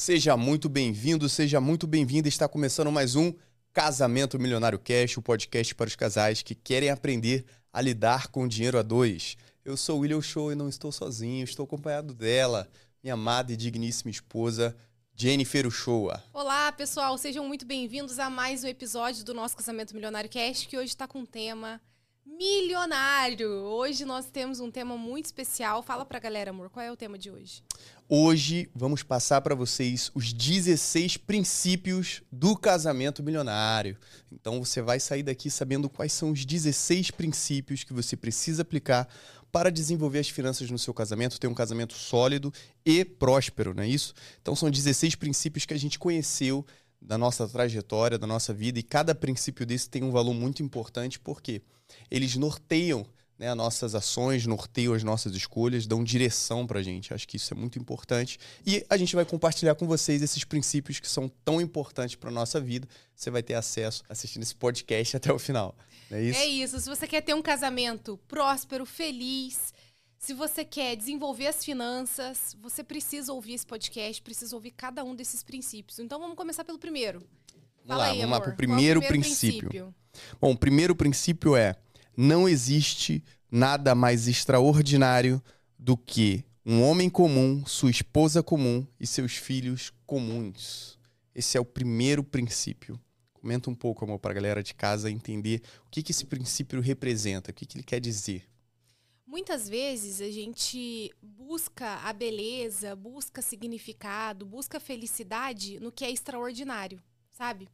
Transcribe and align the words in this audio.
Seja 0.00 0.34
muito 0.34 0.66
bem-vindo, 0.66 1.28
seja 1.28 1.60
muito 1.60 1.86
bem-vinda. 1.86 2.26
Está 2.26 2.48
começando 2.48 2.90
mais 2.90 3.16
um 3.16 3.34
Casamento 3.70 4.38
Milionário 4.38 4.78
Cash, 4.78 5.18
o 5.18 5.22
podcast 5.22 5.74
para 5.74 5.88
os 5.88 5.94
casais 5.94 6.40
que 6.40 6.54
querem 6.54 6.88
aprender 6.88 7.44
a 7.70 7.82
lidar 7.82 8.28
com 8.28 8.44
o 8.44 8.48
dinheiro 8.48 8.78
a 8.78 8.82
dois. 8.82 9.36
Eu 9.62 9.76
sou 9.76 9.98
o 9.98 10.00
William 10.00 10.22
Show 10.22 10.50
e 10.50 10.54
não 10.54 10.70
estou 10.70 10.90
sozinho, 10.90 11.44
estou 11.44 11.64
acompanhado 11.64 12.14
dela, 12.14 12.66
minha 13.02 13.12
amada 13.12 13.52
e 13.52 13.56
digníssima 13.58 14.10
esposa, 14.10 14.74
Jennifer 15.14 15.66
Uchoa. 15.66 16.24
Olá, 16.32 16.72
pessoal, 16.72 17.18
sejam 17.18 17.46
muito 17.46 17.66
bem-vindos 17.66 18.18
a 18.18 18.30
mais 18.30 18.64
um 18.64 18.68
episódio 18.68 19.22
do 19.22 19.34
nosso 19.34 19.54
Casamento 19.54 19.94
Milionário 19.94 20.30
Cast, 20.30 20.66
que 20.66 20.78
hoje 20.78 20.88
está 20.88 21.06
com 21.06 21.18
um 21.18 21.26
tema 21.26 21.78
milionário. 22.24 23.50
Hoje 23.50 24.06
nós 24.06 24.30
temos 24.30 24.60
um 24.60 24.70
tema 24.70 24.96
muito 24.96 25.26
especial. 25.26 25.82
Fala 25.82 26.06
pra 26.06 26.18
galera, 26.18 26.52
amor, 26.52 26.70
qual 26.70 26.82
é 26.82 26.90
o 26.90 26.96
tema 26.96 27.18
de 27.18 27.30
hoje? 27.30 27.62
Hoje 28.12 28.68
vamos 28.74 29.04
passar 29.04 29.40
para 29.40 29.54
vocês 29.54 30.10
os 30.16 30.32
16 30.32 31.16
princípios 31.16 32.24
do 32.32 32.56
casamento 32.56 33.22
milionário. 33.22 33.96
Então 34.32 34.58
você 34.58 34.82
vai 34.82 34.98
sair 34.98 35.22
daqui 35.22 35.48
sabendo 35.48 35.88
quais 35.88 36.12
são 36.12 36.32
os 36.32 36.44
16 36.44 37.12
princípios 37.12 37.84
que 37.84 37.92
você 37.92 38.16
precisa 38.16 38.62
aplicar 38.62 39.08
para 39.52 39.70
desenvolver 39.70 40.18
as 40.18 40.28
finanças 40.28 40.68
no 40.72 40.76
seu 40.76 40.92
casamento, 40.92 41.38
ter 41.38 41.46
um 41.46 41.54
casamento 41.54 41.94
sólido 41.94 42.52
e 42.84 43.04
próspero, 43.04 43.72
não 43.72 43.84
é 43.84 43.88
isso? 43.88 44.12
Então 44.42 44.56
são 44.56 44.68
16 44.68 45.14
princípios 45.14 45.64
que 45.64 45.74
a 45.74 45.78
gente 45.78 45.96
conheceu 45.96 46.66
da 47.00 47.16
nossa 47.16 47.46
trajetória, 47.46 48.18
da 48.18 48.26
nossa 48.26 48.52
vida, 48.52 48.80
e 48.80 48.82
cada 48.82 49.14
princípio 49.14 49.64
desse 49.64 49.88
tem 49.88 50.02
um 50.02 50.10
valor 50.10 50.34
muito 50.34 50.64
importante, 50.64 51.20
porque 51.20 51.62
eles 52.10 52.34
norteiam 52.34 53.06
né, 53.40 53.48
as 53.48 53.56
nossas 53.56 53.94
ações, 53.94 54.46
norteiam 54.46 54.92
as 54.92 55.02
nossas 55.02 55.34
escolhas, 55.34 55.86
dão 55.86 56.04
direção 56.04 56.66
para 56.66 56.80
a 56.80 56.82
gente. 56.82 57.14
Acho 57.14 57.26
que 57.26 57.38
isso 57.38 57.54
é 57.54 57.56
muito 57.56 57.78
importante. 57.78 58.38
E 58.66 58.84
a 58.90 58.98
gente 58.98 59.16
vai 59.16 59.24
compartilhar 59.24 59.74
com 59.74 59.86
vocês 59.86 60.20
esses 60.20 60.44
princípios 60.44 61.00
que 61.00 61.08
são 61.08 61.26
tão 61.42 61.58
importantes 61.58 62.16
para 62.16 62.28
a 62.28 62.32
nossa 62.32 62.60
vida. 62.60 62.86
Você 63.16 63.30
vai 63.30 63.42
ter 63.42 63.54
acesso 63.54 64.04
assistindo 64.10 64.42
esse 64.42 64.54
podcast 64.54 65.16
até 65.16 65.32
o 65.32 65.38
final. 65.38 65.74
é 66.10 66.22
isso? 66.22 66.38
É 66.38 66.46
isso. 66.46 66.80
Se 66.80 66.86
você 66.86 67.06
quer 67.06 67.22
ter 67.22 67.32
um 67.32 67.40
casamento 67.40 68.20
próspero, 68.28 68.84
feliz, 68.84 69.72
se 70.18 70.34
você 70.34 70.62
quer 70.62 70.94
desenvolver 70.94 71.46
as 71.46 71.64
finanças, 71.64 72.54
você 72.60 72.84
precisa 72.84 73.32
ouvir 73.32 73.54
esse 73.54 73.66
podcast, 73.66 74.20
precisa 74.20 74.54
ouvir 74.54 74.72
cada 74.72 75.02
um 75.02 75.14
desses 75.14 75.42
princípios. 75.42 75.98
Então 75.98 76.20
vamos 76.20 76.36
começar 76.36 76.62
pelo 76.62 76.78
primeiro. 76.78 77.20
Vamos 77.20 77.86
Fala 77.86 78.04
lá, 78.04 78.10
aí, 78.10 78.18
vamos 78.18 78.24
amor. 78.24 78.34
lá 78.36 78.40
para 78.42 78.52
o 78.52 78.56
primeiro, 78.56 79.00
primeiro 79.00 79.24
princípio. 79.24 79.70
princípio. 79.70 79.94
Bom, 80.38 80.50
o 80.50 80.58
primeiro 80.58 80.94
princípio 80.94 81.56
é: 81.56 81.74
não 82.20 82.46
existe 82.46 83.24
nada 83.50 83.94
mais 83.94 84.28
extraordinário 84.28 85.42
do 85.78 85.96
que 85.96 86.44
um 86.66 86.82
homem 86.82 87.08
comum, 87.08 87.64
sua 87.64 87.90
esposa 87.90 88.42
comum 88.42 88.86
e 89.00 89.06
seus 89.06 89.36
filhos 89.36 89.90
comuns. 90.04 90.98
Esse 91.34 91.56
é 91.56 91.60
o 91.60 91.64
primeiro 91.64 92.22
princípio. 92.22 93.00
Comenta 93.32 93.70
um 93.70 93.74
pouco, 93.74 94.04
amor, 94.04 94.18
para 94.18 94.32
a 94.32 94.34
galera 94.34 94.62
de 94.62 94.74
casa 94.74 95.10
entender 95.10 95.62
o 95.86 95.90
que, 95.90 96.02
que 96.02 96.12
esse 96.12 96.26
princípio 96.26 96.78
representa, 96.82 97.52
o 97.52 97.54
que, 97.54 97.64
que 97.64 97.78
ele 97.78 97.84
quer 97.84 98.00
dizer. 98.00 98.46
Muitas 99.26 99.66
vezes 99.66 100.20
a 100.20 100.30
gente 100.30 101.10
busca 101.22 102.00
a 102.00 102.12
beleza, 102.12 102.94
busca 102.94 103.40
significado, 103.40 104.44
busca 104.44 104.78
felicidade 104.78 105.80
no 105.80 105.90
que 105.90 106.04
é 106.04 106.10
extraordinário, 106.10 107.02
sabe? 107.32 107.66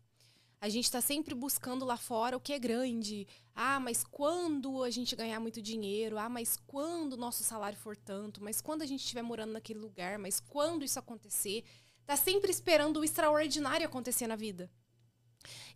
A 0.60 0.68
gente 0.68 0.84
está 0.84 1.00
sempre 1.00 1.34
buscando 1.34 1.84
lá 1.84 1.96
fora 1.96 2.36
o 2.36 2.40
que 2.40 2.52
é 2.52 2.58
grande. 2.58 3.26
Ah, 3.54 3.78
mas 3.78 4.02
quando 4.02 4.82
a 4.82 4.90
gente 4.90 5.14
ganhar 5.14 5.38
muito 5.38 5.60
dinheiro? 5.60 6.18
Ah, 6.18 6.28
mas 6.28 6.56
quando 6.66 7.12
o 7.12 7.16
nosso 7.16 7.44
salário 7.44 7.78
for 7.78 7.96
tanto? 7.96 8.42
Mas 8.42 8.60
quando 8.60 8.82
a 8.82 8.86
gente 8.86 9.00
estiver 9.00 9.22
morando 9.22 9.52
naquele 9.52 9.78
lugar? 9.78 10.18
Mas 10.18 10.40
quando 10.40 10.84
isso 10.84 10.98
acontecer? 10.98 11.64
Tá 12.06 12.16
sempre 12.16 12.50
esperando 12.50 13.00
o 13.00 13.04
extraordinário 13.04 13.86
acontecer 13.86 14.26
na 14.26 14.36
vida. 14.36 14.70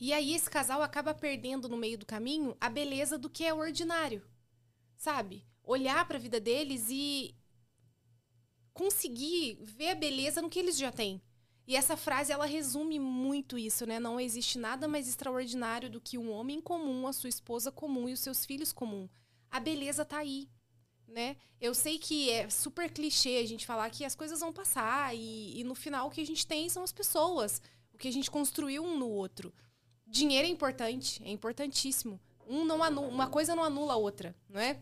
E 0.01 0.13
aí 0.13 0.35
esse 0.35 0.49
casal 0.49 0.83
acaba 0.83 1.13
perdendo 1.15 1.69
no 1.69 1.77
meio 1.77 1.99
do 1.99 2.07
caminho 2.07 2.57
a 2.61 2.69
beleza 2.69 3.19
do 3.19 3.29
que 3.29 3.45
é 3.45 3.53
ordinário. 3.53 4.23
Sabe? 4.97 5.45
olhar 5.71 6.07
para 6.07 6.17
a 6.17 6.21
vida 6.21 6.41
deles 6.41 6.87
e 6.91 7.35
conseguir 8.73 9.59
ver 9.63 9.91
a 9.91 9.95
beleza 9.95 10.43
no 10.43 10.51
que 10.51 10.59
eles 10.59 10.77
já 10.77 10.91
têm. 10.91 11.23
E 11.67 11.77
essa 11.77 11.97
frase 11.97 12.33
ela 12.33 12.47
resume 12.47 12.99
muito 12.99 13.57
isso, 13.57 13.87
né? 13.87 14.01
Não 14.01 14.19
existe 14.19 14.59
nada 14.59 14.89
mais 14.89 15.09
extraordinário 15.09 15.89
do 15.89 16.01
que 16.01 16.19
um 16.19 16.31
homem 16.33 16.61
comum, 16.61 17.07
a 17.07 17.13
sua 17.13 17.29
esposa 17.29 17.71
comum 17.71 18.09
e 18.09 18.13
os 18.13 18.21
seus 18.21 18.45
filhos 18.45 18.73
comum. 18.73 19.09
A 19.51 19.61
beleza 19.61 20.05
tá 20.05 20.19
aí, 20.19 20.49
né? 21.07 21.37
Eu 21.61 21.75
sei 21.75 21.99
que 21.99 22.31
é 22.31 22.49
super 22.49 22.91
clichê 22.91 23.41
a 23.43 23.47
gente 23.47 23.67
falar 23.67 23.91
que 23.91 24.05
as 24.05 24.15
coisas 24.15 24.41
vão 24.41 24.53
passar 24.53 25.15
e, 25.15 25.61
e 25.61 25.65
no 25.65 25.75
final 25.75 26.09
o 26.09 26.11
que 26.11 26.21
a 26.21 26.27
gente 26.27 26.47
tem 26.47 26.69
são 26.69 26.83
as 26.83 26.93
pessoas, 26.93 27.61
o 27.93 27.99
que 27.99 28.09
a 28.09 28.13
gente 28.13 28.31
construiu 28.31 28.83
um 28.83 28.99
no 28.99 29.09
outro. 29.09 29.53
Dinheiro 30.07 30.47
é 30.47 30.51
importante, 30.51 31.23
é 31.25 31.31
importantíssimo. 31.31 32.21
Um 32.49 32.65
não 32.65 32.83
anula, 32.83 33.07
uma 33.07 33.29
coisa 33.29 33.55
não 33.55 33.63
anula 33.63 33.93
a 33.93 33.97
outra, 33.97 34.35
não 34.49 34.61
é? 34.61 34.81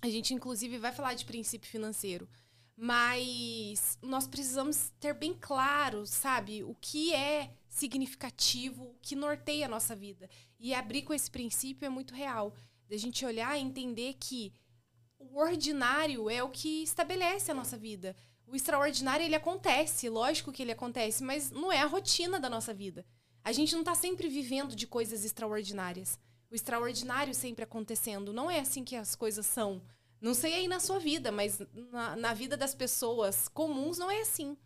A 0.00 0.08
gente, 0.08 0.34
inclusive, 0.34 0.78
vai 0.78 0.90
falar 0.90 1.14
de 1.14 1.24
princípio 1.24 1.70
financeiro. 1.70 2.28
Mas 2.76 3.98
nós 4.02 4.26
precisamos 4.26 4.90
ter 4.98 5.14
bem 5.14 5.34
claro, 5.38 6.06
sabe, 6.06 6.64
o 6.64 6.74
que 6.74 7.12
é 7.14 7.54
significativo, 7.68 8.84
o 8.84 8.96
que 9.00 9.14
norteia 9.14 9.66
a 9.66 9.68
nossa 9.68 9.94
vida. 9.94 10.28
E 10.58 10.74
abrir 10.74 11.02
com 11.02 11.14
esse 11.14 11.30
princípio 11.30 11.86
é 11.86 11.88
muito 11.88 12.14
real. 12.14 12.54
Da 12.88 12.96
gente 12.96 13.24
olhar 13.24 13.56
e 13.56 13.62
entender 13.62 14.14
que 14.14 14.52
o 15.18 15.38
ordinário 15.38 16.28
é 16.28 16.42
o 16.42 16.50
que 16.50 16.82
estabelece 16.82 17.50
a 17.50 17.54
nossa 17.54 17.76
vida. 17.76 18.16
O 18.46 18.56
extraordinário, 18.56 19.24
ele 19.24 19.34
acontece, 19.34 20.08
lógico 20.08 20.52
que 20.52 20.62
ele 20.62 20.72
acontece, 20.72 21.22
mas 21.22 21.50
não 21.50 21.70
é 21.72 21.80
a 21.80 21.86
rotina 21.86 22.40
da 22.40 22.50
nossa 22.50 22.74
vida. 22.74 23.06
A 23.44 23.52
gente 23.52 23.72
não 23.72 23.80
está 23.80 23.94
sempre 23.94 24.28
vivendo 24.28 24.74
de 24.74 24.86
coisas 24.86 25.24
extraordinárias 25.24 26.18
o 26.52 26.54
extraordinário 26.54 27.34
sempre 27.34 27.64
acontecendo. 27.64 28.30
Não 28.30 28.50
é 28.50 28.60
assim 28.60 28.84
que 28.84 28.94
as 28.94 29.16
coisas 29.16 29.46
são. 29.46 29.80
Não 30.22 30.34
sei 30.34 30.54
aí 30.54 30.68
na 30.68 30.78
sua 30.78 31.00
vida, 31.00 31.32
mas 31.32 31.60
na, 31.90 32.14
na 32.14 32.32
vida 32.32 32.56
das 32.56 32.74
pessoas 32.74 33.48
comuns 33.48 33.98
não 33.98 34.08
é 34.08 34.20
assim. 34.20 34.56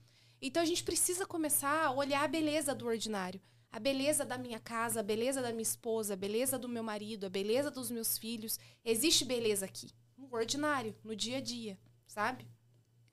Então 0.41 0.63
a 0.63 0.67
gente 0.67 0.85
precisa 0.85 1.25
começar 1.25 1.87
a 1.87 1.91
olhar 1.91 2.23
a 2.23 2.29
beleza 2.29 2.75
do 2.75 2.87
ordinário. 2.87 3.41
A 3.73 3.81
beleza 3.81 4.25
da 4.25 4.37
minha 4.37 4.61
casa, 4.61 5.01
a 5.01 5.03
beleza 5.03 5.41
da 5.41 5.51
minha 5.51 5.63
esposa, 5.63 6.13
a 6.13 6.17
beleza 6.17 6.59
do 6.59 6.69
meu 6.69 6.83
marido, 6.83 7.25
a 7.25 7.31
beleza 7.31 7.71
dos 7.71 7.91
meus 7.91 8.19
filhos. 8.19 8.59
Existe 8.85 9.25
beleza 9.25 9.65
aqui, 9.65 9.91
no 10.17 10.29
ordinário, 10.31 10.95
no 11.03 11.17
dia 11.17 11.39
a 11.39 11.41
dia, 11.41 11.79
sabe? 12.07 12.47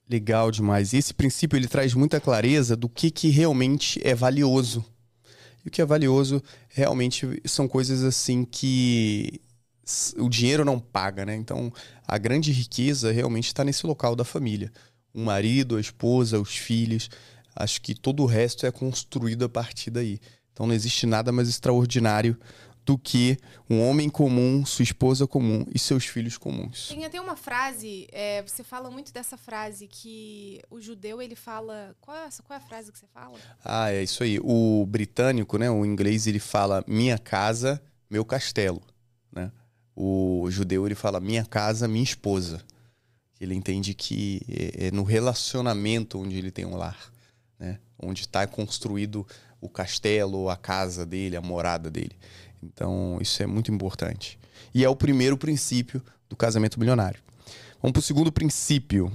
Legal 0.08 0.52
demais. 0.52 0.94
Esse 0.94 1.14
princípio 1.14 1.58
ele 1.58 1.68
traz 1.68 1.94
muita 1.94 2.20
clareza 2.20 2.76
do 2.76 2.90
que, 2.90 3.10
que 3.10 3.30
realmente 3.30 4.06
é 4.06 4.14
valioso 4.14 4.86
e 5.64 5.70
o 5.70 5.72
que 5.72 5.82
é 5.82 5.86
valioso 5.86 6.44
realmente 6.68 7.42
são 7.46 7.68
coisas 7.68 8.04
assim 8.04 8.44
que 8.44 9.42
o 10.18 10.30
dinheiro 10.30 10.64
não 10.64 10.80
paga, 10.80 11.26
né? 11.26 11.36
Então, 11.36 11.72
a 12.08 12.18
grande 12.18 12.52
riqueza 12.52 13.12
realmente 13.12 13.48
está 13.48 13.64
nesse 13.64 13.86
local 13.86 14.16
da 14.16 14.24
família. 14.24 14.72
O 15.14 15.22
marido, 15.22 15.78
a 15.78 15.82
esposa, 15.82 16.40
os 16.40 16.56
filhos. 16.56 17.10
Acho 17.56 17.82
que 17.82 17.94
todo 17.94 18.24
o 18.24 18.26
resto 18.26 18.66
é 18.66 18.72
construído 18.72 19.46
a 19.46 19.50
partir 19.50 19.92
daí. 19.92 20.20
Então, 20.52 20.66
não 20.66 20.74
existe 20.74 21.06
nada 21.06 21.32
mais 21.32 21.50
extraordinário 21.50 22.38
do 22.86 22.98
que 22.98 23.38
um 23.70 23.82
homem 23.82 24.10
comum, 24.10 24.66
sua 24.66 24.84
esposa 24.84 25.26
comum 25.26 25.66
e 25.74 25.80
seus 25.80 26.06
filhos 26.06 26.38
comuns. 26.38 26.90
Tem 26.90 27.06
até 27.06 27.20
uma 27.20 27.36
frase, 27.36 28.08
é, 28.12 28.42
você 28.42 28.64
fala 28.64 28.92
muito 28.92 29.14
dessa 29.14 29.38
frase 29.38 29.88
que 29.88 30.62
o 30.70 30.82
judeu 30.82 31.22
ele 31.22 31.36
fala. 31.36 31.96
Qual 32.02 32.16
é, 32.16 32.28
qual 32.46 32.60
é 32.60 32.62
a 32.62 32.66
frase 32.66 32.92
que 32.92 33.00
você 33.00 33.08
fala? 33.08 33.38
Ah, 33.64 33.92
é 33.92 34.04
isso 34.04 34.24
aí. 34.24 34.40
O 34.42 34.86
britânico, 34.86 35.58
né, 35.58 35.70
o 35.70 35.86
inglês, 35.86 36.28
ele 36.28 36.40
fala 36.40 36.84
minha 36.88 37.18
casa, 37.18 37.82
meu 38.10 38.26
castelo, 38.26 38.82
né? 39.32 39.52
O 39.96 40.48
judeu 40.50 40.86
ele 40.86 40.96
fala 40.96 41.20
minha 41.20 41.46
casa, 41.46 41.88
minha 41.88 42.04
esposa. 42.04 42.62
Ele 43.40 43.54
entende 43.54 43.94
que 43.94 44.42
é, 44.48 44.88
é 44.88 44.92
no 44.92 45.04
relacionamento 45.04 46.20
onde 46.20 46.38
ele 46.38 46.52
tem 46.52 46.66
um 46.66 46.76
lar, 46.76 47.12
né? 47.60 47.80
Onde 48.00 48.22
está 48.22 48.46
construído 48.48 49.26
o 49.60 49.70
castelo, 49.70 50.50
a 50.50 50.58
casa 50.58 51.06
dele, 51.06 51.36
a 51.36 51.42
morada 51.42 51.90
dele. 51.90 52.16
Então, 52.62 53.18
isso 53.22 53.42
é 53.44 53.46
muito 53.46 53.72
importante. 53.72 54.40
E 54.74 54.84
é 54.84 54.90
o 54.90 54.96
primeiro 54.96 55.38
princípio 55.38 56.02
do 56.30 56.36
casamento 56.36 56.80
milionário. 56.80 57.22
Vamos 57.82 57.94
para 57.94 58.00
o 58.00 58.04
segundo 58.04 58.32
princípio. 58.32 59.12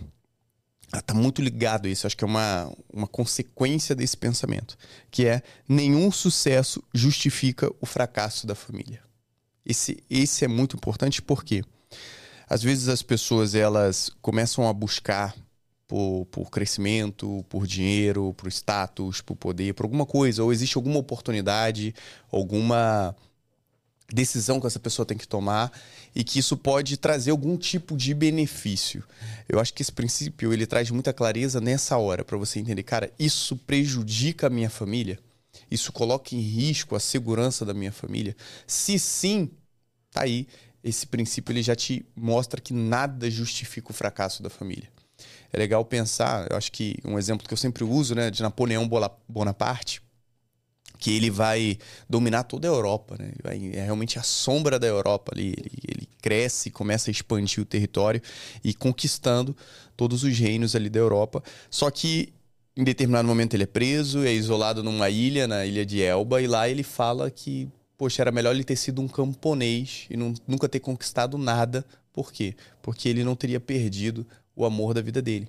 Está 0.86 1.12
ah, 1.12 1.14
muito 1.14 1.42
ligado 1.42 1.86
a 1.86 1.90
isso, 1.90 2.06
acho 2.06 2.16
que 2.16 2.24
é 2.24 2.26
uma, 2.26 2.72
uma 2.90 3.06
consequência 3.06 3.94
desse 3.94 4.16
pensamento, 4.16 4.74
que 5.10 5.26
é 5.26 5.42
nenhum 5.68 6.10
sucesso 6.10 6.82
justifica 6.94 7.70
o 7.78 7.84
fracasso 7.84 8.46
da 8.46 8.54
família. 8.54 9.02
Esse, 9.68 10.02
esse 10.08 10.46
é 10.46 10.48
muito 10.48 10.76
importante 10.76 11.20
porque 11.20 11.62
às 12.48 12.62
vezes 12.62 12.88
as 12.88 13.02
pessoas 13.02 13.54
elas 13.54 14.10
começam 14.22 14.66
a 14.66 14.72
buscar 14.72 15.36
por, 15.86 16.26
por 16.30 16.50
crescimento, 16.50 17.44
por 17.48 17.66
dinheiro, 17.66 18.34
por 18.34 18.48
status, 18.48 19.20
por 19.20 19.36
poder, 19.36 19.74
por 19.74 19.84
alguma 19.84 20.06
coisa, 20.06 20.42
ou 20.42 20.52
existe 20.52 20.76
alguma 20.76 20.98
oportunidade, 20.98 21.94
alguma 22.32 23.14
decisão 24.10 24.58
que 24.58 24.66
essa 24.66 24.80
pessoa 24.80 25.04
tem 25.04 25.18
que 25.18 25.28
tomar 25.28 25.70
e 26.14 26.24
que 26.24 26.38
isso 26.38 26.56
pode 26.56 26.96
trazer 26.96 27.30
algum 27.30 27.56
tipo 27.56 27.94
de 27.94 28.14
benefício. 28.14 29.04
Eu 29.46 29.60
acho 29.60 29.74
que 29.74 29.82
esse 29.82 29.92
princípio 29.92 30.52
ele 30.52 30.66
traz 30.66 30.90
muita 30.90 31.12
clareza 31.12 31.60
nessa 31.60 31.98
hora 31.98 32.24
para 32.24 32.38
você 32.38 32.58
entender, 32.58 32.82
cara, 32.84 33.12
isso 33.18 33.54
prejudica 33.54 34.46
a 34.46 34.50
minha 34.50 34.70
família? 34.70 35.18
Isso 35.70 35.92
coloca 35.92 36.34
em 36.34 36.40
risco 36.40 36.96
a 36.96 37.00
segurança 37.00 37.64
da 37.64 37.74
minha 37.74 37.92
família? 37.92 38.36
Se 38.66 38.98
sim, 38.98 39.50
tá 40.10 40.22
aí. 40.22 40.46
Esse 40.82 41.06
princípio 41.06 41.52
ele 41.52 41.62
já 41.62 41.74
te 41.74 42.06
mostra 42.14 42.60
que 42.60 42.72
nada 42.72 43.30
justifica 43.30 43.90
o 43.90 43.94
fracasso 43.94 44.42
da 44.42 44.48
família. 44.48 44.90
É 45.52 45.58
legal 45.58 45.84
pensar, 45.84 46.46
eu 46.50 46.56
acho 46.56 46.70
que 46.70 46.96
um 47.04 47.18
exemplo 47.18 47.46
que 47.46 47.52
eu 47.52 47.58
sempre 47.58 47.82
uso, 47.82 48.14
né, 48.14 48.30
de 48.30 48.42
Napoleão 48.42 48.88
Bonaparte, 49.28 50.02
que 50.98 51.14
ele 51.14 51.30
vai 51.30 51.78
dominar 52.08 52.42
toda 52.42 52.66
a 52.66 52.70
Europa, 52.70 53.16
né? 53.18 53.32
é 53.72 53.84
realmente 53.84 54.18
a 54.18 54.22
sombra 54.22 54.78
da 54.78 54.86
Europa 54.86 55.32
ali. 55.34 55.54
Ele, 55.56 55.70
ele 55.86 56.08
cresce, 56.20 56.70
começa 56.70 57.08
a 57.08 57.12
expandir 57.12 57.62
o 57.62 57.64
território 57.64 58.20
e 58.64 58.74
conquistando 58.74 59.56
todos 59.96 60.24
os 60.24 60.36
reinos 60.36 60.74
ali 60.74 60.90
da 60.90 60.98
Europa. 60.98 61.42
Só 61.70 61.90
que 61.90 62.34
em 62.78 62.84
determinado 62.84 63.26
momento 63.26 63.54
ele 63.54 63.64
é 63.64 63.66
preso, 63.66 64.24
é 64.24 64.32
isolado 64.32 64.84
numa 64.84 65.10
ilha, 65.10 65.48
na 65.48 65.66
ilha 65.66 65.84
de 65.84 66.00
Elba, 66.00 66.40
e 66.40 66.46
lá 66.46 66.68
ele 66.68 66.84
fala 66.84 67.28
que, 67.28 67.68
poxa, 67.96 68.22
era 68.22 68.30
melhor 68.30 68.54
ele 68.54 68.62
ter 68.62 68.76
sido 68.76 69.02
um 69.02 69.08
camponês 69.08 70.06
e 70.08 70.16
não, 70.16 70.32
nunca 70.46 70.68
ter 70.68 70.78
conquistado 70.78 71.36
nada. 71.36 71.84
Por 72.12 72.32
quê? 72.32 72.54
Porque 72.80 73.08
ele 73.08 73.24
não 73.24 73.34
teria 73.34 73.58
perdido 73.58 74.24
o 74.54 74.64
amor 74.64 74.94
da 74.94 75.02
vida 75.02 75.20
dele. 75.20 75.48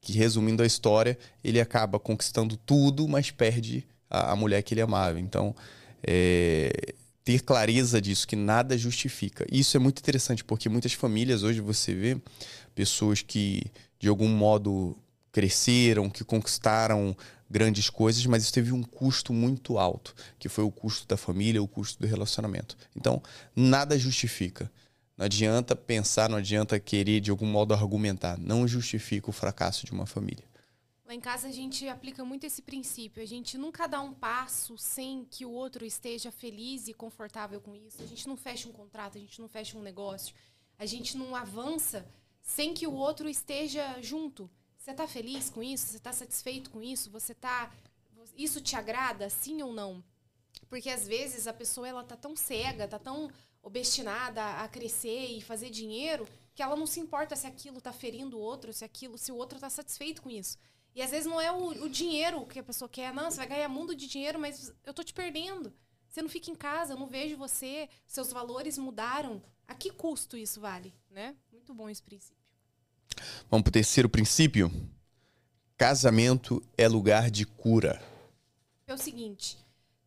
Que 0.00 0.14
resumindo 0.14 0.62
a 0.62 0.66
história, 0.66 1.18
ele 1.44 1.60
acaba 1.60 1.98
conquistando 1.98 2.56
tudo, 2.56 3.06
mas 3.06 3.30
perde 3.30 3.86
a, 4.08 4.32
a 4.32 4.36
mulher 4.36 4.62
que 4.62 4.72
ele 4.72 4.80
amava. 4.80 5.20
Então, 5.20 5.54
é, 6.02 6.94
ter 7.22 7.42
clareza 7.42 8.00
disso, 8.00 8.26
que 8.26 8.36
nada 8.36 8.78
justifica. 8.78 9.44
Isso 9.52 9.76
é 9.76 9.80
muito 9.80 9.98
interessante, 9.98 10.42
porque 10.42 10.70
muitas 10.70 10.94
famílias 10.94 11.42
hoje 11.42 11.60
você 11.60 11.92
vê 11.92 12.16
pessoas 12.74 13.20
que 13.20 13.64
de 14.00 14.08
algum 14.08 14.28
modo 14.28 14.96
cresceram, 15.32 16.10
que 16.10 16.22
conquistaram 16.22 17.16
grandes 17.50 17.90
coisas, 17.90 18.24
mas 18.26 18.44
isso 18.44 18.52
teve 18.52 18.72
um 18.72 18.82
custo 18.82 19.32
muito 19.32 19.78
alto, 19.78 20.14
que 20.38 20.48
foi 20.48 20.64
o 20.64 20.70
custo 20.70 21.06
da 21.08 21.16
família, 21.16 21.62
o 21.62 21.68
custo 21.68 22.00
do 22.00 22.06
relacionamento. 22.06 22.76
Então, 22.94 23.22
nada 23.56 23.98
justifica. 23.98 24.70
Não 25.16 25.26
adianta 25.26 25.76
pensar, 25.76 26.28
não 26.28 26.38
adianta 26.38 26.80
querer 26.80 27.20
de 27.20 27.30
algum 27.30 27.46
modo 27.46 27.74
argumentar. 27.74 28.38
Não 28.38 28.66
justifica 28.66 29.28
o 29.28 29.32
fracasso 29.32 29.84
de 29.84 29.92
uma 29.92 30.06
família. 30.06 30.44
Lá 31.04 31.14
em 31.14 31.20
casa 31.20 31.48
a 31.48 31.52
gente 31.52 31.86
aplica 31.88 32.24
muito 32.24 32.44
esse 32.46 32.62
princípio. 32.62 33.22
A 33.22 33.26
gente 33.26 33.58
nunca 33.58 33.86
dá 33.86 34.00
um 34.00 34.14
passo 34.14 34.78
sem 34.78 35.26
que 35.30 35.44
o 35.44 35.50
outro 35.50 35.84
esteja 35.84 36.32
feliz 36.32 36.88
e 36.88 36.94
confortável 36.94 37.60
com 37.60 37.76
isso. 37.76 38.02
A 38.02 38.06
gente 38.06 38.26
não 38.26 38.36
fecha 38.36 38.66
um 38.66 38.72
contrato, 38.72 39.18
a 39.18 39.20
gente 39.20 39.38
não 39.38 39.48
fecha 39.48 39.76
um 39.76 39.82
negócio. 39.82 40.34
A 40.78 40.86
gente 40.86 41.18
não 41.18 41.36
avança 41.36 42.06
sem 42.40 42.72
que 42.72 42.86
o 42.86 42.94
outro 42.94 43.28
esteja 43.28 44.00
junto. 44.00 44.50
Você 44.82 44.90
está 44.90 45.06
feliz 45.06 45.48
com 45.48 45.62
isso? 45.62 45.86
Você 45.86 45.96
está 45.98 46.12
satisfeito 46.12 46.68
com 46.68 46.82
isso? 46.82 47.08
Você 47.12 47.32
tá 47.32 47.70
isso 48.36 48.60
te 48.60 48.74
agrada, 48.74 49.30
sim 49.30 49.62
ou 49.62 49.72
não? 49.72 50.02
Porque 50.68 50.90
às 50.90 51.06
vezes 51.06 51.46
a 51.46 51.52
pessoa 51.52 51.86
ela 51.86 52.02
tá 52.02 52.16
tão 52.16 52.34
cega, 52.34 52.88
tá 52.88 52.98
tão 52.98 53.30
obstinada 53.62 54.44
a 54.60 54.66
crescer 54.66 55.26
e 55.26 55.40
fazer 55.40 55.70
dinheiro 55.70 56.26
que 56.52 56.64
ela 56.64 56.74
não 56.74 56.84
se 56.84 56.98
importa 56.98 57.36
se 57.36 57.46
aquilo 57.46 57.78
está 57.78 57.92
ferindo 57.92 58.36
o 58.36 58.40
outro, 58.40 58.72
se 58.72 58.84
aquilo, 58.84 59.16
se 59.16 59.30
o 59.30 59.36
outro 59.36 59.56
está 59.56 59.70
satisfeito 59.70 60.20
com 60.20 60.28
isso. 60.28 60.58
E 60.96 61.00
às 61.00 61.12
vezes 61.12 61.26
não 61.26 61.40
é 61.40 61.52
o, 61.52 61.84
o, 61.84 61.88
dinheiro 61.88 62.44
que 62.46 62.58
a 62.58 62.64
pessoa 62.64 62.88
quer. 62.88 63.14
Não, 63.14 63.30
você 63.30 63.36
vai 63.36 63.46
ganhar 63.46 63.68
mundo 63.68 63.94
de 63.94 64.08
dinheiro, 64.08 64.40
mas 64.40 64.74
eu 64.84 64.92
tô 64.92 65.04
te 65.04 65.14
perdendo. 65.14 65.72
Você 66.08 66.20
não 66.20 66.28
fica 66.28 66.50
em 66.50 66.56
casa, 66.56 66.94
eu 66.94 66.98
não 66.98 67.06
vejo 67.06 67.36
você, 67.36 67.88
seus 68.04 68.32
valores 68.32 68.76
mudaram. 68.78 69.40
A 69.64 69.76
que 69.76 69.90
custo 69.92 70.36
isso 70.36 70.60
vale, 70.60 70.92
né? 71.08 71.36
Muito 71.52 71.72
bom 71.72 71.88
esse 71.88 72.02
princípio. 72.02 72.41
Vamos 73.50 73.62
para 73.64 73.70
o 73.70 73.72
terceiro 73.72 74.08
princípio. 74.08 74.70
Casamento 75.76 76.62
é 76.76 76.86
lugar 76.86 77.30
de 77.30 77.44
cura. 77.44 78.02
É 78.86 78.94
o 78.94 78.98
seguinte, 78.98 79.58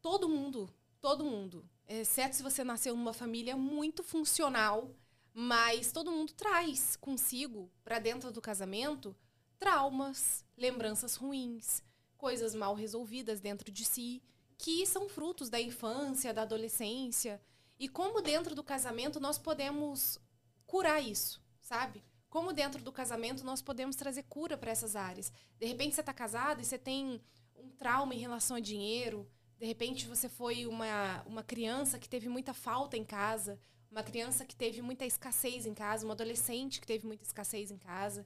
todo 0.01 0.29
mundo, 0.29 0.69
todo 1.01 1.25
mundo, 1.25 1.65
exceto 1.87 2.35
se 2.35 2.43
você 2.43 2.63
nasceu 2.63 2.95
numa 2.95 3.13
família 3.13 3.57
muito 3.57 4.03
funcional, 4.03 4.89
mas 5.33 5.91
todo 5.91 6.11
mundo 6.11 6.33
traz 6.33 6.95
consigo 6.95 7.69
para 7.83 7.99
dentro 7.99 8.31
do 8.31 8.41
casamento 8.41 9.15
traumas, 9.59 10.45
lembranças 10.57 11.15
ruins, 11.15 11.83
coisas 12.17 12.55
mal 12.55 12.73
resolvidas 12.73 13.39
dentro 13.39 13.71
de 13.71 13.83
si, 13.83 14.21
que 14.57 14.85
são 14.85 15.09
frutos 15.09 15.49
da 15.49 15.59
infância, 15.59 16.33
da 16.33 16.43
adolescência. 16.43 17.41
E 17.77 17.89
como 17.89 18.21
dentro 18.21 18.55
do 18.55 18.63
casamento 18.63 19.19
nós 19.19 19.37
podemos 19.37 20.19
curar 20.65 21.01
isso, 21.01 21.41
sabe? 21.59 22.03
Como 22.35 22.51
dentro 22.51 22.83
do 22.83 22.91
casamento 22.91 23.45
nós 23.45 23.61
podemos 23.61 23.95
trazer 23.95 24.23
cura 24.23 24.57
para 24.57 24.69
essas 24.69 24.93
áreas. 24.93 25.31
De 25.57 25.65
repente 25.65 25.95
você 25.95 26.01
está 26.01 26.13
casado 26.13 26.61
e 26.61 26.65
você 26.65 26.77
tem 26.77 27.21
um 27.55 27.69
trauma 27.69 28.13
em 28.13 28.19
relação 28.19 28.57
a 28.57 28.59
dinheiro. 28.59 29.25
De 29.57 29.65
repente 29.65 30.05
você 30.05 30.27
foi 30.27 30.65
uma, 30.65 31.23
uma 31.23 31.43
criança 31.43 31.97
que 31.97 32.09
teve 32.09 32.27
muita 32.27 32.53
falta 32.53 32.97
em 32.97 33.05
casa, 33.05 33.57
uma 33.89 34.03
criança 34.03 34.43
que 34.43 34.53
teve 34.53 34.81
muita 34.81 35.05
escassez 35.05 35.65
em 35.65 35.73
casa, 35.73 36.05
uma 36.05 36.13
adolescente 36.13 36.81
que 36.81 36.85
teve 36.85 37.07
muita 37.07 37.23
escassez 37.23 37.71
em 37.71 37.77
casa 37.77 38.25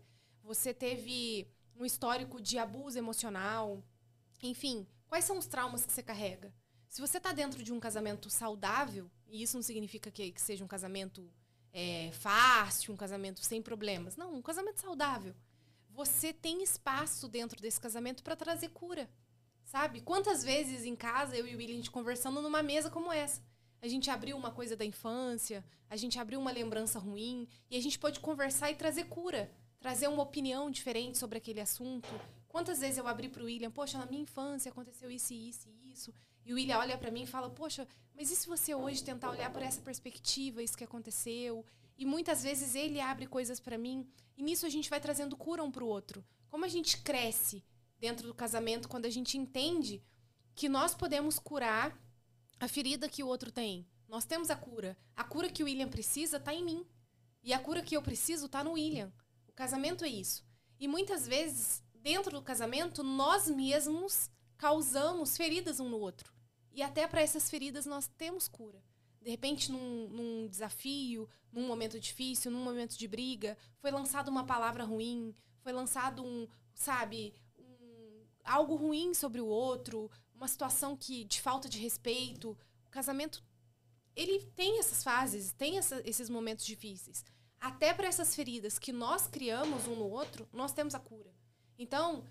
você 0.49 0.73
teve 0.73 1.47
um 1.79 1.85
histórico 1.85 2.41
de 2.41 2.57
abuso 2.57 2.97
emocional, 2.97 3.83
enfim, 4.41 4.87
quais 5.07 5.23
são 5.23 5.37
os 5.37 5.45
traumas 5.45 5.85
que 5.85 5.93
você 5.93 6.01
carrega? 6.01 6.51
Se 6.87 6.99
você 6.99 7.17
está 7.17 7.31
dentro 7.31 7.63
de 7.63 7.71
um 7.71 7.79
casamento 7.79 8.31
saudável, 8.31 9.11
e 9.27 9.43
isso 9.43 9.55
não 9.55 9.61
significa 9.61 10.09
que, 10.09 10.31
que 10.31 10.41
seja 10.41 10.65
um 10.65 10.67
casamento 10.67 11.31
é, 11.73 12.11
fácil, 12.13 12.93
um 12.93 12.97
casamento 12.97 13.43
sem 13.43 13.61
problemas. 13.61 14.15
Não, 14.15 14.35
um 14.35 14.41
casamento 14.41 14.81
saudável. 14.81 15.35
Você 15.89 16.31
tem 16.31 16.63
espaço 16.63 17.27
dentro 17.27 17.61
desse 17.61 17.79
casamento 17.79 18.23
para 18.23 18.35
trazer 18.35 18.69
cura. 18.69 19.09
Sabe? 19.65 20.01
Quantas 20.01 20.43
vezes 20.43 20.83
em 20.85 20.95
casa 20.95 21.35
eu 21.35 21.45
e 21.45 21.53
o 21.53 21.57
William 21.57 21.73
a 21.73 21.77
gente 21.77 21.91
conversando 21.91 22.41
numa 22.41 22.63
mesa 22.63 22.89
como 22.89 23.11
essa? 23.11 23.41
A 23.81 23.87
gente 23.87 24.09
abriu 24.09 24.35
uma 24.35 24.51
coisa 24.51 24.75
da 24.75 24.83
infância, 24.83 25.63
a 25.89 25.95
gente 25.95 26.19
abriu 26.19 26.39
uma 26.39 26.51
lembrança 26.51 26.99
ruim 26.99 27.47
e 27.69 27.77
a 27.77 27.81
gente 27.81 27.99
pode 27.99 28.19
conversar 28.19 28.71
e 28.71 28.75
trazer 28.75 29.05
cura 29.05 29.49
trazer 29.79 30.07
uma 30.07 30.23
opinião 30.23 30.69
diferente 30.69 31.17
sobre 31.17 31.37
aquele 31.37 31.61
assunto. 31.61 32.09
Quantas 32.47 32.79
vezes 32.79 32.97
eu 32.97 33.07
abri 33.07 33.29
para 33.29 33.41
o 33.41 33.45
William, 33.45 33.71
poxa, 33.71 33.97
na 33.97 34.05
minha 34.05 34.23
infância 34.23 34.71
aconteceu 34.71 35.09
isso 35.09 35.33
isso 35.33 35.69
isso. 35.85 36.13
E 36.49 36.51
o 36.51 36.55
William 36.55 36.79
olha 36.79 36.97
para 36.97 37.11
mim 37.11 37.21
e 37.21 37.27
fala, 37.27 37.47
poxa, 37.47 37.87
mas 38.15 38.31
e 38.31 38.35
se 38.35 38.47
você 38.47 38.73
hoje 38.73 39.03
tentar 39.03 39.29
olhar 39.29 39.53
por 39.53 39.61
essa 39.61 39.79
perspectiva, 39.81 40.63
isso 40.63 40.75
que 40.75 40.83
aconteceu? 40.83 41.63
E 41.95 42.03
muitas 42.03 42.41
vezes 42.41 42.73
ele 42.73 42.99
abre 42.99 43.27
coisas 43.27 43.59
para 43.59 43.77
mim. 43.77 44.11
E 44.35 44.41
nisso 44.41 44.65
a 44.65 44.69
gente 44.69 44.89
vai 44.89 44.99
trazendo 44.99 45.37
cura 45.37 45.63
um 45.63 45.69
para 45.69 45.83
o 45.83 45.87
outro. 45.87 46.25
Como 46.49 46.65
a 46.65 46.67
gente 46.67 46.97
cresce 47.03 47.63
dentro 47.99 48.25
do 48.25 48.33
casamento 48.33 48.89
quando 48.89 49.05
a 49.05 49.11
gente 49.11 49.37
entende 49.37 50.01
que 50.55 50.67
nós 50.67 50.95
podemos 50.95 51.37
curar 51.37 51.95
a 52.59 52.67
ferida 52.67 53.07
que 53.07 53.21
o 53.21 53.27
outro 53.27 53.51
tem. 53.51 53.85
Nós 54.07 54.25
temos 54.25 54.49
a 54.49 54.55
cura. 54.55 54.97
A 55.15 55.23
cura 55.23 55.51
que 55.51 55.61
o 55.61 55.67
William 55.67 55.87
precisa 55.87 56.37
está 56.37 56.51
em 56.51 56.65
mim. 56.65 56.83
E 57.43 57.53
a 57.53 57.59
cura 57.59 57.83
que 57.83 57.95
eu 57.95 58.01
preciso 58.01 58.47
está 58.47 58.63
no 58.63 58.71
William. 58.71 59.13
Casamento 59.53 60.03
é 60.03 60.09
isso. 60.09 60.43
E 60.79 60.87
muitas 60.87 61.27
vezes, 61.27 61.83
dentro 61.93 62.31
do 62.31 62.41
casamento, 62.41 63.03
nós 63.03 63.47
mesmos 63.47 64.31
causamos 64.57 65.37
feridas 65.37 65.79
um 65.79 65.87
no 65.87 65.99
outro. 65.99 66.38
E 66.71 66.81
até 66.81 67.07
para 67.07 67.21
essas 67.21 67.49
feridas 67.49 67.85
nós 67.85 68.07
temos 68.17 68.47
cura. 68.47 68.83
De 69.21 69.29
repente, 69.29 69.71
num, 69.71 70.07
num, 70.09 70.47
desafio, 70.47 71.27
num 71.51 71.67
momento 71.67 71.99
difícil, 71.99 72.51
num 72.51 72.63
momento 72.63 72.97
de 72.97 73.07
briga, 73.07 73.57
foi 73.79 73.91
lançada 73.91 74.31
uma 74.31 74.45
palavra 74.45 74.83
ruim, 74.83 75.35
foi 75.61 75.73
lançado 75.73 76.23
um, 76.23 76.47
sabe, 76.73 77.33
um, 77.57 78.23
algo 78.43 78.75
ruim 78.75 79.13
sobre 79.13 79.41
o 79.41 79.47
outro, 79.47 80.09
uma 80.33 80.47
situação 80.47 80.95
que 80.95 81.25
de 81.25 81.41
falta 81.41 81.67
de 81.67 81.79
respeito. 81.79 82.57
O 82.85 82.89
casamento, 82.89 83.43
ele 84.15 84.39
tem 84.55 84.79
essas 84.79 85.03
fases, 85.03 85.51
tem 85.51 85.77
essa, 85.77 86.01
esses 86.05 86.29
momentos 86.29 86.65
difíceis 86.65 87.23
até 87.59 87.93
para 87.93 88.07
essas 88.07 88.35
feridas 88.35 88.79
que 88.79 88.91
nós 88.91 89.27
criamos 89.27 89.85
um 89.87 89.95
no 89.95 90.09
outro, 90.09 90.47
nós 90.53 90.71
temos 90.71 90.95
a 90.95 90.99
cura. 90.99 91.33
Então, 91.77 92.23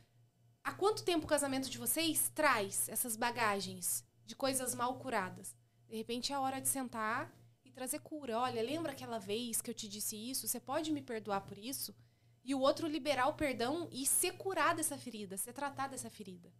há 0.65 0.73
quanto 0.73 1.05
tempo 1.05 1.25
o 1.25 1.29
casamento 1.29 1.69
de 1.69 1.79
vocês 1.79 2.31
traz 2.35 2.89
essas 2.89 3.17
bagagens 3.17 4.05
de 4.29 4.37
coisas 4.37 4.75
mal 4.75 4.95
curadas? 4.97 5.57
De 5.89 5.97
repente 5.97 6.33
é 6.33 6.37
a 6.37 6.41
hora 6.41 6.61
de 6.61 6.69
sentar 6.69 7.33
e 7.65 7.71
trazer 7.71 8.01
cura. 8.01 8.39
Olha, 8.39 8.63
lembra 8.63 8.93
aquela 8.93 9.19
vez 9.19 9.63
que 9.63 9.71
eu 9.71 9.75
te 9.75 9.89
disse 9.89 10.15
isso? 10.17 10.47
Você 10.47 10.61
pode 10.61 10.93
me 10.93 11.01
perdoar 11.01 11.41
por 11.41 11.57
isso? 11.57 11.95
E 12.45 12.55
o 12.55 12.61
outro 12.61 12.87
liberar 12.87 13.27
o 13.29 13.33
perdão 13.33 13.89
e 13.91 14.05
ser 14.05 14.33
curado 14.33 14.77
dessa 14.77 14.99
ferida, 14.99 15.39
ser 15.39 15.55
tratado 15.55 15.93
dessa 15.93 16.11
ferida. 16.11 16.51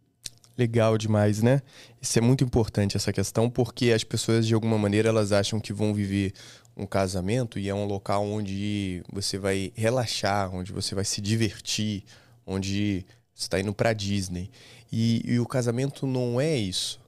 Legal 0.57 0.97
demais, 0.97 1.43
né? 1.43 1.61
Isso 2.01 2.17
é 2.17 2.21
muito 2.21 2.43
importante 2.43 2.97
essa 2.97 3.13
questão, 3.13 3.49
porque 3.49 3.91
as 3.91 4.03
pessoas 4.03 4.47
de 4.47 4.55
alguma 4.55 4.77
maneira 4.77 5.09
elas 5.09 5.31
acham 5.31 5.59
que 5.59 5.71
vão 5.71 5.93
viver 5.93 6.33
um 6.75 6.87
casamento 6.87 7.59
e 7.59 7.69
é 7.69 7.73
um 7.73 7.85
local 7.85 8.25
onde 8.25 9.03
você 9.13 9.37
vai 9.37 9.71
relaxar, 9.75 10.53
onde 10.53 10.73
você 10.73 10.95
vai 10.95 11.05
se 11.05 11.21
divertir, 11.21 12.03
onde 12.47 13.05
você 13.33 13.43
está 13.43 13.59
indo 13.59 13.73
para 13.75 13.93
Disney. 13.93 14.49
E, 14.91 15.21
e, 15.23 15.39
o 15.39 15.45
casamento 15.45 16.07
não 16.07 16.41
é 16.41 16.57
isso. 16.57 16.99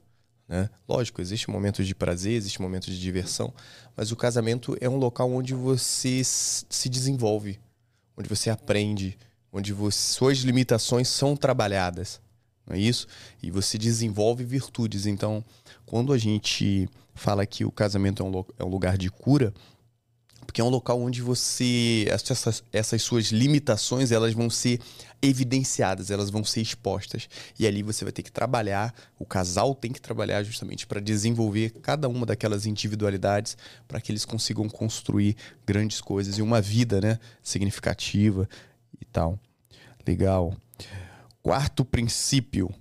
Né? 0.52 0.68
Lógico, 0.86 1.22
existem 1.22 1.50
momentos 1.50 1.86
de 1.86 1.94
prazer, 1.94 2.34
existem 2.34 2.62
momentos 2.62 2.92
de 2.92 3.00
diversão, 3.00 3.54
mas 3.96 4.12
o 4.12 4.16
casamento 4.16 4.76
é 4.82 4.88
um 4.88 4.98
local 4.98 5.32
onde 5.32 5.54
você 5.54 6.20
se 6.22 6.90
desenvolve, 6.90 7.58
onde 8.14 8.28
você 8.28 8.50
aprende, 8.50 9.16
onde 9.50 9.72
você, 9.72 9.96
suas 10.12 10.40
limitações 10.40 11.08
são 11.08 11.34
trabalhadas, 11.34 12.20
não 12.66 12.76
é 12.76 12.78
isso? 12.78 13.06
E 13.42 13.50
você 13.50 13.78
desenvolve 13.78 14.44
virtudes. 14.44 15.06
Então, 15.06 15.42
quando 15.86 16.12
a 16.12 16.18
gente 16.18 16.86
fala 17.14 17.46
que 17.46 17.64
o 17.64 17.72
casamento 17.72 18.22
é 18.22 18.26
um, 18.26 18.44
é 18.58 18.62
um 18.62 18.68
lugar 18.68 18.98
de 18.98 19.10
cura, 19.10 19.54
porque 20.44 20.60
é 20.60 20.64
um 20.64 20.68
local 20.68 21.00
onde 21.00 21.22
você 21.22 22.04
essas, 22.10 22.62
essas 22.70 23.00
suas 23.00 23.28
limitações 23.28 24.12
elas 24.12 24.34
vão 24.34 24.50
ser 24.50 24.80
evidenciadas, 25.22 26.10
elas 26.10 26.28
vão 26.28 26.44
ser 26.44 26.60
expostas 26.60 27.28
e 27.58 27.66
ali 27.66 27.82
você 27.82 28.04
vai 28.04 28.12
ter 28.12 28.22
que 28.22 28.32
trabalhar, 28.32 28.92
o 29.18 29.24
casal 29.24 29.74
tem 29.74 29.92
que 29.92 30.00
trabalhar 30.00 30.42
justamente 30.42 30.86
para 30.86 31.00
desenvolver 31.00 31.70
cada 31.80 32.08
uma 32.08 32.26
daquelas 32.26 32.66
individualidades 32.66 33.56
para 33.86 34.00
que 34.00 34.10
eles 34.10 34.24
consigam 34.24 34.68
construir 34.68 35.36
grandes 35.64 36.00
coisas 36.00 36.38
e 36.38 36.42
uma 36.42 36.60
vida, 36.60 37.00
né, 37.00 37.18
significativa 37.42 38.48
e 39.00 39.04
tal. 39.04 39.38
Legal. 40.04 40.56
Quarto 41.40 41.84
princípio, 41.84 42.72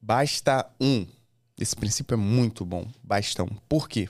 basta 0.00 0.70
um. 0.78 1.06
Esse 1.58 1.74
princípio 1.74 2.14
é 2.14 2.18
muito 2.18 2.64
bom, 2.64 2.86
basta 3.02 3.42
um. 3.42 3.56
Por 3.68 3.88
quê? 3.88 4.08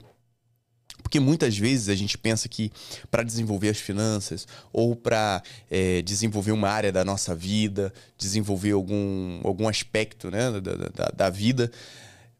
Porque 1.05 1.19
muitas 1.19 1.55
vezes 1.55 1.87
a 1.87 1.93
gente 1.93 2.17
pensa 2.17 2.49
que 2.49 2.71
para 3.11 3.21
desenvolver 3.21 3.69
as 3.69 3.77
finanças 3.77 4.47
ou 4.73 4.95
para 4.95 5.43
é, 5.69 6.01
desenvolver 6.01 6.51
uma 6.51 6.67
área 6.67 6.91
da 6.91 7.05
nossa 7.05 7.35
vida, 7.35 7.93
desenvolver 8.17 8.71
algum, 8.71 9.39
algum 9.43 9.67
aspecto 9.67 10.31
né, 10.31 10.59
da, 10.59 10.59
da, 10.59 11.11
da 11.15 11.29
vida, 11.29 11.71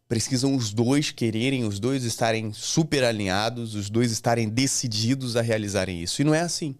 precisam 0.09 0.55
os 0.55 0.73
dois 0.73 1.11
quererem, 1.11 1.63
os 1.63 1.79
dois 1.79 2.03
estarem 2.05 2.51
super 2.53 3.03
alinhados, 3.03 3.75
os 3.75 3.87
dois 3.87 4.11
estarem 4.11 4.49
decididos 4.49 5.35
a 5.35 5.43
realizarem 5.43 6.01
isso. 6.01 6.23
E 6.23 6.25
não 6.25 6.33
é 6.33 6.41
assim. 6.41 6.73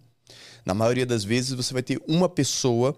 Na 0.64 0.74
maioria 0.74 1.06
das 1.06 1.22
vezes 1.22 1.52
você 1.52 1.72
vai 1.72 1.84
ter 1.84 2.02
uma 2.08 2.28
pessoa 2.28 2.96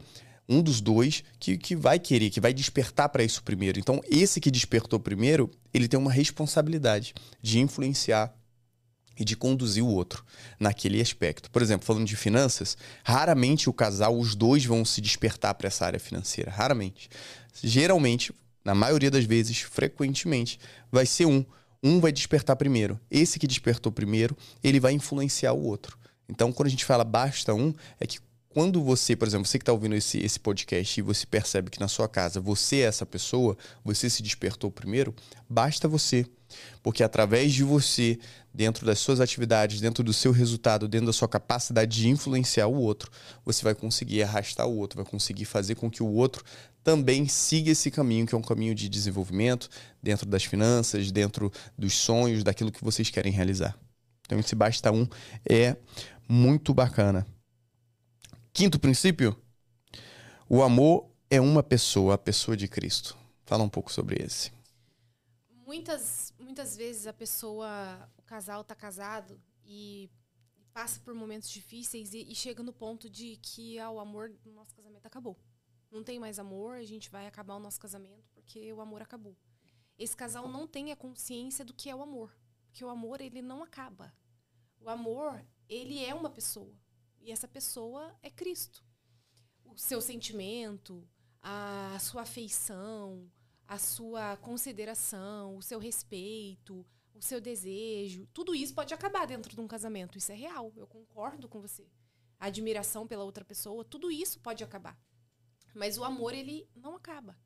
um 0.48 0.62
dos 0.62 0.80
dois 0.80 1.22
que, 1.38 1.58
que 1.58 1.76
vai 1.76 1.98
querer, 1.98 2.30
que 2.30 2.40
vai 2.40 2.54
despertar 2.54 3.10
para 3.10 3.22
isso 3.22 3.42
primeiro. 3.42 3.78
Então, 3.78 4.00
esse 4.08 4.40
que 4.40 4.50
despertou 4.50 4.98
primeiro, 4.98 5.50
ele 5.74 5.86
tem 5.86 6.00
uma 6.00 6.10
responsabilidade 6.10 7.12
de 7.42 7.60
influenciar 7.60 8.34
e 9.18 9.24
de 9.24 9.36
conduzir 9.36 9.82
o 9.82 9.88
outro 9.88 10.24
naquele 10.58 11.00
aspecto. 11.00 11.50
Por 11.50 11.60
exemplo, 11.60 11.86
falando 11.86 12.06
de 12.06 12.16
finanças, 12.16 12.76
raramente 13.02 13.68
o 13.68 13.72
casal, 13.72 14.16
os 14.16 14.34
dois 14.34 14.64
vão 14.64 14.84
se 14.84 15.00
despertar 15.00 15.54
para 15.54 15.66
essa 15.66 15.84
área 15.84 15.98
financeira. 15.98 16.50
Raramente. 16.50 17.10
Geralmente, 17.62 18.32
na 18.64 18.74
maioria 18.74 19.10
das 19.10 19.24
vezes, 19.24 19.60
frequentemente, 19.60 20.58
vai 20.92 21.06
ser 21.06 21.26
um. 21.26 21.44
Um 21.82 22.00
vai 22.00 22.10
despertar 22.10 22.56
primeiro. 22.56 22.98
Esse 23.10 23.38
que 23.38 23.46
despertou 23.46 23.92
primeiro, 23.92 24.36
ele 24.62 24.80
vai 24.80 24.92
influenciar 24.92 25.52
o 25.52 25.62
outro. 25.62 25.96
Então, 26.28 26.52
quando 26.52 26.66
a 26.66 26.70
gente 26.70 26.84
fala 26.84 27.04
basta 27.04 27.54
um, 27.54 27.72
é 27.98 28.06
que 28.06 28.18
quando 28.48 28.82
você, 28.82 29.14
por 29.14 29.28
exemplo, 29.28 29.46
você 29.46 29.58
que 29.58 29.62
está 29.62 29.72
ouvindo 29.72 29.94
esse, 29.94 30.18
esse 30.18 30.40
podcast 30.40 30.98
e 30.98 31.02
você 31.02 31.26
percebe 31.26 31.70
que 31.70 31.80
na 31.80 31.88
sua 31.88 32.08
casa 32.08 32.40
você 32.40 32.76
é 32.76 32.86
essa 32.86 33.04
pessoa, 33.04 33.56
você 33.84 34.08
se 34.08 34.22
despertou 34.22 34.70
primeiro, 34.70 35.14
basta 35.48 35.86
você. 35.86 36.26
Porque 36.82 37.02
através 37.02 37.52
de 37.52 37.62
você, 37.62 38.18
dentro 38.52 38.86
das 38.86 38.98
suas 38.98 39.20
atividades, 39.20 39.80
dentro 39.80 40.02
do 40.02 40.14
seu 40.14 40.32
resultado, 40.32 40.88
dentro 40.88 41.06
da 41.06 41.12
sua 41.12 41.28
capacidade 41.28 41.94
de 41.94 42.08
influenciar 42.08 42.66
o 42.66 42.74
outro, 42.74 43.10
você 43.44 43.62
vai 43.62 43.74
conseguir 43.74 44.22
arrastar 44.22 44.66
o 44.66 44.76
outro, 44.76 45.02
vai 45.02 45.10
conseguir 45.10 45.44
fazer 45.44 45.74
com 45.74 45.90
que 45.90 46.02
o 46.02 46.08
outro 46.08 46.42
também 46.82 47.28
siga 47.28 47.70
esse 47.70 47.90
caminho, 47.90 48.26
que 48.26 48.34
é 48.34 48.38
um 48.38 48.42
caminho 48.42 48.74
de 48.74 48.88
desenvolvimento 48.88 49.68
dentro 50.02 50.24
das 50.24 50.44
finanças, 50.44 51.10
dentro 51.10 51.52
dos 51.76 51.92
sonhos, 51.92 52.42
daquilo 52.42 52.72
que 52.72 52.82
vocês 52.82 53.10
querem 53.10 53.30
realizar. 53.30 53.78
Então, 54.24 54.38
esse 54.38 54.54
basta 54.54 54.90
um 54.90 55.06
é 55.48 55.76
muito 56.26 56.72
bacana. 56.72 57.26
Quinto 58.58 58.80
princípio: 58.80 59.40
o 60.48 60.64
amor 60.64 61.08
é 61.30 61.40
uma 61.40 61.62
pessoa, 61.62 62.14
a 62.14 62.18
pessoa 62.18 62.56
de 62.56 62.66
Cristo. 62.66 63.16
Fala 63.46 63.62
um 63.62 63.68
pouco 63.68 63.92
sobre 63.92 64.20
esse. 64.20 64.50
Muitas, 65.64 66.34
muitas 66.40 66.76
vezes 66.76 67.06
a 67.06 67.12
pessoa, 67.12 68.10
o 68.18 68.22
casal 68.22 68.62
está 68.62 68.74
casado 68.74 69.40
e 69.64 70.10
passa 70.72 70.98
por 70.98 71.14
momentos 71.14 71.48
difíceis 71.48 72.12
e, 72.12 72.28
e, 72.28 72.34
chega 72.34 72.60
no 72.60 72.72
ponto 72.72 73.08
de 73.08 73.36
que 73.40 73.78
ah, 73.78 73.90
o 73.90 74.00
amor 74.00 74.28
do 74.42 74.50
nosso 74.50 74.74
casamento 74.74 75.06
acabou. 75.06 75.38
Não 75.88 76.02
tem 76.02 76.18
mais 76.18 76.40
amor, 76.40 76.78
a 76.78 76.84
gente 76.84 77.10
vai 77.10 77.28
acabar 77.28 77.54
o 77.54 77.60
nosso 77.60 77.78
casamento 77.78 78.28
porque 78.34 78.72
o 78.72 78.80
amor 78.80 79.02
acabou. 79.02 79.36
Esse 79.96 80.16
casal 80.16 80.48
não 80.48 80.66
tem 80.66 80.90
a 80.90 80.96
consciência 80.96 81.64
do 81.64 81.72
que 81.72 81.88
é 81.88 81.94
o 81.94 82.02
amor, 82.02 82.36
porque 82.66 82.84
o 82.84 82.88
amor 82.88 83.20
ele 83.20 83.40
não 83.40 83.62
acaba. 83.62 84.12
O 84.80 84.90
amor 84.90 85.46
ele 85.68 86.04
é 86.04 86.12
uma 86.12 86.28
pessoa. 86.28 86.74
E 87.28 87.30
essa 87.30 87.46
pessoa 87.46 88.16
é 88.22 88.30
Cristo. 88.30 88.82
O 89.66 89.76
seu 89.76 90.00
sentimento, 90.00 91.06
a 91.42 91.98
sua 92.00 92.22
afeição, 92.22 93.30
a 93.66 93.76
sua 93.76 94.38
consideração, 94.38 95.54
o 95.54 95.60
seu 95.60 95.78
respeito, 95.78 96.86
o 97.12 97.20
seu 97.20 97.38
desejo, 97.38 98.26
tudo 98.32 98.54
isso 98.54 98.74
pode 98.74 98.94
acabar 98.94 99.26
dentro 99.26 99.54
de 99.54 99.60
um 99.60 99.68
casamento. 99.68 100.16
Isso 100.16 100.32
é 100.32 100.34
real, 100.34 100.72
eu 100.74 100.86
concordo 100.86 101.50
com 101.50 101.60
você. 101.60 101.86
A 102.40 102.46
admiração 102.46 103.06
pela 103.06 103.24
outra 103.24 103.44
pessoa, 103.44 103.84
tudo 103.84 104.10
isso 104.10 104.40
pode 104.40 104.64
acabar. 104.64 104.98
Mas 105.74 105.98
o 105.98 106.04
amor, 106.04 106.32
ele 106.32 106.66
não 106.74 106.96
acaba. 106.96 107.38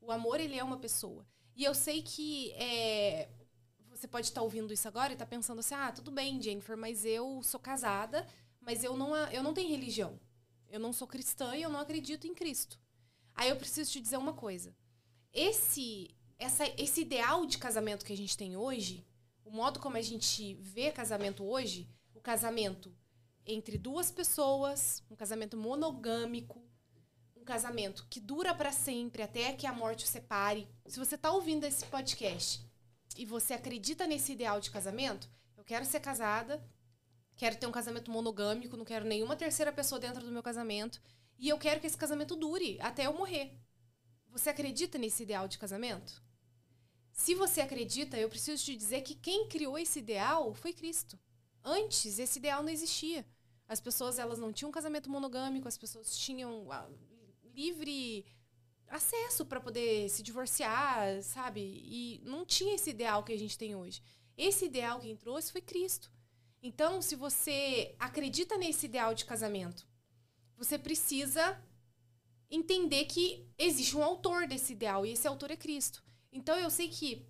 O 0.00 0.10
amor, 0.10 0.40
ele 0.40 0.56
é 0.56 0.64
uma 0.64 0.78
pessoa. 0.78 1.28
E 1.54 1.64
eu 1.64 1.74
sei 1.74 2.00
que 2.00 2.50
é, 2.52 3.28
você 3.90 4.08
pode 4.08 4.28
estar 4.28 4.40
ouvindo 4.40 4.72
isso 4.72 4.88
agora 4.88 5.12
e 5.12 5.16
estar 5.16 5.26
tá 5.26 5.28
pensando 5.28 5.58
assim: 5.58 5.74
ah, 5.74 5.92
tudo 5.92 6.10
bem, 6.10 6.40
Jennifer, 6.40 6.78
mas 6.78 7.04
eu 7.04 7.42
sou 7.42 7.60
casada 7.60 8.26
mas 8.68 8.84
eu 8.84 8.94
não, 8.98 9.16
eu 9.28 9.42
não 9.42 9.54
tenho 9.54 9.70
religião. 9.70 10.20
Eu 10.68 10.78
não 10.78 10.92
sou 10.92 11.08
cristã 11.08 11.56
e 11.56 11.62
eu 11.62 11.70
não 11.70 11.80
acredito 11.80 12.26
em 12.26 12.34
Cristo. 12.34 12.78
Aí 13.34 13.48
eu 13.48 13.56
preciso 13.56 13.90
te 13.90 13.98
dizer 13.98 14.18
uma 14.18 14.34
coisa. 14.34 14.76
Esse, 15.32 16.14
essa, 16.38 16.66
esse 16.76 17.00
ideal 17.00 17.46
de 17.46 17.56
casamento 17.56 18.04
que 18.04 18.12
a 18.12 18.16
gente 18.16 18.36
tem 18.36 18.58
hoje, 18.58 19.06
o 19.42 19.50
modo 19.50 19.80
como 19.80 19.96
a 19.96 20.02
gente 20.02 20.52
vê 20.56 20.92
casamento 20.92 21.44
hoje, 21.44 21.88
o 22.12 22.20
casamento 22.20 22.94
entre 23.46 23.78
duas 23.78 24.10
pessoas, 24.10 25.02
um 25.10 25.16
casamento 25.16 25.56
monogâmico, 25.56 26.62
um 27.34 27.44
casamento 27.44 28.06
que 28.10 28.20
dura 28.20 28.54
para 28.54 28.70
sempre 28.70 29.22
até 29.22 29.54
que 29.54 29.66
a 29.66 29.72
morte 29.72 30.04
o 30.04 30.08
separe. 30.08 30.68
Se 30.84 30.98
você 30.98 31.14
está 31.14 31.32
ouvindo 31.32 31.64
esse 31.64 31.86
podcast 31.86 32.62
e 33.16 33.24
você 33.24 33.54
acredita 33.54 34.06
nesse 34.06 34.32
ideal 34.32 34.60
de 34.60 34.70
casamento, 34.70 35.26
eu 35.56 35.64
quero 35.64 35.86
ser 35.86 36.00
casada, 36.00 36.62
Quero 37.38 37.56
ter 37.56 37.68
um 37.68 37.72
casamento 37.72 38.10
monogâmico, 38.10 38.76
não 38.76 38.84
quero 38.84 39.04
nenhuma 39.04 39.36
terceira 39.36 39.72
pessoa 39.72 40.00
dentro 40.00 40.24
do 40.24 40.32
meu 40.32 40.42
casamento. 40.42 41.00
E 41.38 41.48
eu 41.48 41.56
quero 41.56 41.80
que 41.80 41.86
esse 41.86 41.96
casamento 41.96 42.34
dure 42.34 42.76
até 42.80 43.06
eu 43.06 43.12
morrer. 43.12 43.56
Você 44.26 44.50
acredita 44.50 44.98
nesse 44.98 45.22
ideal 45.22 45.46
de 45.46 45.56
casamento? 45.56 46.20
Se 47.12 47.36
você 47.36 47.60
acredita, 47.60 48.18
eu 48.18 48.28
preciso 48.28 48.64
te 48.64 48.74
dizer 48.76 49.02
que 49.02 49.14
quem 49.14 49.48
criou 49.48 49.78
esse 49.78 50.00
ideal 50.00 50.52
foi 50.52 50.72
Cristo. 50.72 51.16
Antes, 51.62 52.18
esse 52.18 52.40
ideal 52.40 52.60
não 52.60 52.70
existia. 52.70 53.24
As 53.68 53.80
pessoas 53.80 54.18
elas 54.18 54.40
não 54.40 54.52
tinham 54.52 54.70
um 54.70 54.72
casamento 54.72 55.08
monogâmico, 55.08 55.68
as 55.68 55.78
pessoas 55.78 56.18
tinham 56.18 56.72
ah, 56.72 56.88
livre 57.54 58.26
acesso 58.88 59.46
para 59.46 59.60
poder 59.60 60.08
se 60.08 60.24
divorciar, 60.24 61.22
sabe? 61.22 61.60
E 61.60 62.20
não 62.24 62.44
tinha 62.44 62.74
esse 62.74 62.90
ideal 62.90 63.22
que 63.22 63.32
a 63.32 63.38
gente 63.38 63.56
tem 63.56 63.76
hoje. 63.76 64.02
Esse 64.36 64.64
ideal 64.64 64.98
quem 64.98 65.16
trouxe 65.16 65.52
foi 65.52 65.60
Cristo. 65.60 66.10
Então, 66.62 67.00
se 67.00 67.14
você 67.14 67.94
acredita 67.98 68.56
nesse 68.56 68.86
ideal 68.86 69.14
de 69.14 69.24
casamento, 69.24 69.86
você 70.56 70.78
precisa 70.78 71.62
entender 72.50 73.04
que 73.04 73.46
existe 73.56 73.96
um 73.96 74.02
autor 74.02 74.46
desse 74.46 74.72
ideal 74.72 75.06
e 75.06 75.12
esse 75.12 75.28
autor 75.28 75.50
é 75.50 75.56
Cristo. 75.56 76.02
Então, 76.32 76.58
eu 76.58 76.70
sei 76.70 76.88
que 76.88 77.26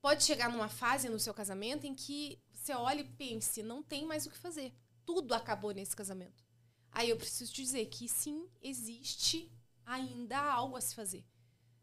pode 0.00 0.24
chegar 0.24 0.50
numa 0.50 0.68
fase 0.68 1.08
no 1.08 1.18
seu 1.18 1.32
casamento 1.32 1.86
em 1.86 1.94
que 1.94 2.38
você 2.52 2.74
olha 2.74 3.00
e 3.00 3.04
pense, 3.04 3.62
não 3.62 3.82
tem 3.82 4.04
mais 4.06 4.26
o 4.26 4.30
que 4.30 4.38
fazer. 4.38 4.74
Tudo 5.06 5.34
acabou 5.34 5.72
nesse 5.72 5.96
casamento. 5.96 6.44
Aí 6.90 7.10
eu 7.10 7.16
preciso 7.16 7.52
te 7.52 7.62
dizer 7.62 7.86
que 7.86 8.08
sim, 8.08 8.48
existe 8.62 9.50
ainda 9.84 10.38
algo 10.38 10.76
a 10.76 10.80
se 10.80 10.94
fazer. 10.94 11.24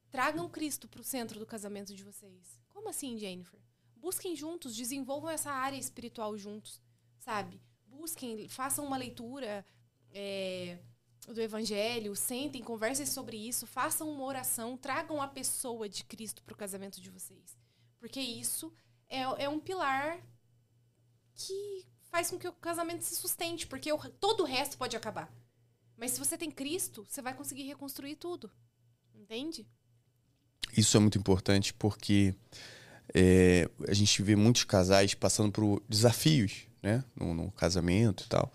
Tragam 0.09 0.49
Cristo 0.49 0.87
para 0.87 1.01
o 1.01 1.03
centro 1.03 1.39
do 1.39 1.45
casamento 1.45 1.93
de 1.93 2.03
vocês. 2.03 2.59
Como 2.69 2.89
assim, 2.89 3.17
Jennifer? 3.17 3.59
Busquem 4.01 4.35
juntos, 4.35 4.75
desenvolvam 4.75 5.29
essa 5.29 5.51
área 5.51 5.77
espiritual 5.77 6.35
juntos, 6.37 6.81
sabe? 7.19 7.61
Busquem, 7.85 8.49
façam 8.49 8.85
uma 8.85 8.97
leitura 8.97 9.63
é, 10.11 10.79
do 11.27 11.39
Evangelho, 11.39 12.15
sentem, 12.15 12.63
conversem 12.63 13.05
sobre 13.05 13.37
isso, 13.37 13.67
façam 13.67 14.09
uma 14.09 14.23
oração, 14.23 14.75
tragam 14.75 15.21
a 15.21 15.27
pessoa 15.27 15.87
de 15.87 16.03
Cristo 16.03 16.43
para 16.43 16.53
o 16.53 16.57
casamento 16.57 16.99
de 16.99 17.09
vocês. 17.11 17.57
Porque 17.99 18.19
isso 18.19 18.73
é, 19.07 19.21
é 19.43 19.47
um 19.47 19.59
pilar 19.59 20.19
que 21.35 21.85
faz 22.09 22.31
com 22.31 22.39
que 22.39 22.47
o 22.47 22.53
casamento 22.53 23.03
se 23.03 23.15
sustente, 23.15 23.67
porque 23.67 23.93
o, 23.93 23.97
todo 23.97 24.41
o 24.41 24.45
resto 24.45 24.77
pode 24.77 24.97
acabar. 24.97 25.31
Mas 25.95 26.11
se 26.11 26.19
você 26.19 26.35
tem 26.35 26.49
Cristo, 26.49 27.05
você 27.07 27.21
vai 27.21 27.35
conseguir 27.35 27.63
reconstruir 27.63 28.15
tudo. 28.15 28.51
Entende? 29.13 29.67
Isso 30.75 30.97
é 30.97 30.99
muito 30.99 31.17
importante 31.17 31.73
porque 31.73 32.35
é, 33.13 33.69
a 33.87 33.93
gente 33.93 34.21
vê 34.21 34.35
muitos 34.35 34.63
casais 34.63 35.13
passando 35.13 35.51
por 35.51 35.81
desafios 35.87 36.67
né, 36.81 37.03
no, 37.15 37.33
no 37.33 37.51
casamento 37.51 38.23
e 38.25 38.27
tal, 38.27 38.51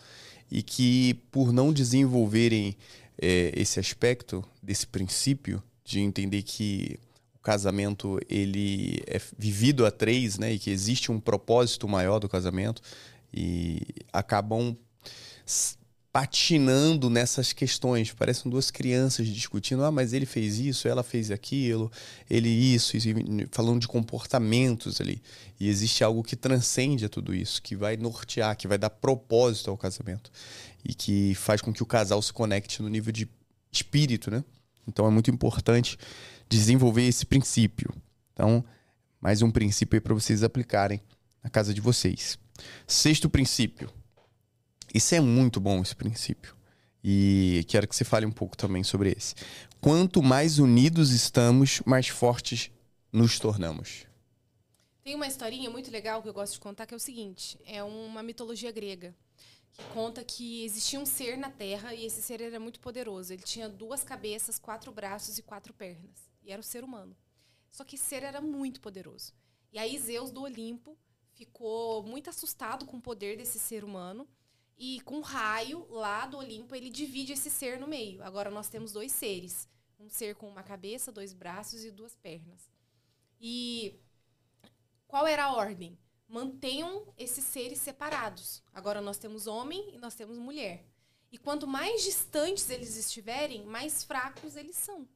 e 0.50 0.62
que 0.62 1.14
por 1.30 1.52
não 1.52 1.72
desenvolverem 1.72 2.76
é, 3.20 3.52
esse 3.54 3.78
aspecto 3.78 4.44
desse 4.62 4.86
princípio 4.86 5.62
de 5.84 6.00
entender 6.00 6.42
que 6.42 6.98
o 7.34 7.38
casamento 7.38 8.18
ele 8.28 9.02
é 9.06 9.20
vivido 9.38 9.86
a 9.86 9.90
três, 9.90 10.38
né, 10.38 10.54
e 10.54 10.58
que 10.58 10.70
existe 10.70 11.12
um 11.12 11.20
propósito 11.20 11.88
maior 11.88 12.18
do 12.18 12.28
casamento 12.28 12.82
e 13.32 13.80
acabam 14.12 14.76
patinando 16.16 17.10
nessas 17.10 17.52
questões. 17.52 18.10
Parecem 18.10 18.50
duas 18.50 18.70
crianças 18.70 19.26
discutindo: 19.26 19.84
ah, 19.84 19.90
mas 19.90 20.14
ele 20.14 20.24
fez 20.24 20.58
isso, 20.58 20.88
ela 20.88 21.02
fez 21.02 21.30
aquilo, 21.30 21.92
ele 22.30 22.48
isso, 22.48 22.96
isso, 22.96 23.08
falando 23.50 23.82
de 23.82 23.86
comportamentos 23.86 24.98
ali. 24.98 25.20
E 25.60 25.68
existe 25.68 26.02
algo 26.02 26.22
que 26.22 26.34
transcende 26.34 27.04
a 27.04 27.08
tudo 27.10 27.34
isso, 27.34 27.60
que 27.60 27.76
vai 27.76 27.98
nortear, 27.98 28.56
que 28.56 28.66
vai 28.66 28.78
dar 28.78 28.88
propósito 28.88 29.70
ao 29.70 29.76
casamento 29.76 30.30
e 30.82 30.94
que 30.94 31.34
faz 31.34 31.60
com 31.60 31.70
que 31.70 31.82
o 31.82 31.86
casal 31.86 32.22
se 32.22 32.32
conecte 32.32 32.80
no 32.80 32.88
nível 32.88 33.12
de 33.12 33.28
espírito, 33.70 34.30
né? 34.30 34.42
Então 34.88 35.06
é 35.06 35.10
muito 35.10 35.30
importante 35.30 35.98
desenvolver 36.48 37.06
esse 37.06 37.26
princípio. 37.26 37.92
Então, 38.32 38.64
mais 39.20 39.42
um 39.42 39.50
princípio 39.50 39.98
aí 39.98 40.00
para 40.00 40.14
vocês 40.14 40.42
aplicarem 40.42 40.98
na 41.44 41.50
casa 41.50 41.74
de 41.74 41.80
vocês. 41.82 42.38
Sexto 42.86 43.28
princípio 43.28 43.92
isso 44.94 45.14
é 45.14 45.20
muito 45.20 45.60
bom, 45.60 45.82
esse 45.82 45.94
princípio. 45.94 46.56
E 47.02 47.64
quero 47.68 47.86
que 47.86 47.94
você 47.94 48.04
fale 48.04 48.26
um 48.26 48.32
pouco 48.32 48.56
também 48.56 48.82
sobre 48.82 49.12
esse. 49.12 49.34
Quanto 49.80 50.22
mais 50.22 50.58
unidos 50.58 51.10
estamos, 51.10 51.80
mais 51.86 52.08
fortes 52.08 52.70
nos 53.12 53.38
tornamos. 53.38 54.06
Tem 55.04 55.14
uma 55.14 55.26
historinha 55.26 55.70
muito 55.70 55.90
legal 55.90 56.20
que 56.20 56.28
eu 56.28 56.34
gosto 56.34 56.54
de 56.54 56.60
contar 56.60 56.84
que 56.84 56.92
é 56.92 56.96
o 56.96 57.00
seguinte: 57.00 57.56
é 57.64 57.82
uma 57.82 58.22
mitologia 58.22 58.72
grega 58.72 59.14
que 59.76 59.84
conta 59.92 60.24
que 60.24 60.64
existia 60.64 60.98
um 60.98 61.04
ser 61.04 61.36
na 61.36 61.50
Terra 61.50 61.94
e 61.94 62.06
esse 62.06 62.22
ser 62.22 62.40
era 62.40 62.58
muito 62.58 62.80
poderoso. 62.80 63.32
Ele 63.32 63.42
tinha 63.42 63.68
duas 63.68 64.02
cabeças, 64.02 64.58
quatro 64.58 64.90
braços 64.90 65.38
e 65.38 65.42
quatro 65.42 65.74
pernas. 65.74 66.30
E 66.42 66.50
era 66.50 66.60
o 66.60 66.64
ser 66.64 66.82
humano. 66.82 67.14
Só 67.70 67.84
que 67.84 67.96
esse 67.96 68.04
ser 68.04 68.22
era 68.22 68.40
muito 68.40 68.80
poderoso. 68.80 69.34
E 69.70 69.78
aí 69.78 69.98
Zeus 69.98 70.30
do 70.30 70.42
Olimpo 70.42 70.96
ficou 71.34 72.02
muito 72.02 72.30
assustado 72.30 72.86
com 72.86 72.96
o 72.96 73.02
poder 73.02 73.36
desse 73.36 73.58
ser 73.58 73.84
humano 73.84 74.26
e 74.78 75.00
com 75.00 75.18
um 75.18 75.22
raio 75.22 75.86
lá 75.88 76.26
do 76.26 76.36
Olimpo, 76.36 76.74
ele 76.74 76.90
divide 76.90 77.32
esse 77.32 77.50
ser 77.50 77.78
no 77.80 77.86
meio. 77.86 78.22
Agora 78.22 78.50
nós 78.50 78.68
temos 78.68 78.92
dois 78.92 79.12
seres. 79.12 79.68
Um 79.98 80.10
ser 80.10 80.34
com 80.34 80.48
uma 80.48 80.62
cabeça, 80.62 81.10
dois 81.10 81.32
braços 81.32 81.84
e 81.84 81.90
duas 81.90 82.14
pernas. 82.14 82.70
E 83.40 83.98
qual 85.08 85.26
era 85.26 85.44
a 85.44 85.54
ordem? 85.54 85.98
Mantenham 86.28 87.12
esses 87.16 87.44
seres 87.44 87.78
separados. 87.78 88.62
Agora 88.72 89.00
nós 89.00 89.16
temos 89.16 89.46
homem 89.46 89.94
e 89.94 89.98
nós 89.98 90.14
temos 90.14 90.36
mulher. 90.38 90.84
E 91.32 91.38
quanto 91.38 91.66
mais 91.66 92.02
distantes 92.02 92.68
eles 92.68 92.96
estiverem, 92.96 93.64
mais 93.64 94.04
fracos 94.04 94.56
eles 94.56 94.76
são. 94.76 95.08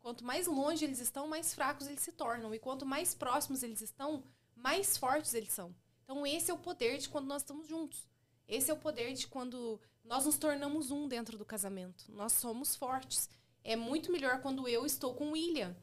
Quanto 0.00 0.24
mais 0.24 0.46
longe 0.46 0.84
eles 0.84 0.98
estão, 0.98 1.28
mais 1.28 1.54
fracos 1.54 1.86
eles 1.86 2.00
se 2.00 2.12
tornam. 2.12 2.54
E 2.54 2.58
quanto 2.58 2.84
mais 2.84 3.14
próximos 3.14 3.62
eles 3.62 3.80
estão, 3.80 4.24
mais 4.54 4.96
fortes 4.96 5.32
eles 5.34 5.52
são. 5.52 5.74
Então, 6.04 6.26
esse 6.26 6.50
é 6.50 6.54
o 6.54 6.58
poder 6.58 6.98
de 6.98 7.08
quando 7.08 7.26
nós 7.26 7.42
estamos 7.42 7.68
juntos. 7.68 8.09
Esse 8.50 8.68
é 8.68 8.74
o 8.74 8.76
poder 8.76 9.12
de 9.14 9.28
quando 9.28 9.80
nós 10.04 10.26
nos 10.26 10.36
tornamos 10.36 10.90
um 10.90 11.06
dentro 11.06 11.38
do 11.38 11.44
casamento. 11.44 12.04
Nós 12.08 12.32
somos 12.32 12.74
fortes. 12.74 13.30
É 13.62 13.76
muito 13.76 14.10
melhor 14.10 14.40
quando 14.40 14.66
eu 14.66 14.84
estou 14.84 15.14
com 15.14 15.28
o 15.28 15.32
William. 15.32 15.76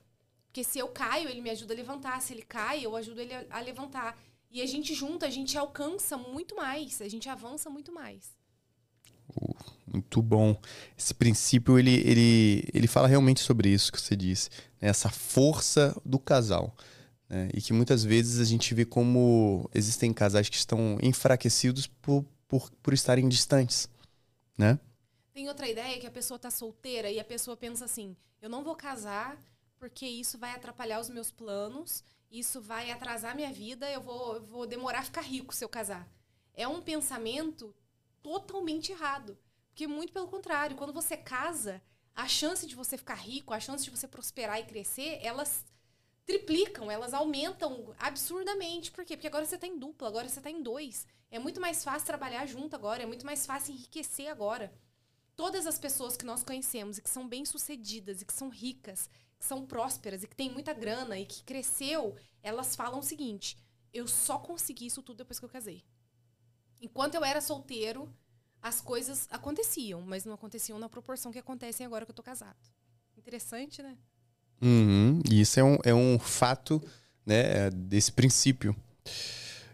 Porque 0.47 0.65
se 0.65 0.77
eu 0.77 0.89
caio, 0.89 1.29
ele 1.29 1.39
me 1.39 1.50
ajuda 1.50 1.74
a 1.74 1.77
levantar. 1.77 2.21
Se 2.21 2.33
ele 2.33 2.41
cai, 2.41 2.86
eu 2.86 2.93
ajudo 2.97 3.21
ele 3.21 3.33
a 3.50 3.62
levantar. 3.62 4.21
E 4.51 4.62
a 4.62 4.65
gente 4.65 4.93
junta, 4.93 5.25
a 5.25 5.29
gente 5.29 5.57
alcança 5.57 6.17
muito 6.17 6.57
mais. 6.57 7.01
A 7.01 7.07
gente 7.07 7.29
avança 7.29 7.69
muito 7.69 7.93
mais. 7.93 8.36
Uh, 9.29 9.55
muito 9.86 10.21
bom. 10.21 10.59
Esse 10.97 11.13
princípio, 11.13 11.79
ele, 11.79 11.95
ele, 12.05 12.67
ele 12.74 12.88
fala 12.88 13.07
realmente 13.07 13.39
sobre 13.39 13.69
isso 13.69 13.93
que 13.93 14.01
você 14.01 14.15
disse. 14.15 14.50
Né? 14.81 14.89
Essa 14.89 15.09
força 15.09 15.95
do 16.03 16.19
casal. 16.19 16.75
Né? 17.29 17.49
E 17.53 17.62
que 17.62 17.71
muitas 17.71 18.03
vezes 18.03 18.41
a 18.41 18.43
gente 18.43 18.73
vê 18.73 18.84
como 18.84 19.69
existem 19.73 20.12
casais 20.12 20.49
que 20.49 20.58
estão 20.58 20.97
enfraquecidos 21.01 21.88
por, 21.88 22.25
por, 22.47 22.69
por 22.81 22.93
estarem 22.93 23.27
distantes, 23.27 23.89
né? 24.57 24.79
Tem 25.33 25.47
outra 25.47 25.67
ideia 25.67 25.99
que 25.99 26.07
a 26.07 26.12
pessoa 26.12 26.39
tá 26.39 26.49
solteira 26.49 27.12
e 27.12 27.19
a 27.19 27.25
pessoa 27.25 27.55
pensa 27.55 27.86
assim: 27.86 28.15
eu 28.41 28.49
não 28.49 28.63
vou 28.63 28.75
casar 28.75 29.38
porque 29.79 30.05
isso 30.07 30.38
vai 30.38 30.51
atrapalhar 30.51 30.99
os 30.99 31.10
meus 31.10 31.31
planos, 31.31 32.03
isso 32.31 32.60
vai 32.60 32.91
atrasar 32.91 33.36
minha 33.36 33.51
vida, 33.51 33.89
eu 33.89 34.01
vou, 34.01 34.36
eu 34.36 34.45
vou 34.45 34.67
demorar 34.67 34.99
a 34.99 35.03
ficar 35.03 35.21
rico 35.21 35.53
se 35.53 35.63
eu 35.63 35.69
casar. 35.69 36.07
É 36.53 36.67
um 36.67 36.81
pensamento 36.81 37.75
totalmente 38.21 38.91
errado. 38.91 39.38
Porque, 39.69 39.88
muito 39.88 40.12
pelo 40.12 40.27
contrário, 40.27 40.75
quando 40.75 40.91
você 40.91 41.15
casa, 41.15 41.81
a 42.15 42.27
chance 42.27 42.65
de 42.65 42.75
você 42.75 42.97
ficar 42.97 43.13
rico, 43.15 43.53
a 43.53 43.60
chance 43.60 43.83
de 43.83 43.91
você 43.91 44.07
prosperar 44.07 44.60
e 44.60 44.65
crescer, 44.65 45.19
elas 45.21 45.63
triplicam, 46.28 46.92
elas 46.92 47.13
aumentam 47.13 47.96
absurdamente. 47.98 48.92
Por 48.92 49.06
quê? 49.06 49.16
Porque 49.16 49.28
agora 49.28 49.46
você 49.46 49.56
está 49.56 49.66
em 49.66 49.80
dupla, 49.80 50.10
agora 50.10 50.28
você 50.28 50.40
está 50.40 50.52
em 50.52 50.62
dois. 50.62 51.08
É 51.32 51.40
muito 51.40 51.62
mais 51.62 51.84
fácil 51.84 52.06
trabalhar 52.06 52.46
junto 52.46 52.76
agora, 52.76 53.02
é 53.02 53.06
muito 53.06 53.26
mais 53.26 53.46
fácil 53.46 53.74
enriquecer 53.74 54.28
agora. 54.28 54.72
Todas 55.38 55.66
as 55.66 55.80
pessoas 55.80 56.18
que 56.18 56.26
nós 56.26 56.44
conhecemos 56.44 56.98
e 56.98 57.02
que 57.02 57.10
são 57.10 57.28
bem-sucedidas 57.28 58.22
e 58.22 58.26
que 58.26 58.34
são 58.34 58.50
ricas, 58.50 59.10
que 59.40 59.46
são 59.46 59.66
prósperas 59.66 60.24
e 60.24 60.28
que 60.28 60.36
têm 60.36 60.52
muita 60.52 60.74
grana 60.74 61.18
e 61.18 61.26
que 61.26 61.44
cresceu, 61.44 62.16
elas 62.44 62.76
falam 62.76 63.00
o 63.00 63.04
seguinte: 63.04 63.58
eu 63.94 64.06
só 64.06 64.38
consegui 64.38 64.88
isso 64.88 65.02
tudo 65.02 65.20
depois 65.20 65.40
que 65.40 65.46
eu 65.46 65.50
casei. 65.50 65.84
Enquanto 66.82 67.16
eu 67.16 67.24
era 67.24 67.40
solteiro, 67.40 68.13
as 68.62 68.82
coisas 68.82 69.28
aconteciam, 69.32 70.02
mas 70.02 70.26
não 70.26 70.34
aconteciam 70.34 70.78
na 70.78 70.90
proporção 70.90 71.32
que 71.32 71.40
acontecem 71.40 71.86
agora 71.86 72.06
que 72.06 72.12
eu 72.12 72.16
tô 72.16 72.24
casado. 72.24 72.60
Interessante, 73.16 73.82
né? 73.82 73.98
Uhum. 74.62 75.22
E 75.30 75.41
isso 75.41 75.60
é 75.60 75.63
um, 75.63 75.78
é 75.84 75.93
um 75.93 76.17
fato 76.20 76.82
né, 77.26 77.70
desse 77.70 78.12
princípio, 78.12 78.76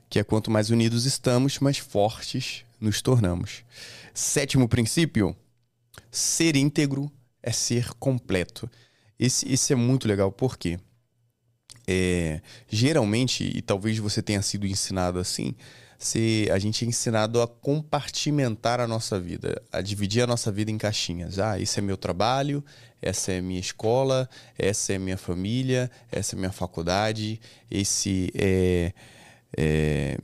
que 0.10 0.19
é 0.19 0.24
quanto 0.24 0.52
mais 0.52 0.69
unidos 0.69 1.06
estamos, 1.06 1.60
mais 1.60 1.78
fortes 1.78 2.65
nos 2.80 3.02
tornamos. 3.02 3.63
Sétimo 4.13 4.67
princípio: 4.67 5.36
ser 6.12 6.56
íntegro 6.56 7.12
é 7.41 7.52
ser 7.52 7.93
completo. 7.96 8.69
Esse, 9.17 9.52
esse 9.52 9.74
é 9.74 9.76
muito 9.76 10.08
legal, 10.08 10.32
por 10.32 10.58
quê? 10.58 10.80
É, 11.88 12.41
geralmente, 12.69 13.43
e 13.43 13.62
talvez 13.62 13.98
você 13.98 14.22
tenha 14.22 14.41
sido 14.41 14.65
ensinado 14.65 15.19
assim, 15.19 15.54
se 16.06 16.50
a 16.52 16.60
gente 16.60 16.84
é 16.84 16.88
ensinado 16.88 17.42
a 17.42 17.48
compartimentar 17.48 18.82
a 18.82 18.88
nossa 18.88 19.20
vida, 19.20 19.62
a 19.72 19.82
dividir 19.82 20.22
a 20.22 20.28
nossa 20.28 20.52
vida 20.52 20.70
em 20.70 20.78
caixinhas. 20.78 21.39
Ah, 21.39 21.58
esse 21.60 21.80
é 21.80 21.82
meu 21.82 21.96
trabalho, 21.96 22.63
essa 23.02 23.32
é 23.32 23.39
minha 23.39 23.60
escola, 23.60 24.30
essa 24.58 24.94
é 24.94 24.98
minha 24.98 25.18
família, 25.18 25.89
essa 26.12 26.36
é 26.36 26.38
minha 26.38 26.52
faculdade, 26.52 27.39
esse 27.72 28.32
é, 28.36 28.94
é 29.56 30.18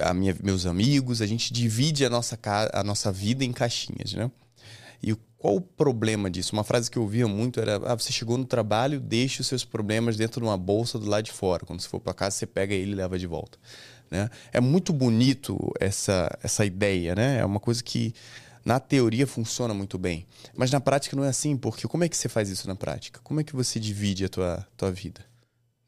a 0.00 0.12
minha, 0.12 0.36
meus 0.42 0.66
amigos. 0.66 1.22
A 1.22 1.26
gente 1.26 1.52
divide 1.52 2.04
a 2.04 2.10
nossa, 2.10 2.38
a 2.72 2.82
nossa 2.82 3.12
vida 3.12 3.44
em 3.44 3.52
caixinhas, 3.52 4.14
né? 4.14 4.30
E 5.00 5.14
qual 5.38 5.56
o 5.56 5.60
problema 5.60 6.30
disso? 6.30 6.52
Uma 6.52 6.64
frase 6.64 6.90
que 6.90 6.96
eu 6.96 7.02
ouvia 7.02 7.28
muito 7.28 7.60
era: 7.60 7.76
ah, 7.84 7.94
você 7.94 8.12
chegou 8.12 8.36
no 8.38 8.44
trabalho, 8.44 8.98
deixe 9.00 9.40
os 9.40 9.46
seus 9.46 9.64
problemas 9.64 10.16
dentro 10.16 10.40
de 10.40 10.46
uma 10.46 10.56
bolsa 10.56 10.98
do 10.98 11.08
lado 11.08 11.24
de 11.24 11.32
fora. 11.32 11.64
Quando 11.64 11.80
você 11.80 11.88
for 11.88 12.00
para 12.00 12.14
casa, 12.14 12.36
você 12.36 12.46
pega 12.46 12.74
ele 12.74 12.92
e 12.92 12.94
leva 12.94 13.18
de 13.18 13.26
volta. 13.26 13.58
Né? 14.12 14.28
É 14.52 14.60
muito 14.60 14.92
bonito 14.92 15.58
essa, 15.80 16.28
essa 16.42 16.66
ideia, 16.66 17.14
né? 17.14 17.38
É 17.38 17.44
uma 17.46 17.58
coisa 17.58 17.82
que 17.82 18.14
na 18.62 18.78
teoria 18.78 19.26
funciona 19.26 19.72
muito 19.72 19.96
bem, 19.96 20.26
mas 20.54 20.70
na 20.70 20.82
prática 20.82 21.16
não 21.16 21.24
é 21.24 21.30
assim, 21.30 21.56
porque 21.56 21.88
como 21.88 22.04
é 22.04 22.10
que 22.10 22.16
você 22.16 22.28
faz 22.28 22.50
isso 22.50 22.68
na 22.68 22.76
prática? 22.76 23.20
Como 23.24 23.40
é 23.40 23.44
que 23.44 23.56
você 23.56 23.80
divide 23.80 24.26
a 24.26 24.28
tua, 24.28 24.68
tua 24.76 24.92
vida? 24.92 25.24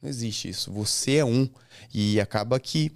Não 0.01 0.09
existe 0.09 0.49
isso. 0.49 0.73
Você 0.73 1.17
é 1.17 1.25
um 1.25 1.47
e 1.93 2.19
acaba 2.19 2.59
que 2.59 2.91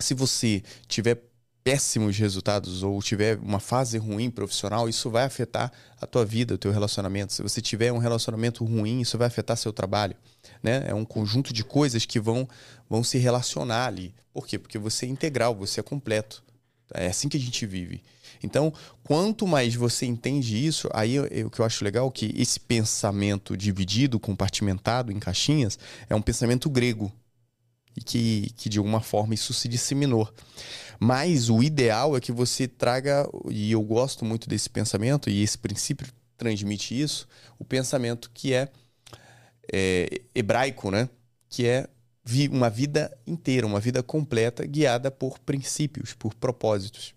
se 0.00 0.12
você 0.12 0.60
tiver 0.88 1.22
péssimos 1.62 2.18
resultados 2.18 2.82
ou 2.82 3.00
tiver 3.00 3.38
uma 3.38 3.60
fase 3.60 3.96
ruim 3.96 4.28
profissional, 4.28 4.88
isso 4.88 5.08
vai 5.08 5.22
afetar 5.22 5.70
a 6.00 6.04
tua 6.04 6.24
vida, 6.24 6.54
o 6.54 6.58
teu 6.58 6.72
relacionamento. 6.72 7.32
Se 7.32 7.44
você 7.44 7.60
tiver 7.60 7.92
um 7.92 7.98
relacionamento 7.98 8.64
ruim, 8.64 9.02
isso 9.02 9.16
vai 9.16 9.28
afetar 9.28 9.56
seu 9.56 9.72
trabalho, 9.72 10.16
né? 10.62 10.84
É 10.86 10.94
um 10.94 11.04
conjunto 11.04 11.52
de 11.52 11.64
coisas 11.64 12.06
que 12.06 12.20
vão 12.20 12.48
vão 12.88 13.02
se 13.02 13.18
relacionar 13.18 13.86
ali. 13.86 14.14
Por 14.32 14.46
quê? 14.46 14.58
Porque 14.58 14.78
você 14.78 15.06
é 15.06 15.08
integral, 15.08 15.54
você 15.54 15.80
é 15.80 15.82
completo. 15.82 16.42
É 16.92 17.06
assim 17.06 17.28
que 17.28 17.36
a 17.36 17.40
gente 17.40 17.64
vive. 17.66 18.02
Então, 18.42 18.72
quanto 19.04 19.46
mais 19.46 19.74
você 19.74 20.04
entende 20.04 20.66
isso, 20.66 20.88
aí 20.92 21.18
o 21.18 21.50
que 21.50 21.60
eu 21.60 21.64
acho 21.64 21.84
legal 21.84 22.08
é 22.08 22.10
que 22.10 22.34
esse 22.36 22.58
pensamento 22.60 23.56
dividido, 23.56 24.18
compartimentado 24.18 25.12
em 25.12 25.18
caixinhas, 25.18 25.78
é 26.08 26.14
um 26.14 26.22
pensamento 26.22 26.68
grego. 26.68 27.12
E 27.96 28.00
que, 28.02 28.50
que 28.56 28.68
de 28.68 28.78
alguma 28.78 29.00
forma 29.00 29.34
isso 29.34 29.52
se 29.52 29.68
disseminou. 29.68 30.32
Mas 30.98 31.50
o 31.50 31.62
ideal 31.62 32.16
é 32.16 32.20
que 32.20 32.32
você 32.32 32.66
traga, 32.66 33.28
e 33.50 33.72
eu 33.72 33.82
gosto 33.82 34.24
muito 34.24 34.48
desse 34.48 34.70
pensamento, 34.70 35.28
e 35.28 35.42
esse 35.42 35.58
princípio 35.58 36.06
transmite 36.36 36.98
isso, 36.98 37.28
o 37.58 37.64
pensamento 37.64 38.30
que 38.32 38.52
é 38.52 38.68
é, 39.70 40.22
hebraico, 40.34 40.90
né? 40.90 41.08
Que 41.48 41.66
é 41.66 41.88
uma 42.50 42.70
vida 42.70 43.16
inteira, 43.26 43.66
uma 43.66 43.80
vida 43.80 44.02
completa 44.02 44.64
guiada 44.64 45.10
por 45.10 45.38
princípios, 45.40 46.14
por 46.14 46.34
propósitos. 46.34 47.14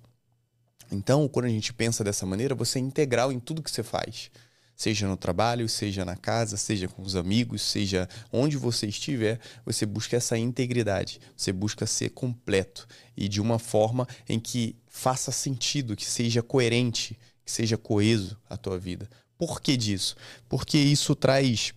Então, 0.92 1.28
quando 1.28 1.46
a 1.46 1.50
gente 1.50 1.74
pensa 1.74 2.04
dessa 2.04 2.26
maneira, 2.26 2.56
você 2.56 2.80
é 2.80 2.82
integral 2.82 3.32
em 3.32 3.40
tudo 3.40 3.62
que 3.62 3.72
você 3.72 3.84
faz. 3.84 4.30
Seja 4.76 5.08
no 5.08 5.16
trabalho, 5.16 5.70
seja 5.70 6.04
na 6.04 6.18
casa, 6.18 6.58
seja 6.58 6.88
com 6.88 7.02
os 7.02 7.16
amigos, 7.16 7.62
seja 7.62 8.10
onde 8.32 8.58
você 8.58 8.88
estiver, 8.88 9.40
você 9.66 9.86
busca 9.86 10.18
essa 10.18 10.38
integridade, 10.38 11.22
você 11.36 11.54
busca 11.54 11.86
ser 11.86 12.10
completo 12.10 12.86
e 13.16 13.30
de 13.30 13.40
uma 13.40 13.58
forma 13.58 14.06
em 14.28 14.38
que 14.38 14.76
faça 14.86 15.32
sentido, 15.32 15.96
que 15.96 16.06
seja 16.06 16.44
coerente, 16.44 17.18
que 17.46 17.52
seja 17.52 17.78
coeso 17.78 18.38
a 18.50 18.58
tua 18.58 18.78
vida. 18.78 19.10
Por 19.38 19.62
que 19.62 19.78
disso? 19.78 20.16
Porque 20.50 20.78
isso 20.78 21.16
traz 21.16 21.74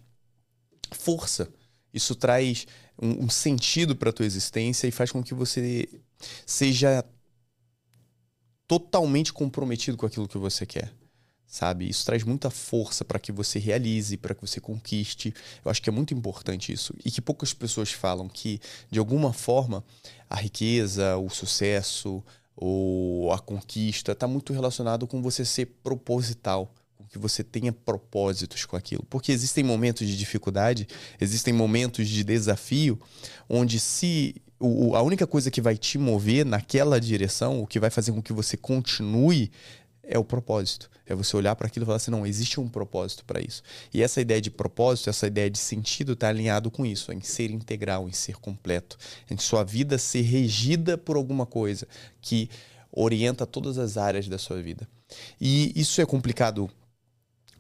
força, 0.93 1.49
isso 1.93 2.15
traz 2.15 2.67
um, 3.01 3.25
um 3.25 3.31
sentido 3.31 3.97
para 3.97 4.11
a 4.11 4.13
tua 4.13 4.27
existência 4.27 4.87
e 4.87 4.91
faz 4.91 5.11
com 5.11 5.23
que 5.23 5.35
você 5.35 5.89
seja 6.45 7.05
totalmente 8.67 9.33
comprometido 9.33 9.97
com 9.97 10.07
aquilo 10.07 10.29
que 10.29 10.39
você 10.39 10.67
quer. 10.67 10.93
Sabe? 11.47 11.89
Isso 11.89 12.05
traz 12.05 12.23
muita 12.25 12.51
força 12.51 13.07
para 13.07 13.19
que 13.19 13.33
você 13.33 13.59
realize, 13.59 14.19
para 14.19 14.35
que 14.35 14.43
você 14.43 14.61
conquiste. 14.61 15.35
Eu 15.65 15.71
acho 15.71 15.81
que 15.81 15.89
é 15.89 15.93
muito 15.93 16.13
importante 16.13 16.71
isso. 16.71 16.95
E 17.03 17.11
que 17.11 17.23
poucas 17.23 17.55
pessoas 17.55 17.91
falam 17.91 18.29
que, 18.29 18.61
de 18.91 18.99
alguma 18.99 19.33
forma, 19.33 19.83
a 20.29 20.37
riqueza, 20.37 21.17
o 21.17 21.31
sucesso 21.31 22.23
ou 22.55 23.33
a 23.33 23.39
conquista 23.39 24.13
está 24.13 24.27
muito 24.27 24.53
relacionado 24.53 25.07
com 25.07 25.23
você 25.23 25.43
ser 25.43 25.67
proposital, 25.83 26.75
que 27.09 27.19
você 27.19 27.43
tenha 27.43 27.73
propósitos 27.73 28.65
com 28.65 28.77
aquilo. 28.77 29.05
Porque 29.09 29.33
existem 29.33 29.65
momentos 29.65 30.07
de 30.07 30.17
dificuldade, 30.17 30.87
existem 31.21 31.53
momentos 31.53 32.09
de 32.09 32.23
desafio, 32.25 32.99
onde 33.49 33.81
se 33.81 34.37
o, 34.61 34.97
a 34.97 35.03
única 35.03 35.27
coisa 35.27 35.51
que 35.51 35.61
vai 35.61 35.77
te 35.77 35.99
mover 35.99 36.45
naquela 36.45 37.01
direção, 37.01 37.61
o 37.61 37.67
que 37.67 37.79
vai 37.79 37.91
fazer 37.91 38.13
com 38.13 38.23
que 38.23 38.33
você 38.33 38.57
continue, 38.57 39.51
é 40.03 40.19
o 40.19 40.25
propósito. 40.25 40.91
É 41.07 41.15
você 41.15 41.37
olhar 41.37 41.55
para 41.55 41.67
aquilo 41.67 41.85
e 41.85 41.87
falar 41.87 41.97
assim: 41.97 42.11
não, 42.11 42.27
existe 42.27 42.59
um 42.59 42.69
propósito 42.69 43.25
para 43.25 43.41
isso. 43.41 43.63
E 43.93 44.03
essa 44.03 44.21
ideia 44.21 44.41
de 44.41 44.51
propósito, 44.51 45.11
essa 45.11 45.27
ideia 45.27 45.51
de 45.51 45.59
sentido 45.59 46.15
está 46.15 46.29
alinhado 46.29 46.71
com 46.71 46.85
isso, 46.85 47.13
em 47.13 47.21
ser 47.21 47.51
integral, 47.51 48.09
em 48.09 48.13
ser 48.13 48.37
completo, 48.37 48.97
em 49.31 49.37
sua 49.37 49.63
vida 49.63 49.99
ser 49.99 50.23
regida 50.23 50.97
por 50.97 51.17
alguma 51.17 51.45
coisa 51.45 51.87
que 52.21 52.49
orienta 52.91 53.47
todas 53.47 53.79
as 53.79 53.97
áreas 53.97 54.27
da 54.29 54.39
sua 54.39 54.61
vida. 54.63 54.89
E 55.41 55.73
isso 55.79 56.01
é 56.01 56.07
complicado 56.07 56.71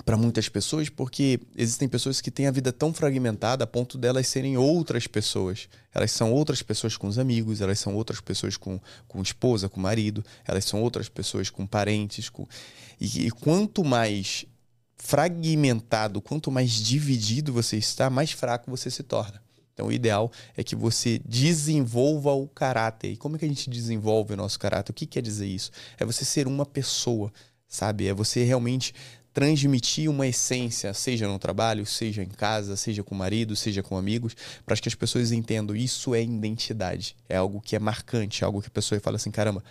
para 0.09 0.17
muitas 0.17 0.49
pessoas, 0.49 0.89
porque 0.89 1.39
existem 1.55 1.87
pessoas 1.87 2.19
que 2.19 2.31
têm 2.31 2.47
a 2.47 2.51
vida 2.51 2.73
tão 2.73 2.95
fragmentada 2.95 3.65
a 3.65 3.67
ponto 3.67 3.99
delas 3.99 4.27
serem 4.27 4.57
outras 4.57 5.07
pessoas. 5.07 5.69
Elas 5.93 6.11
são 6.13 6.33
outras 6.33 6.63
pessoas 6.63 6.97
com 6.97 7.09
os 7.09 7.19
amigos, 7.19 7.61
elas 7.61 7.79
são 7.79 7.95
outras 7.95 8.19
pessoas 8.19 8.57
com, 8.57 8.81
com 9.07 9.21
esposa, 9.21 9.69
com 9.69 9.79
marido, 9.79 10.25
elas 10.47 10.65
são 10.65 10.81
outras 10.81 11.11
pessoas 11.11 11.51
com 11.51 11.67
parentes. 11.67 12.31
Com... 12.31 12.49
E, 12.99 13.27
e 13.27 13.31
quanto 13.31 13.85
mais 13.85 14.47
fragmentado, 14.97 16.23
quanto 16.23 16.51
mais 16.51 16.71
dividido 16.71 17.53
você 17.53 17.77
está, 17.77 18.09
mais 18.09 18.33
fraco 18.33 18.71
você 18.71 18.91
se 18.91 19.03
torna. 19.03 19.43
Então, 19.75 19.89
o 19.89 19.93
ideal 19.93 20.33
é 20.57 20.65
que 20.65 20.75
você 20.75 21.21
desenvolva 21.23 22.33
o 22.33 22.49
caráter. 22.49 23.13
E 23.13 23.17
como 23.19 23.37
é 23.37 23.39
que 23.39 23.45
a 23.45 23.49
gente 23.49 23.69
desenvolve 23.69 24.33
o 24.33 24.39
nosso 24.39 24.59
caráter? 24.59 24.91
O 24.91 24.95
que 24.95 25.05
quer 25.05 25.21
dizer 25.21 25.49
isso? 25.49 25.71
É 25.99 26.05
você 26.07 26.25
ser 26.25 26.47
uma 26.47 26.65
pessoa, 26.65 27.31
sabe? 27.69 28.09
É 28.09 28.15
você 28.15 28.43
realmente 28.43 28.95
transmitir 29.39 30.11
uma 30.11 30.27
essência, 30.27 30.93
seja 30.93 31.29
no 31.29 31.39
trabalho, 31.39 31.87
seja 31.87 32.25
em 32.25 32.29
casa, 32.29 32.77
seja 32.77 33.05
com 33.05 33.15
o 33.15 33.19
marido, 33.19 33.55
seja 33.55 33.85
com 33.85 33.97
amigos, 33.97 34.35
para 34.67 34.77
que 34.77 34.89
as 34.89 34.97
pessoas 34.97 35.31
entendam 35.31 35.77
isso 35.77 36.13
é 36.13 36.21
identidade, 36.21 37.15
é 37.29 37.37
algo 37.37 37.61
que 37.61 37.77
é 37.77 37.79
marcante, 37.79 38.43
é 38.43 38.45
algo 38.45 38.61
que 38.61 38.67
a 38.67 38.71
pessoa 38.71 39.01
fala 39.01 39.15
assim, 39.15 39.31
caramba, 39.31 39.63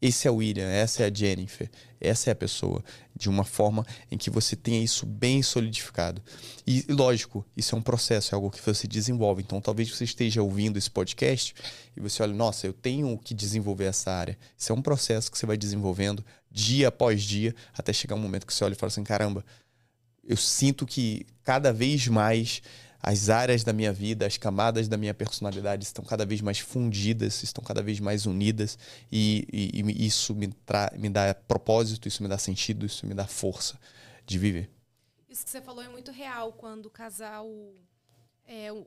esse 0.00 0.26
é 0.26 0.30
o 0.30 0.36
William, 0.36 0.66
essa 0.66 1.02
é 1.02 1.06
a 1.08 1.14
Jennifer, 1.14 1.70
essa 2.00 2.30
é 2.30 2.32
a 2.32 2.34
pessoa, 2.34 2.82
de 3.14 3.28
uma 3.28 3.44
forma 3.44 3.86
em 4.10 4.16
que 4.16 4.30
você 4.30 4.56
tenha 4.56 4.82
isso 4.82 5.04
bem 5.04 5.42
solidificado. 5.42 6.22
E 6.66 6.82
lógico, 6.88 7.44
isso 7.54 7.74
é 7.74 7.78
um 7.78 7.82
processo, 7.82 8.34
é 8.34 8.36
algo 8.36 8.50
que 8.50 8.64
você 8.64 8.88
desenvolve. 8.88 9.42
Então 9.42 9.60
talvez 9.60 9.90
você 9.90 10.04
esteja 10.04 10.42
ouvindo 10.42 10.78
esse 10.78 10.90
podcast 10.90 11.54
e 11.94 12.00
você 12.00 12.22
olha, 12.22 12.32
nossa, 12.32 12.66
eu 12.66 12.72
tenho 12.72 13.16
que 13.18 13.34
desenvolver 13.34 13.84
essa 13.84 14.10
área. 14.10 14.38
Isso 14.56 14.72
é 14.72 14.74
um 14.74 14.82
processo 14.82 15.30
que 15.30 15.36
você 15.36 15.44
vai 15.44 15.58
desenvolvendo 15.58 16.24
dia 16.52 16.88
após 16.88 17.22
dia, 17.22 17.54
até 17.72 17.92
chegar 17.92 18.14
um 18.14 18.20
momento 18.20 18.46
que 18.46 18.52
você 18.52 18.64
olha 18.64 18.72
e 18.72 18.76
fala 18.76 18.88
assim, 18.88 19.02
caramba, 19.02 19.44
eu 20.22 20.36
sinto 20.36 20.86
que 20.86 21.26
cada 21.42 21.72
vez 21.72 22.06
mais 22.06 22.62
as 23.02 23.28
áreas 23.28 23.64
da 23.64 23.72
minha 23.72 23.92
vida, 23.92 24.24
as 24.24 24.36
camadas 24.36 24.86
da 24.86 24.96
minha 24.96 25.12
personalidade 25.12 25.84
estão 25.84 26.04
cada 26.04 26.24
vez 26.24 26.40
mais 26.40 26.60
fundidas, 26.60 27.42
estão 27.42 27.64
cada 27.64 27.82
vez 27.82 27.98
mais 27.98 28.26
unidas 28.26 28.78
e, 29.10 29.44
e, 29.52 29.82
e 29.82 30.06
isso 30.06 30.34
me, 30.34 30.54
me 30.96 31.08
dá 31.10 31.34
propósito, 31.34 32.06
isso 32.06 32.22
me 32.22 32.28
dá 32.28 32.38
sentido, 32.38 32.86
isso 32.86 33.04
me 33.04 33.12
dá 33.12 33.26
força 33.26 33.76
de 34.24 34.38
viver. 34.38 34.70
Isso 35.28 35.44
que 35.44 35.50
você 35.50 35.60
falou 35.60 35.82
é 35.82 35.88
muito 35.88 36.12
real 36.12 36.52
quando 36.52 36.86
o 36.86 36.90
casal 36.90 37.48
é 38.46 38.72
um, 38.72 38.86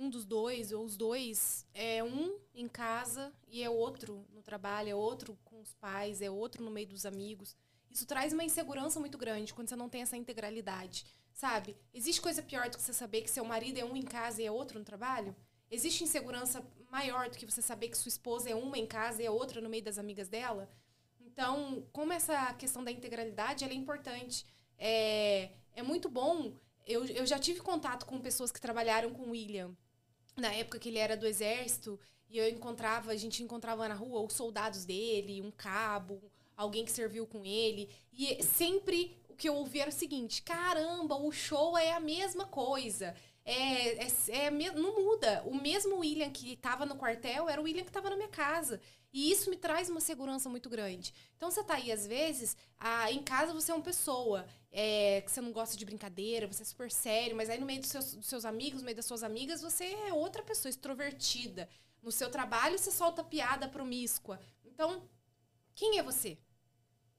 um 0.00 0.08
dos 0.08 0.24
dois 0.24 0.72
ou 0.72 0.82
os 0.82 0.96
dois 0.96 1.66
é 1.74 2.02
um 2.02 2.38
em 2.54 2.66
casa 2.66 3.30
e 3.46 3.62
é 3.62 3.68
outro 3.68 4.26
no 4.32 4.40
trabalho, 4.42 4.88
é 4.88 4.94
outro 4.94 5.38
com 5.44 5.60
os 5.60 5.74
pais, 5.74 6.22
é 6.22 6.30
outro 6.30 6.64
no 6.64 6.70
meio 6.70 6.88
dos 6.88 7.04
amigos. 7.04 7.54
Isso 7.90 8.06
traz 8.06 8.32
uma 8.32 8.42
insegurança 8.42 8.98
muito 8.98 9.18
grande 9.18 9.52
quando 9.52 9.68
você 9.68 9.76
não 9.76 9.90
tem 9.90 10.00
essa 10.00 10.16
integralidade. 10.16 11.04
Sabe? 11.34 11.76
Existe 11.92 12.20
coisa 12.20 12.42
pior 12.42 12.70
do 12.70 12.78
que 12.78 12.82
você 12.82 12.94
saber 12.94 13.20
que 13.20 13.30
seu 13.30 13.44
marido 13.44 13.78
é 13.78 13.84
um 13.84 13.94
em 13.94 14.02
casa 14.02 14.40
e 14.40 14.46
é 14.46 14.50
outro 14.50 14.78
no 14.78 14.84
trabalho? 14.84 15.36
Existe 15.70 16.02
insegurança 16.02 16.64
maior 16.90 17.28
do 17.28 17.36
que 17.36 17.44
você 17.44 17.60
saber 17.60 17.88
que 17.88 17.98
sua 17.98 18.08
esposa 18.08 18.48
é 18.48 18.54
uma 18.54 18.78
em 18.78 18.86
casa 18.86 19.22
e 19.22 19.26
é 19.26 19.30
outra 19.30 19.60
no 19.60 19.68
meio 19.68 19.84
das 19.84 19.98
amigas 19.98 20.28
dela? 20.28 20.70
Então, 21.20 21.86
como 21.92 22.12
essa 22.12 22.54
questão 22.54 22.82
da 22.82 22.90
integralidade 22.90 23.64
é 23.64 23.72
importante. 23.74 24.46
É, 24.78 25.50
é 25.74 25.82
muito 25.82 26.08
bom. 26.08 26.54
Eu, 26.86 27.04
eu 27.04 27.26
já 27.26 27.38
tive 27.38 27.60
contato 27.60 28.06
com 28.06 28.18
pessoas 28.18 28.50
que 28.50 28.60
trabalharam 28.60 29.12
com 29.12 29.24
o 29.24 29.30
William 29.30 29.76
na 30.40 30.52
época 30.52 30.78
que 30.78 30.88
ele 30.88 30.98
era 30.98 31.16
do 31.16 31.26
exército 31.26 31.98
e 32.28 32.38
eu 32.38 32.48
encontrava, 32.48 33.10
a 33.10 33.16
gente 33.16 33.42
encontrava 33.42 33.88
na 33.88 33.94
rua 33.94 34.20
os 34.20 34.32
soldados 34.32 34.84
dele, 34.84 35.42
um 35.42 35.50
cabo, 35.50 36.22
alguém 36.56 36.84
que 36.84 36.92
serviu 36.92 37.26
com 37.26 37.44
ele. 37.44 37.88
E 38.12 38.42
sempre 38.42 39.16
que 39.36 39.48
eu 39.48 39.54
ouvi 39.56 39.80
era 39.80 39.90
o 39.90 39.92
seguinte: 39.92 40.42
caramba, 40.42 41.16
o 41.16 41.32
show 41.32 41.76
é 41.76 41.92
a 41.92 42.00
mesma 42.00 42.46
coisa. 42.46 43.16
É, 43.44 44.04
é, 44.04 44.08
é, 44.28 44.50
não 44.50 45.04
muda. 45.04 45.42
O 45.46 45.54
mesmo 45.54 45.98
William 45.98 46.30
que 46.30 46.52
estava 46.52 46.84
no 46.86 46.96
quartel 46.96 47.48
era 47.48 47.60
o 47.60 47.64
William 47.64 47.82
que 47.82 47.90
estava 47.90 48.10
na 48.10 48.16
minha 48.16 48.28
casa. 48.28 48.80
E 49.12 49.30
isso 49.30 49.50
me 49.50 49.56
traz 49.56 49.88
uma 49.88 50.00
segurança 50.00 50.48
muito 50.48 50.68
grande. 50.68 51.12
Então 51.36 51.50
você 51.50 51.64
tá 51.64 51.74
aí, 51.74 51.90
às 51.90 52.06
vezes, 52.06 52.56
ah, 52.78 53.10
em 53.10 53.22
casa 53.22 53.52
você 53.52 53.72
é 53.72 53.74
uma 53.74 53.82
pessoa 53.82 54.46
é, 54.70 55.20
que 55.22 55.30
você 55.30 55.40
não 55.40 55.52
gosta 55.52 55.76
de 55.76 55.84
brincadeira, 55.84 56.46
você 56.46 56.62
é 56.62 56.66
super 56.66 56.90
sério, 56.92 57.36
mas 57.36 57.50
aí 57.50 57.58
no 57.58 57.66
meio 57.66 57.80
dos 57.80 57.90
seus, 57.90 58.14
dos 58.14 58.26
seus 58.26 58.44
amigos, 58.44 58.80
no 58.80 58.84
meio 58.84 58.96
das 58.96 59.06
suas 59.06 59.22
amigas, 59.22 59.60
você 59.60 59.84
é 59.84 60.12
outra 60.12 60.42
pessoa 60.42 60.70
extrovertida. 60.70 61.68
No 62.02 62.12
seu 62.12 62.30
trabalho 62.30 62.78
você 62.78 62.90
solta 62.90 63.24
piada 63.24 63.68
promíscua. 63.68 64.40
Então, 64.64 65.08
quem 65.74 65.98
é 65.98 66.02
você? 66.02 66.38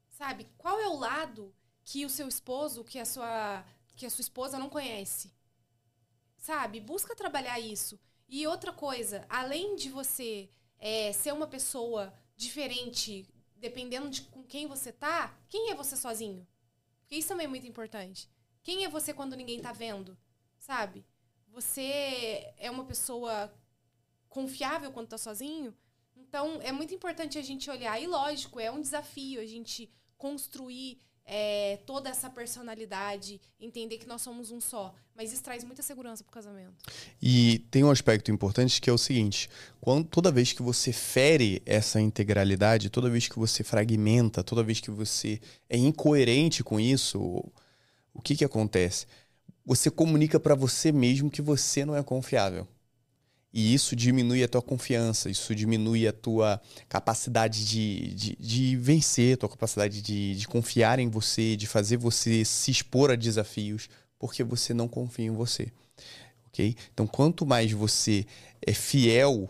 Sabe? 0.10 0.48
Qual 0.58 0.80
é 0.80 0.88
o 0.88 0.98
lado 0.98 1.54
que 1.84 2.06
o 2.06 2.10
seu 2.10 2.28
esposo, 2.28 2.84
que 2.84 3.00
a 3.00 3.06
sua, 3.06 3.66
que 3.96 4.06
a 4.06 4.10
sua 4.10 4.22
esposa 4.22 4.58
não 4.58 4.70
conhece. 4.70 5.32
Sabe? 6.42 6.80
Busca 6.80 7.16
trabalhar 7.16 7.60
isso. 7.60 8.00
E 8.28 8.48
outra 8.48 8.74
coisa, 8.74 9.24
além 9.30 9.76
de 9.76 9.90
você 9.90 10.50
é, 10.80 11.14
ser 11.14 11.32
uma 11.34 11.46
pessoa 11.46 12.12
diferente, 12.36 13.28
dependendo 13.56 14.10
de 14.10 14.24
com 14.24 14.42
quem 14.44 14.66
você 14.66 14.92
tá, 14.92 15.38
quem 15.48 15.70
é 15.70 15.76
você 15.76 15.96
sozinho? 15.96 16.48
Porque 17.02 17.16
isso 17.16 17.28
também 17.28 17.46
é 17.46 17.48
muito 17.50 17.68
importante. 17.68 18.28
Quem 18.64 18.84
é 18.84 18.90
você 18.90 19.14
quando 19.14 19.36
ninguém 19.36 19.62
tá 19.62 19.72
vendo? 19.72 20.18
Sabe? 20.58 21.06
Você 21.50 22.52
é 22.58 22.72
uma 22.72 22.86
pessoa 22.86 23.54
confiável 24.28 24.92
quando 24.92 25.10
tá 25.10 25.20
sozinho? 25.20 25.78
Então, 26.16 26.60
é 26.64 26.72
muito 26.72 26.96
importante 26.96 27.38
a 27.38 27.44
gente 27.44 27.70
olhar. 27.70 28.02
E 28.02 28.08
lógico, 28.08 28.60
é 28.60 28.72
um 28.72 28.82
desafio 28.82 29.40
a 29.40 29.46
gente 29.46 29.94
construir 30.18 31.00
é, 31.34 31.78
toda 31.86 32.10
essa 32.10 32.30
personalidade, 32.30 33.40
entender 33.58 33.98
que 33.98 34.06
nós 34.06 34.22
somos 34.22 34.52
um 34.52 34.60
só. 34.60 34.94
Mas 35.16 35.32
isso 35.32 35.42
traz 35.42 35.64
muita 35.64 35.82
segurança 35.82 36.26
pro 36.26 36.34
casamento. 36.34 36.74
E 37.22 37.60
tem 37.72 37.86
um 37.86 37.90
aspecto 37.90 38.30
importante 38.30 38.82
que 38.82 38.90
é 38.90 38.94
o 38.94 38.98
seguinte: 38.98 39.50
quando, 39.80 40.10
toda 40.10 40.30
vez 40.30 40.52
que 40.52 40.62
você 40.62 40.92
fere 40.92 41.62
essa 41.66 42.02
integralidade, 42.02 42.90
toda 42.90 43.10
vez 43.10 43.30
que 43.30 43.40
você 43.40 43.64
fragmenta, 43.64 44.44
toda 44.44 44.62
vez 44.62 44.82
que 44.82 44.92
você 44.92 45.40
é 45.70 45.78
incoerente 45.78 46.66
com 46.66 46.78
isso, 46.78 47.22
o 48.14 48.22
que 48.22 48.36
que 48.36 48.44
acontece? 48.44 49.08
Você 49.66 49.90
comunica 49.90 50.38
para 50.38 50.54
você 50.54 50.92
mesmo 50.92 51.32
que 51.32 51.42
você 51.42 51.86
não 51.86 51.96
é 51.96 52.04
confiável. 52.04 52.68
E 53.54 53.74
isso 53.74 53.96
diminui 53.96 54.44
a 54.44 54.48
tua 54.48 54.62
confiança, 54.62 55.30
isso 55.30 55.54
diminui 55.54 56.08
a 56.08 56.14
tua 56.14 56.62
capacidade 56.88 57.66
de, 57.66 58.14
de, 58.14 58.38
de 58.40 58.78
vencer, 58.78 59.38
tua 59.38 59.50
capacidade 59.50 60.02
de, 60.02 60.36
de 60.36 60.48
confiar 60.48 61.00
em 61.00 61.10
você, 61.10 61.58
de 61.58 61.68
fazer 61.68 61.98
você 61.98 62.46
se 62.46 62.72
expor 62.72 63.12
a 63.12 63.16
desafios. 63.16 63.90
porque 64.18 64.44
você 64.44 64.74
não 64.74 64.88
confia 64.88 65.26
em 65.26 65.32
você. 65.32 65.72
Ok? 66.48 66.76
Então, 66.94 67.08
quanto 67.08 67.46
mais 67.46 67.72
você 67.72 68.26
é 68.62 68.74
fiel 68.74 69.50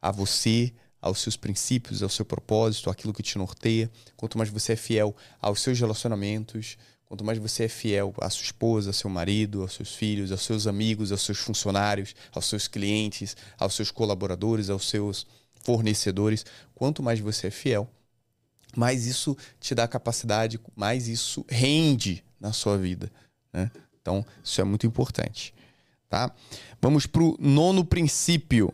a 0.00 0.12
você, 0.12 0.72
aos 1.00 1.20
seus 1.20 1.36
princípios, 1.36 2.02
ao 2.02 2.08
seu 2.08 2.24
propósito, 2.24 2.90
aquilo 2.90 3.14
que 3.14 3.22
te 3.22 3.38
norteia, 3.38 3.90
quanto 4.16 4.36
mais 4.36 4.50
você 4.50 4.74
é 4.74 4.76
fiel 4.76 5.16
aos 5.40 5.62
seus 5.62 5.80
relacionamentos, 5.80 6.76
quanto 7.10 7.24
mais 7.24 7.38
você 7.38 7.64
é 7.64 7.68
fiel 7.68 8.14
à 8.20 8.30
sua 8.30 8.44
esposa, 8.44 8.90
ao 8.90 8.94
seu 8.94 9.10
marido, 9.10 9.62
aos 9.62 9.74
seus 9.74 9.92
filhos, 9.96 10.30
aos 10.30 10.42
seus 10.42 10.68
amigos, 10.68 11.10
aos 11.10 11.22
seus 11.22 11.38
funcionários, 11.38 12.14
aos 12.32 12.46
seus 12.46 12.68
clientes, 12.68 13.36
aos 13.58 13.74
seus 13.74 13.90
colaboradores, 13.90 14.70
aos 14.70 14.88
seus 14.88 15.26
fornecedores, 15.64 16.46
quanto 16.72 17.02
mais 17.02 17.18
você 17.18 17.48
é 17.48 17.50
fiel, 17.50 17.90
mais 18.76 19.08
isso 19.08 19.36
te 19.58 19.74
dá 19.74 19.88
capacidade, 19.88 20.60
mais 20.76 21.08
isso 21.08 21.44
rende 21.48 22.22
na 22.38 22.52
sua 22.52 22.78
vida. 22.78 23.10
Né? 23.52 23.72
Então, 24.00 24.24
isso 24.44 24.60
é 24.60 24.64
muito 24.64 24.86
importante. 24.86 25.52
Tá? 26.08 26.32
Vamos 26.80 27.06
para 27.06 27.24
o 27.24 27.36
nono 27.40 27.84
princípio. 27.84 28.72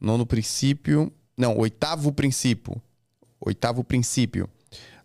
Nono 0.00 0.24
princípio. 0.24 1.12
Não, 1.36 1.58
oitavo 1.58 2.10
princípio. 2.10 2.80
Oitavo 3.38 3.84
princípio. 3.84 4.48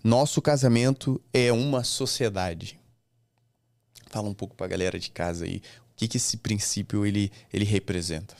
Nosso 0.03 0.41
casamento 0.41 1.21
é 1.33 1.51
uma 1.51 1.83
sociedade. 1.83 2.79
Fala 4.09 4.29
um 4.29 4.33
pouco 4.33 4.55
para 4.55 4.65
a 4.65 4.69
galera 4.69 4.99
de 4.99 5.09
casa 5.09 5.45
aí. 5.45 5.61
O 5.91 5.95
que, 5.95 6.07
que 6.07 6.17
esse 6.17 6.37
princípio 6.37 7.05
ele, 7.05 7.31
ele 7.51 7.65
representa? 7.65 8.37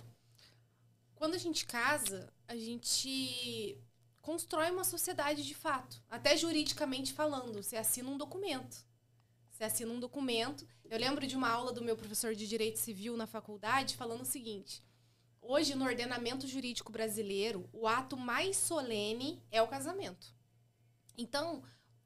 Quando 1.15 1.33
a 1.33 1.39
gente 1.39 1.65
casa, 1.65 2.31
a 2.47 2.55
gente 2.55 3.77
constrói 4.21 4.69
uma 4.69 4.83
sociedade 4.83 5.43
de 5.43 5.55
fato. 5.55 6.01
Até 6.09 6.37
juridicamente 6.37 7.11
falando. 7.11 7.61
Você 7.61 7.75
assina 7.75 8.09
um 8.09 8.17
documento. 8.17 8.85
Você 9.49 9.63
assina 9.63 9.91
um 9.91 9.99
documento. 9.99 10.65
Eu 10.85 10.99
lembro 10.99 11.25
de 11.25 11.35
uma 11.35 11.49
aula 11.49 11.73
do 11.73 11.83
meu 11.83 11.97
professor 11.97 12.35
de 12.35 12.47
Direito 12.47 12.77
Civil 12.77 13.17
na 13.17 13.25
faculdade 13.25 13.97
falando 13.97 14.21
o 14.21 14.25
seguinte: 14.25 14.83
hoje, 15.41 15.73
no 15.73 15.85
ordenamento 15.85 16.47
jurídico 16.47 16.91
brasileiro, 16.91 17.67
o 17.73 17.87
ato 17.87 18.15
mais 18.15 18.55
solene 18.55 19.41
é 19.49 19.59
o 19.61 19.67
casamento. 19.67 20.36
Então, 21.17 21.63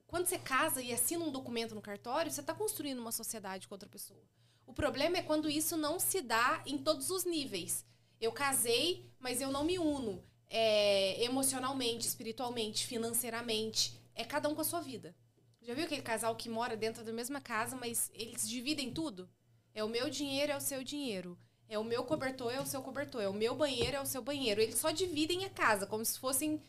quando 0.07 0.25
você 0.25 0.37
casa 0.37 0.81
e 0.81 0.93
assina 0.93 1.25
um 1.25 1.31
documento 1.31 1.75
no 1.75 1.81
cartório, 1.81 2.31
você 2.31 2.41
está 2.41 2.53
construindo 2.53 2.99
uma 2.99 3.11
sociedade 3.11 3.67
com 3.67 3.75
outra 3.75 3.89
pessoa. 3.89 4.23
O 4.65 4.73
problema 4.73 5.17
é 5.17 5.21
quando 5.21 5.49
isso 5.49 5.75
não 5.75 5.99
se 5.99 6.21
dá 6.21 6.63
em 6.65 6.77
todos 6.77 7.09
os 7.09 7.25
níveis. 7.25 7.85
Eu 8.19 8.31
casei, 8.31 9.09
mas 9.19 9.41
eu 9.41 9.51
não 9.51 9.63
me 9.63 9.77
uno 9.77 10.23
é, 10.49 11.23
emocionalmente, 11.23 12.07
espiritualmente, 12.07 12.85
financeiramente. 12.85 13.99
É 14.13 14.23
cada 14.23 14.49
um 14.49 14.55
com 14.55 14.61
a 14.61 14.65
sua 14.65 14.81
vida. 14.81 15.15
Já 15.61 15.73
viu 15.73 15.85
aquele 15.85 16.01
casal 16.01 16.35
que 16.35 16.49
mora 16.49 16.75
dentro 16.75 17.03
da 17.03 17.13
mesma 17.13 17.39
casa, 17.39 17.75
mas 17.75 18.11
eles 18.13 18.47
dividem 18.47 18.91
tudo? 18.91 19.29
É 19.73 19.83
o 19.83 19.89
meu 19.89 20.09
dinheiro, 20.09 20.51
é 20.51 20.57
o 20.57 20.61
seu 20.61 20.83
dinheiro. 20.83 21.37
É 21.69 21.79
o 21.79 21.83
meu 21.83 22.03
cobertor, 22.03 22.51
é 22.51 22.59
o 22.59 22.65
seu 22.65 22.81
cobertor. 22.81 23.21
É 23.21 23.29
o 23.29 23.33
meu 23.33 23.55
banheiro, 23.55 23.95
é 23.95 24.01
o 24.01 24.05
seu 24.05 24.21
banheiro. 24.21 24.59
Eles 24.59 24.75
só 24.75 24.91
dividem 24.91 25.45
a 25.45 25.49
casa, 25.49 25.87
como 25.87 26.03
se 26.03 26.19
fossem 26.19 26.61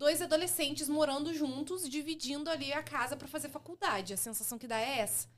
dois 0.00 0.20
adolescentes 0.20 0.88
morando 0.88 1.32
juntos, 1.32 1.88
dividindo 1.88 2.50
ali 2.50 2.72
a 2.72 2.82
casa 2.82 3.16
para 3.16 3.28
fazer 3.28 3.50
faculdade. 3.50 4.14
A 4.14 4.16
sensação 4.16 4.58
que 4.58 4.66
dá 4.66 4.80
é 4.80 4.98
essa. 4.98 5.28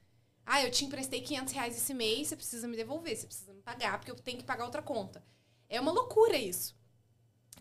Ah, 0.46 0.62
eu 0.62 0.70
te 0.70 0.84
emprestei 0.84 1.20
500 1.20 1.52
reais 1.52 1.76
esse 1.76 1.92
mês, 1.92 2.28
você 2.28 2.36
precisa 2.36 2.68
me 2.68 2.76
devolver, 2.76 3.16
você 3.16 3.26
precisa 3.26 3.52
me 3.52 3.62
pagar, 3.62 3.98
porque 3.98 4.10
eu 4.10 4.16
tenho 4.16 4.38
que 4.38 4.44
pagar 4.44 4.64
outra 4.64 4.80
conta. 4.80 5.22
É 5.68 5.80
uma 5.80 5.92
loucura 5.92 6.36
isso 6.36 6.80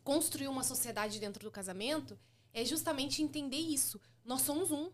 construir 0.04 0.48
uma 0.48 0.64
sociedade 0.64 1.20
dentro 1.20 1.44
do 1.44 1.52
casamento 1.52 2.18
é 2.54 2.66
justamente 2.66 3.22
entender 3.22 3.58
isso. 3.58 4.00
Nós 4.24 4.42
somos 4.42 4.72
um. 4.72 4.92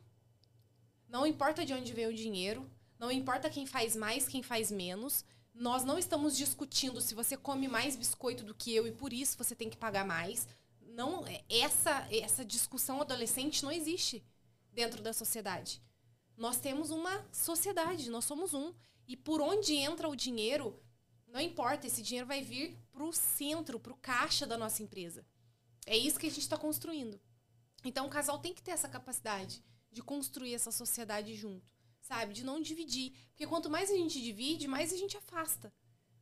Não 1.08 1.26
importa 1.26 1.66
de 1.66 1.74
onde 1.74 1.94
vem 1.94 2.08
o 2.08 2.14
dinheiro, 2.14 2.70
não 3.00 3.12
importa 3.12 3.50
quem 3.50 3.66
faz 3.66 3.96
mais, 3.96 4.28
quem 4.28 4.44
faz 4.44 4.70
menos. 4.72 5.24
Nós 5.54 5.84
não 5.84 5.98
estamos 5.98 6.38
discutindo 6.38 7.02
se 7.02 7.16
você 7.16 7.36
come 7.36 7.68
mais 7.68 7.96
biscoito 7.96 8.44
do 8.44 8.54
que 8.54 8.76
eu 8.76 8.86
e 8.86 8.92
por 8.92 9.12
isso 9.12 9.38
você 9.38 9.56
tem 9.56 9.70
que 9.70 9.78
pagar 9.78 10.06
mais. 10.06 10.48
Não, 10.98 11.24
essa 11.48 12.08
essa 12.12 12.44
discussão 12.44 13.00
adolescente 13.00 13.64
não 13.64 13.72
existe 13.72 14.26
dentro 14.74 15.00
da 15.00 15.14
sociedade. 15.14 15.80
Nós 16.36 16.60
temos 16.60 16.90
uma 16.90 17.24
sociedade, 17.32 18.10
nós 18.10 18.26
somos 18.26 18.56
um. 18.56 18.74
E 19.08 19.16
por 19.16 19.40
onde 19.40 19.76
entra 19.76 20.10
o 20.10 20.16
dinheiro, 20.16 20.82
não 21.28 21.40
importa, 21.40 21.86
esse 21.86 22.02
dinheiro 22.02 22.26
vai 22.26 22.42
vir 22.42 22.76
para 22.92 23.04
o 23.04 23.14
centro, 23.14 23.80
para 23.80 23.94
o 23.94 23.98
caixa 23.98 24.48
da 24.48 24.58
nossa 24.58 24.82
empresa. 24.82 25.24
É 25.86 25.96
isso 25.96 26.18
que 26.18 26.26
a 26.26 26.32
gente 26.32 26.42
está 26.42 26.58
construindo. 26.58 27.22
Então, 27.86 28.08
o 28.08 28.10
casal 28.10 28.40
tem 28.40 28.56
que 28.56 28.64
ter 28.64 28.72
essa 28.72 28.90
capacidade 28.90 29.64
de 29.92 30.02
construir 30.02 30.56
essa 30.56 30.72
sociedade 30.72 31.36
junto, 31.36 31.72
sabe? 32.02 32.34
De 32.34 32.44
não 32.44 32.60
dividir. 32.60 33.14
Porque 33.30 33.46
quanto 33.46 33.70
mais 33.70 33.92
a 33.92 33.96
gente 33.96 34.20
divide, 34.20 34.68
mais 34.68 34.92
a 34.92 34.98
gente 34.98 35.16
afasta. 35.16 35.72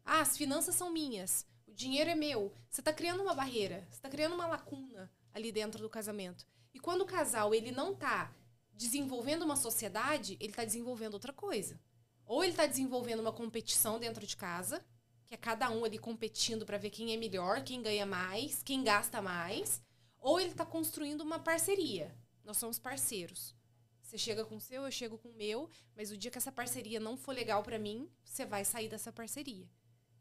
Ah, 0.03 0.19
as 0.19 0.35
finanças 0.35 0.75
são 0.75 0.91
minhas, 0.91 1.45
dinheiro 1.75 2.09
é 2.09 2.15
meu. 2.15 2.53
Você 2.69 2.81
está 2.81 2.93
criando 2.93 3.21
uma 3.21 3.35
barreira, 3.35 3.85
você 3.89 3.97
está 3.97 4.09
criando 4.09 4.33
uma 4.33 4.47
lacuna 4.47 5.11
ali 5.33 5.51
dentro 5.51 5.81
do 5.81 5.89
casamento. 5.89 6.47
E 6.73 6.79
quando 6.79 7.01
o 7.01 7.05
casal 7.05 7.53
ele 7.53 7.71
não 7.71 7.91
está 7.91 8.33
desenvolvendo 8.73 9.43
uma 9.43 9.55
sociedade, 9.55 10.37
ele 10.39 10.51
está 10.51 10.63
desenvolvendo 10.63 11.13
outra 11.13 11.33
coisa. 11.33 11.79
Ou 12.25 12.43
ele 12.43 12.53
está 12.53 12.65
desenvolvendo 12.65 13.19
uma 13.19 13.31
competição 13.31 13.99
dentro 13.99 14.25
de 14.25 14.35
casa, 14.35 14.83
que 15.25 15.33
é 15.33 15.37
cada 15.37 15.69
um 15.69 15.83
ali 15.83 15.97
competindo 15.97 16.65
para 16.65 16.77
ver 16.77 16.89
quem 16.89 17.13
é 17.13 17.17
melhor, 17.17 17.63
quem 17.63 17.81
ganha 17.81 18.05
mais, 18.05 18.63
quem 18.63 18.83
gasta 18.83 19.21
mais, 19.21 19.81
ou 20.19 20.39
ele 20.39 20.51
está 20.51 20.65
construindo 20.65 21.21
uma 21.21 21.39
parceria. 21.39 22.15
Nós 22.43 22.57
somos 22.57 22.79
parceiros. 22.79 23.55
Você 24.01 24.17
chega 24.17 24.45
com 24.45 24.55
o 24.55 24.61
seu, 24.61 24.85
eu 24.85 24.91
chego 24.91 25.17
com 25.17 25.29
o 25.29 25.33
meu, 25.35 25.69
mas 25.95 26.11
o 26.11 26.17
dia 26.17 26.31
que 26.31 26.37
essa 26.37 26.51
parceria 26.51 26.99
não 26.99 27.17
for 27.17 27.33
legal 27.33 27.63
para 27.63 27.79
mim, 27.79 28.09
você 28.23 28.45
vai 28.45 28.63
sair 28.63 28.87
dessa 28.87 29.11
parceria. 29.11 29.67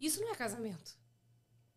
Isso 0.01 0.21
não 0.21 0.33
é 0.33 0.35
casamento. 0.35 0.99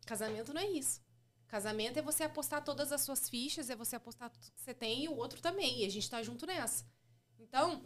Casamento 0.08 0.54
não 0.54 0.62
é 0.62 0.70
isso. 0.70 1.02
Casamento 1.48 1.98
é 1.98 2.02
você 2.02 2.22
apostar 2.24 2.64
todas 2.64 2.92
as 2.92 3.02
suas 3.02 3.28
fichas, 3.28 3.68
é 3.68 3.76
você 3.76 3.94
apostar 3.94 4.30
tudo 4.30 4.50
que 4.50 4.58
você 4.58 4.72
tem 4.72 5.04
e 5.04 5.08
o 5.08 5.14
outro 5.14 5.38
também. 5.42 5.82
E 5.82 5.84
a 5.84 5.90
gente 5.90 6.08
tá 6.08 6.22
junto 6.22 6.46
nessa. 6.46 6.86
Então, 7.38 7.82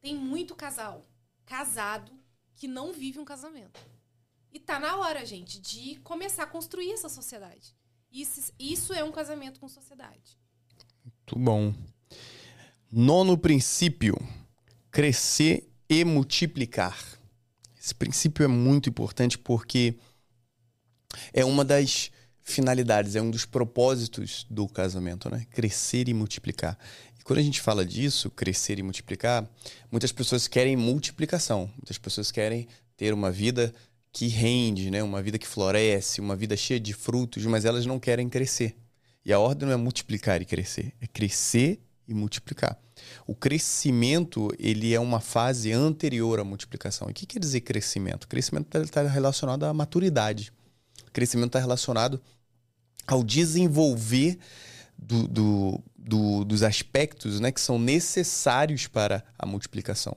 tem 0.00 0.14
muito 0.14 0.54
casal 0.54 1.10
casado 1.44 2.12
que 2.54 2.68
não 2.68 2.92
vive 2.92 3.18
um 3.18 3.24
casamento. 3.24 3.80
E 4.52 4.60
tá 4.60 4.78
na 4.78 4.96
hora, 4.96 5.26
gente, 5.26 5.60
de 5.60 5.96
começar 6.04 6.44
a 6.44 6.46
construir 6.46 6.92
essa 6.92 7.08
sociedade. 7.08 7.74
Isso, 8.12 8.52
isso 8.56 8.92
é 8.94 9.02
um 9.02 9.10
casamento 9.10 9.58
com 9.58 9.68
sociedade. 9.68 10.38
Muito 11.04 11.36
bom. 11.36 11.74
Nono 12.92 13.36
princípio: 13.36 14.14
crescer 14.88 15.68
e 15.88 16.04
multiplicar. 16.04 16.96
Esse 17.76 17.92
princípio 17.92 18.44
é 18.44 18.48
muito 18.48 18.88
importante 18.88 19.36
porque 19.36 19.98
é 21.32 21.44
uma 21.44 21.64
das 21.64 22.10
finalidades, 22.42 23.14
é 23.14 23.22
um 23.22 23.30
dos 23.30 23.44
propósitos 23.44 24.46
do 24.48 24.66
casamento, 24.66 25.30
né? 25.30 25.46
Crescer 25.50 26.08
e 26.08 26.14
multiplicar. 26.14 26.78
E 27.18 27.22
quando 27.22 27.38
a 27.38 27.42
gente 27.42 27.60
fala 27.60 27.84
disso, 27.84 28.30
crescer 28.30 28.78
e 28.78 28.82
multiplicar, 28.82 29.48
muitas 29.90 30.12
pessoas 30.12 30.48
querem 30.48 30.76
multiplicação, 30.76 31.70
muitas 31.76 31.98
pessoas 31.98 32.30
querem 32.30 32.66
ter 32.96 33.12
uma 33.12 33.30
vida 33.30 33.72
que 34.12 34.26
rende, 34.26 34.90
né? 34.90 35.02
uma 35.02 35.22
vida 35.22 35.38
que 35.38 35.46
floresce, 35.46 36.20
uma 36.20 36.34
vida 36.34 36.56
cheia 36.56 36.80
de 36.80 36.92
frutos, 36.92 37.44
mas 37.44 37.64
elas 37.64 37.86
não 37.86 38.00
querem 38.00 38.28
crescer. 38.28 38.76
E 39.24 39.32
a 39.32 39.38
ordem 39.38 39.68
não 39.68 39.74
é 39.74 39.76
multiplicar 39.76 40.40
e 40.40 40.44
crescer, 40.44 40.94
é 41.00 41.06
crescer 41.06 41.78
e 42.08 42.14
multiplicar. 42.14 42.80
O 43.26 43.34
crescimento 43.34 44.50
ele 44.58 44.94
é 44.94 44.98
uma 44.98 45.20
fase 45.20 45.70
anterior 45.70 46.40
à 46.40 46.44
multiplicação. 46.44 47.08
E 47.08 47.10
o 47.10 47.14
que 47.14 47.26
quer 47.26 47.38
dizer 47.38 47.60
crescimento? 47.60 48.26
crescimento 48.26 48.76
está 48.78 49.02
relacionado 49.02 49.64
à 49.64 49.74
maturidade. 49.74 50.52
Crescimento 51.18 51.48
está 51.48 51.58
relacionado 51.58 52.20
ao 53.04 53.24
desenvolver 53.24 54.38
do, 54.96 55.26
do, 55.26 55.84
do, 55.96 56.44
dos 56.44 56.62
aspectos 56.62 57.40
né, 57.40 57.50
que 57.50 57.60
são 57.60 57.76
necessários 57.76 58.86
para 58.86 59.24
a 59.36 59.44
multiplicação. 59.44 60.16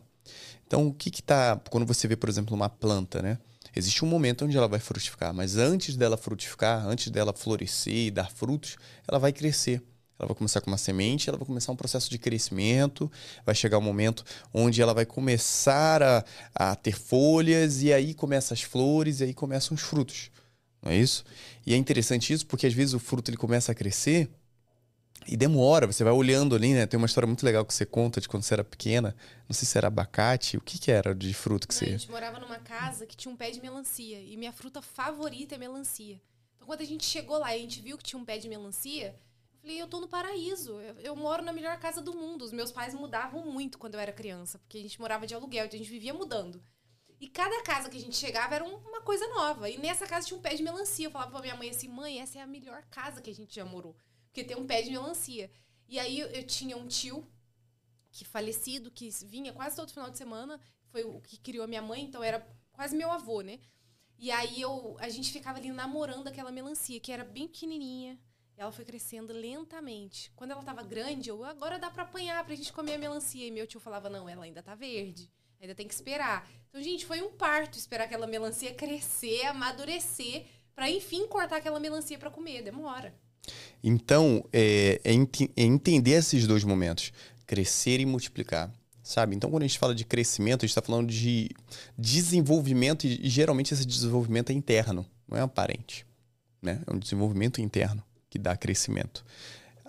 Então, 0.67 0.87
o 0.87 0.93
que 0.93 1.09
está. 1.09 1.59
Quando 1.69 1.85
você 1.85 2.07
vê, 2.07 2.15
por 2.15 2.29
exemplo, 2.29 2.55
uma 2.55 2.69
planta, 2.69 3.21
né? 3.21 3.39
Existe 3.75 4.05
um 4.05 4.07
momento 4.07 4.45
onde 4.45 4.55
ela 4.55 4.67
vai 4.67 4.79
frutificar, 4.79 5.33
mas 5.33 5.55
antes 5.57 5.95
dela 5.95 6.17
frutificar, 6.17 6.85
antes 6.85 7.09
dela 7.09 7.33
florescer 7.33 8.07
e 8.07 8.11
dar 8.11 8.29
frutos, 8.29 8.75
ela 9.07 9.17
vai 9.17 9.31
crescer. 9.31 9.81
Ela 10.19 10.27
vai 10.27 10.35
começar 10.35 10.61
com 10.61 10.69
uma 10.69 10.77
semente, 10.77 11.29
ela 11.29 11.37
vai 11.37 11.47
começar 11.47 11.71
um 11.71 11.75
processo 11.75 12.09
de 12.09 12.19
crescimento, 12.19 13.11
vai 13.45 13.55
chegar 13.55 13.79
um 13.79 13.81
momento 13.81 14.23
onde 14.53 14.81
ela 14.81 14.93
vai 14.93 15.05
começar 15.05 16.03
a, 16.03 16.23
a 16.53 16.75
ter 16.75 16.91
folhas, 16.91 17.81
e 17.81 17.91
aí 17.91 18.13
começam 18.13 18.53
as 18.53 18.61
flores, 18.61 19.19
e 19.19 19.23
aí 19.23 19.33
começam 19.33 19.73
os 19.73 19.81
frutos. 19.81 20.29
Não 20.81 20.91
é 20.91 20.97
isso? 20.97 21.23
E 21.65 21.73
é 21.73 21.77
interessante 21.77 22.33
isso 22.33 22.45
porque 22.45 22.65
às 22.65 22.73
vezes 22.73 22.93
o 22.93 22.99
fruto 22.99 23.29
ele 23.29 23.37
começa 23.37 23.71
a 23.71 23.75
crescer 23.75 24.29
e 25.27 25.37
demora, 25.37 25.85
você 25.85 26.03
vai 26.03 26.13
olhando 26.13 26.55
ali, 26.55 26.73
né? 26.73 26.87
Tem 26.87 26.97
uma 26.97 27.05
história 27.05 27.27
muito 27.27 27.45
legal 27.45 27.63
que 27.63 27.73
você 27.73 27.85
conta 27.85 28.19
de 28.19 28.27
quando 28.27 28.43
você 28.43 28.55
era 28.55 28.63
pequena. 28.63 29.15
Não 29.47 29.53
sei 29.53 29.67
se 29.67 29.77
era 29.77 29.87
abacate, 29.87 30.57
o 30.57 30.61
que 30.61 30.79
que 30.79 30.91
era 30.91 31.13
de 31.13 31.31
fruto 31.33 31.67
que 31.67 31.73
Não, 31.75 31.79
você... 31.79 31.85
A 31.85 31.97
gente 31.97 32.09
morava 32.09 32.39
numa 32.39 32.57
casa 32.57 33.05
que 33.05 33.15
tinha 33.15 33.31
um 33.31 33.37
pé 33.37 33.51
de 33.51 33.61
melancia. 33.61 34.19
E 34.19 34.35
minha 34.35 34.51
fruta 34.51 34.81
favorita 34.81 35.53
é 35.53 35.57
melancia. 35.59 36.19
Então, 36.55 36.65
quando 36.65 36.81
a 36.81 36.85
gente 36.85 37.05
chegou 37.05 37.37
lá 37.37 37.55
e 37.55 37.59
a 37.59 37.61
gente 37.61 37.81
viu 37.81 37.97
que 37.97 38.03
tinha 38.03 38.19
um 38.19 38.25
pé 38.25 38.39
de 38.39 38.49
melancia, 38.49 39.09
eu 39.09 39.59
Falei, 39.61 39.79
eu 39.79 39.87
tô 39.87 39.99
no 39.99 40.07
paraíso. 40.07 40.81
Eu, 40.81 40.95
eu, 40.95 41.15
moro 41.15 41.43
na 41.43 41.53
melhor 41.53 41.77
casa 41.77 42.01
do 42.01 42.13
mundo. 42.15 42.43
Os 42.43 42.51
meus 42.51 42.71
pais 42.71 42.95
mudavam 42.95 43.45
muito 43.45 43.77
quando 43.77 43.93
eu 43.93 43.99
era 43.99 44.11
criança, 44.11 44.57
porque 44.57 44.79
a 44.79 44.81
gente 44.81 44.99
morava 44.99 45.27
de 45.27 45.35
aluguel, 45.35 45.65
então 45.65 45.79
a 45.79 45.83
gente 45.83 45.91
vivia 45.91 46.13
mudando. 46.13 46.61
E 47.21 47.27
cada 47.27 47.61
casa 47.61 47.87
que 47.87 47.97
a 47.97 48.01
gente 48.01 48.15
chegava 48.15 48.55
era 48.55 48.65
uma 48.65 49.01
coisa 49.01 49.27
nova. 49.27 49.69
E 49.69 49.77
nessa 49.77 50.07
casa 50.07 50.25
tinha 50.25 50.39
um 50.39 50.41
pé 50.41 50.55
de 50.55 50.63
melancia. 50.63 51.05
Eu 51.05 51.11
falava 51.11 51.29
pra 51.29 51.41
minha 51.41 51.55
mãe 51.55 51.69
assim: 51.69 51.87
mãe, 51.87 52.19
essa 52.19 52.39
é 52.39 52.41
a 52.41 52.47
melhor 52.47 52.83
casa 52.89 53.21
que 53.21 53.29
a 53.29 53.33
gente 53.33 53.53
já 53.53 53.63
morou. 53.63 53.95
Porque 54.25 54.43
tem 54.43 54.57
um 54.57 54.65
pé 54.65 54.81
de 54.81 54.89
melancia. 54.89 55.51
E 55.87 55.99
aí 55.99 56.19
eu, 56.19 56.43
tinha 56.47 56.75
um 56.75 56.87
tio 56.87 57.23
que 58.09 58.25
falecido, 58.25 58.89
que 58.89 59.07
vinha 59.27 59.53
quase 59.53 59.75
todo 59.75 59.91
final 59.91 60.09
de 60.09 60.17
semana. 60.17 60.59
Foi 60.87 61.03
o 61.03 61.21
que 61.21 61.37
criou 61.37 61.63
a 61.63 61.67
minha 61.67 61.81
mãe, 61.81 62.01
então 62.01 62.23
era 62.23 62.43
quase 62.71 62.95
meu 62.95 63.11
avô, 63.11 63.41
né? 63.41 63.59
E 64.17 64.31
aí 64.31 64.59
eu, 64.59 64.97
a 64.99 65.07
gente 65.07 65.31
ficava 65.31 65.59
ali 65.59 65.71
namorando 65.71 66.27
aquela 66.27 66.51
melancia, 66.51 66.99
que 66.99 67.11
era 67.11 67.23
bem 67.23 67.47
pequenininha. 67.47 68.19
Ela 68.57 68.71
foi 68.71 68.83
crescendo 68.83 69.31
lentamente. 69.31 70.31
Quando 70.35 70.51
ela 70.51 70.63
tava 70.63 70.81
grande, 70.81 71.29
eu, 71.29 71.43
agora 71.43 71.77
dá 71.77 71.91
para 71.91 72.01
apanhar 72.01 72.43
pra 72.43 72.55
gente 72.55 72.73
comer 72.73 72.95
a 72.95 72.97
melancia. 72.97 73.45
E 73.45 73.51
meu 73.51 73.67
tio 73.67 73.79
falava: 73.79 74.09
não, 74.09 74.27
ela 74.27 74.43
ainda 74.43 74.63
tá 74.63 74.73
verde. 74.73 75.31
Ainda 75.61 75.75
tem 75.75 75.87
que 75.87 75.93
esperar. 75.93 76.49
Então, 76.69 76.81
gente, 76.81 77.05
foi 77.05 77.21
um 77.21 77.29
parto 77.29 77.77
esperar 77.77 78.05
aquela 78.05 78.25
melancia 78.25 78.73
crescer, 78.73 79.45
amadurecer, 79.45 80.45
para 80.73 80.89
enfim 80.89 81.27
cortar 81.27 81.57
aquela 81.57 81.79
melancia 81.79 82.17
para 82.17 82.31
comer. 82.31 82.63
Demora. 82.63 83.13
Então, 83.83 84.43
é, 84.51 84.99
é, 85.03 85.13
é, 85.13 85.63
entender 85.63 86.11
esses 86.11 86.47
dois 86.47 86.63
momentos: 86.63 87.13
crescer 87.45 87.99
e 87.99 88.05
multiplicar. 88.07 88.73
Sabe? 89.03 89.35
Então, 89.35 89.49
quando 89.51 89.63
a 89.63 89.67
gente 89.67 89.77
fala 89.77 89.93
de 89.93 90.05
crescimento, 90.05 90.63
a 90.63 90.65
gente 90.65 90.71
está 90.77 90.81
falando 90.81 91.09
de 91.09 91.49
desenvolvimento, 91.97 93.05
e 93.05 93.29
geralmente 93.29 93.73
esse 93.73 93.85
desenvolvimento 93.85 94.51
é 94.51 94.53
interno, 94.53 95.05
não 95.27 95.37
é 95.37 95.41
aparente. 95.41 96.05
Né? 96.61 96.81
É 96.87 96.93
um 96.93 96.97
desenvolvimento 96.99 97.59
interno 97.59 98.03
que 98.29 98.39
dá 98.39 98.55
crescimento 98.55 99.25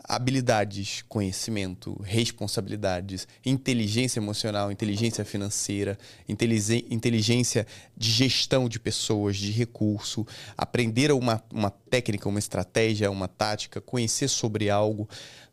habilidades, 0.04 1.02
conhecimento, 1.08 2.00
responsabilidades, 2.02 3.26
inteligência 3.44 4.18
emocional, 4.18 4.72
inteligência 4.72 5.24
financeira, 5.24 5.98
inteligência 6.28 7.66
de 7.96 8.10
gestão 8.10 8.68
de 8.68 8.80
pessoas, 8.80 9.36
de 9.36 9.50
recurso, 9.50 10.26
aprender 10.56 11.12
uma, 11.12 11.42
uma 11.52 11.70
técnica, 11.70 12.28
uma 12.28 12.38
estratégia, 12.38 13.10
uma 13.10 13.28
tática, 13.28 13.80
conhecer 13.80 14.28
sobre 14.28 14.70
algo. 14.70 15.08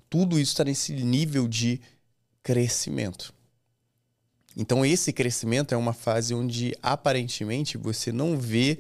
Tudo 0.10 0.40
isso 0.40 0.52
está 0.52 0.64
nesse 0.64 0.94
nível 0.94 1.48
de 1.48 1.80
crescimento. 2.42 3.34
Então, 4.58 4.86
esse 4.86 5.14
crescimento 5.14 5.74
é 5.74 5.78
uma 5.78 5.94
fase 5.94 6.34
onde 6.34 6.76
aparentemente 6.82 7.78
você 7.78 8.12
não 8.12 8.38
vê 8.38 8.80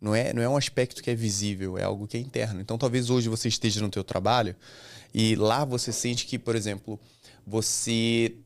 não 0.00 0.14
é, 0.14 0.32
não 0.32 0.42
é 0.42 0.48
um 0.48 0.56
aspecto 0.56 1.02
que 1.02 1.10
é 1.10 1.14
visível, 1.14 1.76
é 1.76 1.82
algo 1.82 2.06
que 2.06 2.16
é 2.16 2.20
interno. 2.20 2.60
Então, 2.60 2.78
talvez 2.78 3.10
hoje 3.10 3.28
você 3.28 3.48
esteja 3.48 3.80
no 3.80 3.90
teu 3.90 4.04
trabalho 4.04 4.54
e 5.12 5.34
lá 5.34 5.64
você 5.64 5.92
sente 5.92 6.26
que, 6.26 6.38
por 6.38 6.54
exemplo, 6.54 6.98
você 7.46 8.36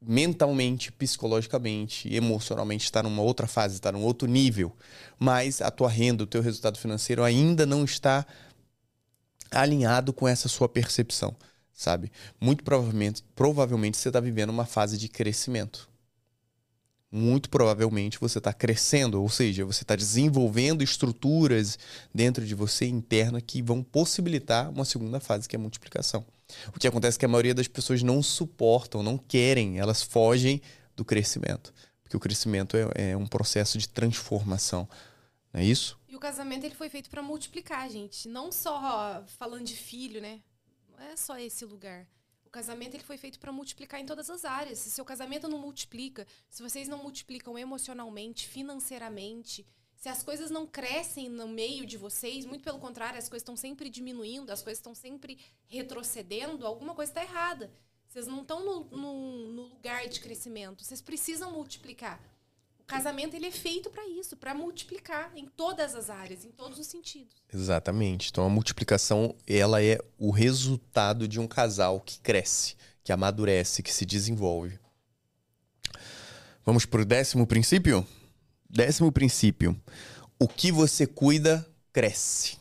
mentalmente, 0.00 0.92
psicologicamente, 0.92 2.12
emocionalmente 2.14 2.84
está 2.84 3.02
numa 3.02 3.22
outra 3.22 3.46
fase, 3.46 3.74
está 3.74 3.90
num 3.90 4.02
outro 4.02 4.28
nível, 4.28 4.72
mas 5.18 5.60
a 5.60 5.70
tua 5.70 5.88
renda, 5.88 6.22
o 6.22 6.26
teu 6.26 6.40
resultado 6.40 6.78
financeiro 6.78 7.24
ainda 7.24 7.66
não 7.66 7.84
está 7.84 8.24
alinhado 9.50 10.12
com 10.12 10.28
essa 10.28 10.48
sua 10.48 10.68
percepção, 10.68 11.34
sabe? 11.72 12.12
Muito 12.40 12.62
provavelmente, 12.62 13.24
provavelmente 13.34 13.96
você 13.96 14.08
está 14.08 14.20
vivendo 14.20 14.50
uma 14.50 14.66
fase 14.66 14.96
de 14.96 15.08
crescimento 15.08 15.88
muito 17.10 17.48
provavelmente 17.48 18.20
você 18.20 18.38
está 18.38 18.52
crescendo, 18.52 19.22
ou 19.22 19.28
seja, 19.28 19.64
você 19.64 19.82
está 19.82 19.96
desenvolvendo 19.96 20.82
estruturas 20.82 21.78
dentro 22.14 22.44
de 22.44 22.54
você 22.54 22.86
interna 22.86 23.40
que 23.40 23.62
vão 23.62 23.82
possibilitar 23.82 24.70
uma 24.70 24.84
segunda 24.84 25.18
fase, 25.18 25.48
que 25.48 25.56
é 25.56 25.58
a 25.58 25.62
multiplicação. 25.62 26.24
O 26.74 26.78
que 26.78 26.86
acontece 26.86 27.16
é 27.16 27.20
que 27.20 27.24
a 27.24 27.28
maioria 27.28 27.54
das 27.54 27.68
pessoas 27.68 28.02
não 28.02 28.22
suportam, 28.22 29.02
não 29.02 29.16
querem, 29.18 29.78
elas 29.78 30.02
fogem 30.02 30.60
do 30.96 31.04
crescimento. 31.04 31.72
Porque 32.02 32.16
o 32.16 32.20
crescimento 32.20 32.76
é, 32.76 33.10
é 33.10 33.16
um 33.16 33.26
processo 33.26 33.78
de 33.78 33.88
transformação. 33.88 34.88
Não 35.52 35.60
é 35.60 35.64
isso? 35.64 35.98
E 36.08 36.16
o 36.16 36.18
casamento 36.18 36.64
ele 36.64 36.74
foi 36.74 36.88
feito 36.88 37.10
para 37.10 37.22
multiplicar, 37.22 37.88
gente. 37.90 38.28
Não 38.28 38.50
só 38.50 39.22
falando 39.26 39.64
de 39.64 39.76
filho, 39.76 40.20
né? 40.20 40.40
Não 40.90 41.04
é 41.04 41.16
só 41.16 41.38
esse 41.38 41.64
lugar. 41.64 42.06
O 42.48 42.50
casamento 42.50 42.94
ele 42.94 43.04
foi 43.04 43.18
feito 43.18 43.38
para 43.38 43.52
multiplicar 43.52 44.00
em 44.00 44.06
todas 44.06 44.30
as 44.30 44.42
áreas. 44.42 44.78
Se 44.78 44.90
seu 44.90 45.04
casamento 45.04 45.46
não 45.46 45.58
multiplica, 45.58 46.26
se 46.48 46.62
vocês 46.62 46.88
não 46.88 46.96
multiplicam 46.96 47.58
emocionalmente, 47.58 48.48
financeiramente, 48.48 49.66
se 49.94 50.08
as 50.08 50.22
coisas 50.22 50.50
não 50.50 50.66
crescem 50.66 51.28
no 51.28 51.46
meio 51.46 51.84
de 51.84 51.98
vocês, 51.98 52.46
muito 52.46 52.64
pelo 52.64 52.78
contrário, 52.78 53.18
as 53.18 53.28
coisas 53.28 53.42
estão 53.42 53.54
sempre 53.54 53.90
diminuindo, 53.90 54.50
as 54.50 54.62
coisas 54.62 54.78
estão 54.78 54.94
sempre 54.94 55.38
retrocedendo, 55.66 56.66
alguma 56.66 56.94
coisa 56.94 57.10
está 57.10 57.22
errada. 57.22 57.70
Vocês 58.08 58.26
não 58.26 58.40
estão 58.40 58.64
no, 58.64 58.84
no, 58.96 59.48
no 59.52 59.62
lugar 59.64 60.08
de 60.08 60.18
crescimento. 60.18 60.82
Vocês 60.82 61.02
precisam 61.02 61.52
multiplicar 61.52 62.18
casamento 62.88 63.36
ele 63.36 63.46
é 63.46 63.50
feito 63.50 63.90
para 63.90 64.08
isso, 64.08 64.36
para 64.36 64.54
multiplicar 64.54 65.30
em 65.36 65.46
todas 65.46 65.94
as 65.94 66.08
áreas, 66.08 66.44
em 66.44 66.50
todos 66.50 66.78
os 66.78 66.86
sentidos. 66.86 67.36
Exatamente. 67.52 68.30
Então 68.30 68.44
a 68.44 68.48
multiplicação 68.48 69.36
ela 69.46 69.82
é 69.82 69.98
o 70.18 70.30
resultado 70.30 71.28
de 71.28 71.38
um 71.38 71.46
casal 71.46 72.00
que 72.00 72.18
cresce, 72.18 72.76
que 73.04 73.12
amadurece, 73.12 73.82
que 73.82 73.92
se 73.92 74.06
desenvolve. 74.06 74.80
Vamos 76.64 76.86
para 76.86 77.02
o 77.02 77.04
décimo 77.04 77.46
princípio? 77.46 78.06
Décimo 78.68 79.12
princípio. 79.12 79.80
O 80.40 80.48
que 80.48 80.72
você 80.72 81.06
cuida, 81.06 81.66
cresce. 81.92 82.56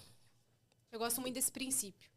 Eu 0.92 1.00
gosto 1.00 1.22
muito 1.22 1.36
desse 1.36 1.52
princípio. 1.52 2.10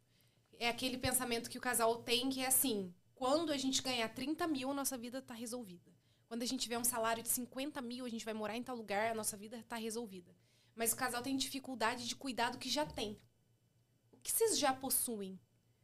É 0.59 0.67
aquele 0.67 0.97
pensamento 0.97 1.49
que 1.49 1.57
o 1.57 1.61
casal 1.61 1.95
tem 1.97 2.29
que 2.29 2.41
é 2.41 2.47
assim: 2.47 2.93
quando 3.15 3.51
a 3.51 3.57
gente 3.57 3.81
ganhar 3.81 4.09
30 4.09 4.47
mil, 4.47 4.73
nossa 4.73 4.97
vida 4.97 5.19
está 5.19 5.33
resolvida. 5.33 5.91
Quando 6.31 6.43
a 6.43 6.45
gente 6.45 6.61
tiver 6.61 6.77
um 6.77 6.83
salário 6.85 7.21
de 7.21 7.27
50 7.27 7.81
mil, 7.81 8.05
a 8.05 8.09
gente 8.09 8.23
vai 8.23 8.33
morar 8.33 8.55
em 8.55 8.63
tal 8.63 8.73
lugar, 8.73 9.11
a 9.11 9.13
nossa 9.13 9.35
vida 9.35 9.57
está 9.57 9.75
resolvida. 9.75 10.33
Mas 10.73 10.93
o 10.93 10.95
casal 10.95 11.21
tem 11.21 11.35
dificuldade 11.35 12.07
de 12.07 12.15
cuidar 12.15 12.51
do 12.51 12.57
que 12.57 12.69
já 12.69 12.85
tem. 12.85 13.19
O 14.13 14.17
que 14.23 14.31
vocês 14.31 14.57
já 14.57 14.73
possuem? 14.73 15.37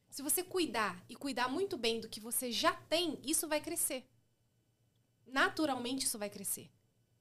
Se 0.10 0.22
você 0.22 0.42
cuidar 0.42 1.04
e 1.10 1.18
cuidar 1.18 1.50
muito 1.50 1.76
bem 1.76 2.00
do 2.00 2.08
que 2.08 2.22
você 2.22 2.50
já 2.50 2.72
tem, 2.74 3.20
isso 3.26 3.46
vai 3.46 3.60
crescer. 3.60 4.10
Naturalmente 5.26 6.06
isso 6.06 6.18
vai 6.18 6.30
crescer, 6.30 6.72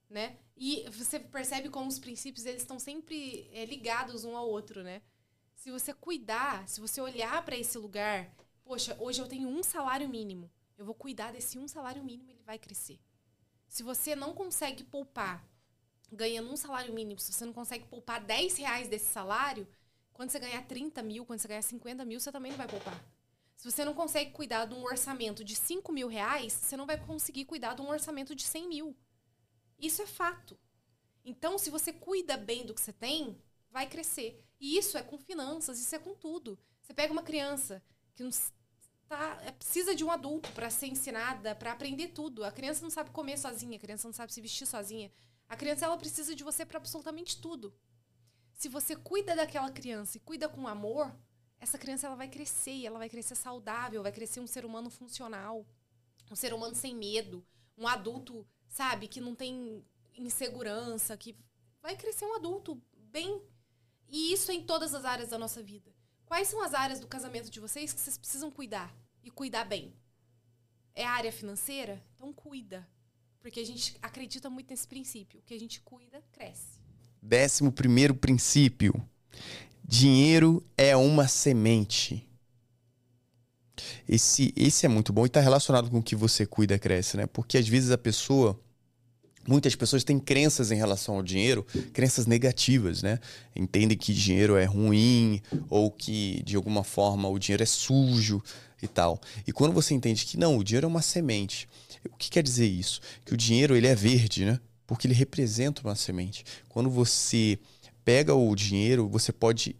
né? 0.08 0.38
E 0.56 0.88
você 0.90 1.18
percebe 1.18 1.68
como 1.68 1.88
os 1.88 1.98
princípios 1.98 2.46
eles 2.46 2.62
estão 2.62 2.78
sempre 2.78 3.50
é, 3.52 3.64
ligados 3.64 4.24
um 4.24 4.36
ao 4.36 4.48
outro, 4.48 4.84
né? 4.84 5.02
Se 5.56 5.72
você 5.72 5.92
cuidar, 5.92 6.68
se 6.68 6.80
você 6.80 7.00
olhar 7.00 7.44
para 7.44 7.56
esse 7.56 7.76
lugar, 7.76 8.32
poxa, 8.62 8.96
hoje 9.00 9.20
eu 9.20 9.26
tenho 9.26 9.48
um 9.48 9.64
salário 9.64 10.08
mínimo, 10.08 10.48
eu 10.78 10.84
vou 10.84 10.94
cuidar 10.94 11.32
desse 11.32 11.58
um 11.58 11.66
salário 11.66 12.04
mínimo, 12.04 12.30
ele 12.30 12.44
vai 12.44 12.56
crescer. 12.56 13.00
Se 13.68 13.82
você 13.82 14.14
não 14.14 14.32
consegue 14.34 14.84
poupar 14.84 15.46
ganhando 16.12 16.50
um 16.50 16.56
salário 16.56 16.94
mínimo, 16.94 17.18
se 17.18 17.32
você 17.32 17.44
não 17.44 17.52
consegue 17.52 17.86
poupar 17.86 18.20
10 18.24 18.56
reais 18.56 18.88
desse 18.88 19.06
salário, 19.06 19.66
quando 20.12 20.30
você 20.30 20.38
ganhar 20.38 20.62
30 20.66 21.02
mil, 21.02 21.26
quando 21.26 21.40
você 21.40 21.48
ganhar 21.48 21.62
50 21.62 22.04
mil, 22.04 22.18
você 22.18 22.32
também 22.32 22.52
não 22.52 22.58
vai 22.58 22.68
poupar. 22.68 23.04
Se 23.56 23.70
você 23.70 23.84
não 23.84 23.94
consegue 23.94 24.30
cuidar 24.30 24.66
de 24.66 24.74
um 24.74 24.84
orçamento 24.84 25.42
de 25.42 25.56
5 25.56 25.92
mil 25.92 26.08
reais, 26.08 26.52
você 26.52 26.76
não 26.76 26.86
vai 26.86 26.98
conseguir 26.98 27.44
cuidar 27.44 27.74
de 27.74 27.82
um 27.82 27.88
orçamento 27.88 28.34
de 28.34 28.42
100 28.44 28.68
mil. 28.68 28.96
Isso 29.78 30.02
é 30.02 30.06
fato. 30.06 30.58
Então, 31.24 31.58
se 31.58 31.70
você 31.70 31.92
cuida 31.92 32.36
bem 32.36 32.64
do 32.64 32.72
que 32.72 32.80
você 32.80 32.92
tem, 32.92 33.36
vai 33.70 33.88
crescer. 33.88 34.42
E 34.60 34.78
isso 34.78 34.96
é 34.96 35.02
com 35.02 35.18
finanças, 35.18 35.80
isso 35.80 35.94
é 35.94 35.98
com 35.98 36.14
tudo. 36.14 36.58
Você 36.80 36.94
pega 36.94 37.12
uma 37.12 37.22
criança 37.22 37.82
que 38.14 38.22
tá, 39.08 39.38
é, 39.44 39.52
precisa 39.52 39.94
de 39.94 40.04
um 40.04 40.10
adulto 40.10 40.50
para 40.52 40.70
ser 40.70 40.86
ensinada, 40.86 41.54
para 41.54 41.72
aprender 41.72 42.08
tudo. 42.08 42.44
A 42.44 42.52
criança 42.52 42.82
não 42.82 42.90
sabe 42.90 43.10
comer 43.10 43.38
sozinha, 43.38 43.76
a 43.76 43.80
criança 43.80 44.06
não 44.06 44.12
sabe 44.12 44.32
se 44.32 44.40
vestir 44.40 44.66
sozinha. 44.66 45.10
A 45.48 45.56
criança 45.56 45.84
ela 45.84 45.96
precisa 45.96 46.34
de 46.34 46.42
você 46.42 46.64
para 46.64 46.78
absolutamente 46.78 47.40
tudo. 47.40 47.74
Se 48.54 48.68
você 48.68 48.96
cuida 48.96 49.36
daquela 49.36 49.70
criança 49.70 50.16
e 50.16 50.20
cuida 50.20 50.48
com 50.48 50.66
amor, 50.66 51.14
essa 51.58 51.78
criança 51.78 52.06
ela 52.06 52.16
vai 52.16 52.28
crescer, 52.28 52.84
ela 52.84 52.98
vai 52.98 53.08
crescer 53.08 53.34
saudável, 53.34 54.02
vai 54.02 54.12
crescer 54.12 54.40
um 54.40 54.46
ser 54.46 54.64
humano 54.64 54.90
funcional, 54.90 55.66
um 56.30 56.36
ser 56.36 56.52
humano 56.52 56.74
sem 56.74 56.94
medo, 56.94 57.46
um 57.76 57.86
adulto, 57.86 58.46
sabe, 58.68 59.08
que 59.08 59.20
não 59.20 59.34
tem 59.34 59.84
insegurança, 60.16 61.16
que 61.16 61.36
vai 61.80 61.96
crescer 61.96 62.24
um 62.24 62.34
adulto 62.34 62.82
bem. 62.94 63.42
E 64.08 64.32
isso 64.32 64.50
em 64.52 64.64
todas 64.64 64.94
as 64.94 65.04
áreas 65.04 65.30
da 65.30 65.38
nossa 65.38 65.62
vida. 65.62 65.95
Quais 66.26 66.48
são 66.48 66.62
as 66.62 66.74
áreas 66.74 67.00
do 67.00 67.06
casamento 67.06 67.48
de 67.48 67.60
vocês 67.60 67.92
que 67.92 68.00
vocês 68.00 68.18
precisam 68.18 68.50
cuidar 68.50 68.94
e 69.22 69.30
cuidar 69.30 69.64
bem? 69.64 69.94
É 70.94 71.04
a 71.04 71.10
área 71.10 71.32
financeira? 71.32 72.02
Então 72.14 72.32
cuida. 72.32 72.86
Porque 73.40 73.60
a 73.60 73.64
gente 73.64 73.96
acredita 74.02 74.50
muito 74.50 74.68
nesse 74.68 74.88
princípio. 74.88 75.38
O 75.38 75.42
que 75.42 75.54
a 75.54 75.58
gente 75.58 75.80
cuida, 75.80 76.20
cresce. 76.32 76.80
Décimo 77.22 77.70
primeiro 77.70 78.14
princípio. 78.14 78.92
Dinheiro 79.84 80.66
é 80.76 80.96
uma 80.96 81.28
semente. 81.28 82.28
Esse, 84.08 84.52
esse 84.56 84.84
é 84.84 84.88
muito 84.88 85.12
bom 85.12 85.24
e 85.24 85.28
está 85.28 85.40
relacionado 85.40 85.90
com 85.90 85.98
o 85.98 86.02
que 86.02 86.16
você 86.16 86.44
cuida, 86.44 86.78
cresce, 86.78 87.16
né? 87.16 87.26
Porque 87.26 87.56
às 87.56 87.68
vezes 87.68 87.90
a 87.92 87.98
pessoa 87.98 88.60
Muitas 89.46 89.74
pessoas 89.74 90.02
têm 90.02 90.18
crenças 90.18 90.70
em 90.70 90.76
relação 90.76 91.16
ao 91.16 91.22
dinheiro, 91.22 91.64
crenças 91.92 92.26
negativas, 92.26 93.02
né? 93.02 93.18
Entendem 93.54 93.96
que 93.96 94.12
dinheiro 94.12 94.56
é 94.56 94.64
ruim 94.64 95.40
ou 95.70 95.90
que 95.90 96.42
de 96.44 96.56
alguma 96.56 96.82
forma 96.82 97.28
o 97.28 97.38
dinheiro 97.38 97.62
é 97.62 97.66
sujo 97.66 98.42
e 98.82 98.88
tal. 98.88 99.20
E 99.46 99.52
quando 99.52 99.72
você 99.72 99.94
entende 99.94 100.26
que 100.26 100.36
não, 100.36 100.56
o 100.58 100.64
dinheiro 100.64 100.86
é 100.86 100.88
uma 100.88 101.02
semente. 101.02 101.68
O 102.10 102.16
que 102.16 102.30
quer 102.30 102.42
dizer 102.42 102.66
isso? 102.66 103.00
Que 103.24 103.34
o 103.34 103.36
dinheiro 103.36 103.76
ele 103.76 103.86
é 103.86 103.94
verde, 103.94 104.44
né? 104.44 104.60
Porque 104.86 105.06
ele 105.06 105.14
representa 105.14 105.82
uma 105.82 105.94
semente. 105.94 106.44
Quando 106.68 106.90
você 106.90 107.58
pega 108.04 108.34
o 108.34 108.54
dinheiro, 108.54 109.08
você 109.08 109.32
pode 109.32 109.74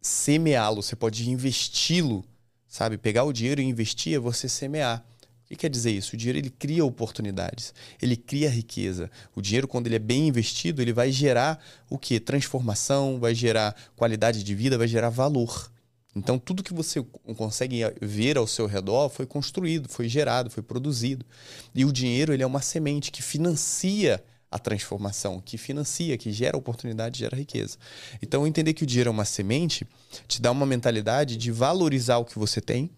semeá-lo, 0.00 0.82
você 0.82 0.96
pode 0.96 1.28
investi-lo, 1.28 2.24
sabe? 2.68 2.96
Pegar 2.96 3.24
o 3.24 3.32
dinheiro 3.32 3.60
e 3.60 3.64
investir 3.64 4.14
é 4.14 4.18
você 4.18 4.48
semear. 4.48 5.04
O 5.46 5.48
que 5.48 5.54
quer 5.54 5.70
dizer 5.70 5.92
isso? 5.92 6.14
O 6.14 6.18
dinheiro 6.18 6.38
ele 6.40 6.50
cria 6.50 6.84
oportunidades, 6.84 7.72
ele 8.02 8.16
cria 8.16 8.50
riqueza. 8.50 9.08
O 9.32 9.40
dinheiro, 9.40 9.68
quando 9.68 9.86
ele 9.86 9.94
é 9.94 10.00
bem 10.00 10.26
investido, 10.26 10.82
ele 10.82 10.92
vai 10.92 11.12
gerar 11.12 11.64
o 11.88 11.96
que? 11.96 12.18
Transformação, 12.18 13.20
vai 13.20 13.32
gerar 13.32 13.76
qualidade 13.94 14.42
de 14.42 14.54
vida, 14.56 14.76
vai 14.76 14.88
gerar 14.88 15.08
valor. 15.08 15.70
Então, 16.16 16.36
tudo 16.36 16.64
que 16.64 16.74
você 16.74 17.00
consegue 17.36 17.82
ver 18.02 18.36
ao 18.36 18.46
seu 18.46 18.66
redor 18.66 19.08
foi 19.08 19.24
construído, 19.24 19.88
foi 19.88 20.08
gerado, 20.08 20.50
foi 20.50 20.64
produzido. 20.64 21.24
E 21.72 21.84
o 21.84 21.92
dinheiro 21.92 22.32
ele 22.32 22.42
é 22.42 22.46
uma 22.46 22.60
semente 22.60 23.12
que 23.12 23.22
financia 23.22 24.20
a 24.50 24.58
transformação, 24.58 25.40
que 25.40 25.56
financia, 25.56 26.18
que 26.18 26.32
gera 26.32 26.56
oportunidade, 26.56 27.20
gera 27.20 27.36
riqueza. 27.36 27.76
Então, 28.20 28.46
entender 28.46 28.74
que 28.74 28.82
o 28.82 28.86
dinheiro 28.86 29.10
é 29.10 29.12
uma 29.12 29.24
semente 29.24 29.86
te 30.26 30.42
dá 30.42 30.50
uma 30.50 30.66
mentalidade 30.66 31.36
de 31.36 31.52
valorizar 31.52 32.16
o 32.16 32.24
que 32.24 32.36
você 32.36 32.60
tem, 32.60 32.90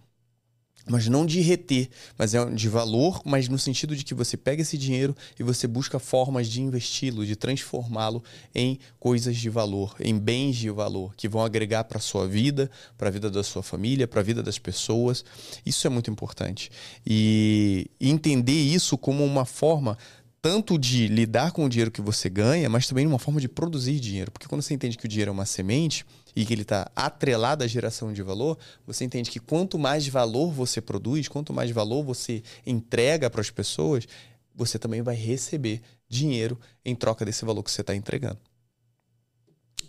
mas 0.89 1.09
não 1.09 1.27
de 1.27 1.41
reter, 1.41 1.89
mas 2.17 2.35
é 2.35 2.45
de 2.47 2.69
valor, 2.69 3.21
mas 3.25 3.49
no 3.49 3.59
sentido 3.59 3.95
de 3.95 4.05
que 4.05 4.15
você 4.15 4.37
pega 4.37 4.63
esse 4.63 4.79
dinheiro 4.79 5.17
e 5.39 5.43
você 5.43 5.67
busca 5.67 5.99
formas 5.99 6.49
de 6.49 6.61
investi-lo, 6.61 7.27
de 7.27 7.37
transformá-lo 7.37 8.23
em 8.55 8.79
coisas 8.99 9.37
de 9.37 9.51
valor, 9.51 9.95
em 10.01 10.19
bens 10.19 10.57
de 10.57 10.71
valor, 10.71 11.15
que 11.17 11.29
vão 11.29 11.43
agregar 11.43 11.85
para 11.85 11.99
a 11.99 12.01
sua 12.01 12.27
vida, 12.27 12.71
para 12.97 13.09
a 13.09 13.11
vida 13.11 13.31
da 13.31 13.43
sua 13.43 13.63
família, 13.63 14.09
para 14.09 14.21
a 14.21 14.25
vida 14.25 14.43
das 14.43 14.59
pessoas. 14.59 15.25
Isso 15.65 15.87
é 15.87 15.91
muito 15.91 16.11
importante. 16.11 16.71
E 17.07 17.91
entender 18.01 18.53
isso 18.53 18.97
como 18.97 19.25
uma 19.25 19.45
forma 19.45 19.97
tanto 20.41 20.79
de 20.79 21.09
lidar 21.09 21.53
com 21.53 21.65
o 21.65 21.69
dinheiro 21.69 21.91
que 21.91 22.01
você 22.01 22.29
ganha, 22.29 22.69
mas 22.69 22.87
também 22.87 23.07
uma 23.07 23.19
forma 23.19 23.41
de 23.41 23.49
produzir 23.49 23.99
dinheiro. 23.99 24.31
Porque 24.31 24.47
quando 24.47 24.63
você 24.63 24.73
entende 24.73 24.97
que 24.97 25.05
o 25.05 25.09
dinheiro 25.09 25.31
é 25.31 25.33
uma 25.33 25.45
semente 25.45 26.07
e 26.39 26.47
que 26.47 26.55
ele 26.55 26.63
está 26.63 26.89
atrelado 26.95 27.65
à 27.65 27.67
geração 27.67 28.13
de 28.13 28.23
valor, 28.23 28.57
você 28.87 29.05
entende 29.05 29.29
que 29.29 29.41
quanto 29.41 29.77
mais 29.77 30.07
valor 30.07 30.53
você 30.53 30.81
produz, 30.81 31.27
quanto 31.27 31.53
mais 31.53 31.69
valor 31.73 32.05
você 32.05 32.45
entrega 32.65 33.29
para 33.29 33.41
as 33.41 33.51
pessoas, 33.51 34.07
você 34.55 34.79
também 34.79 35.03
vai 35.03 35.17
receber 35.17 35.83
dinheiro 36.09 36.57
em 36.85 36.95
troca 36.95 37.25
desse 37.25 37.45
valor 37.45 37.65
que 37.65 37.73
você 37.73 37.81
está 37.81 37.93
entregando. 37.93 38.39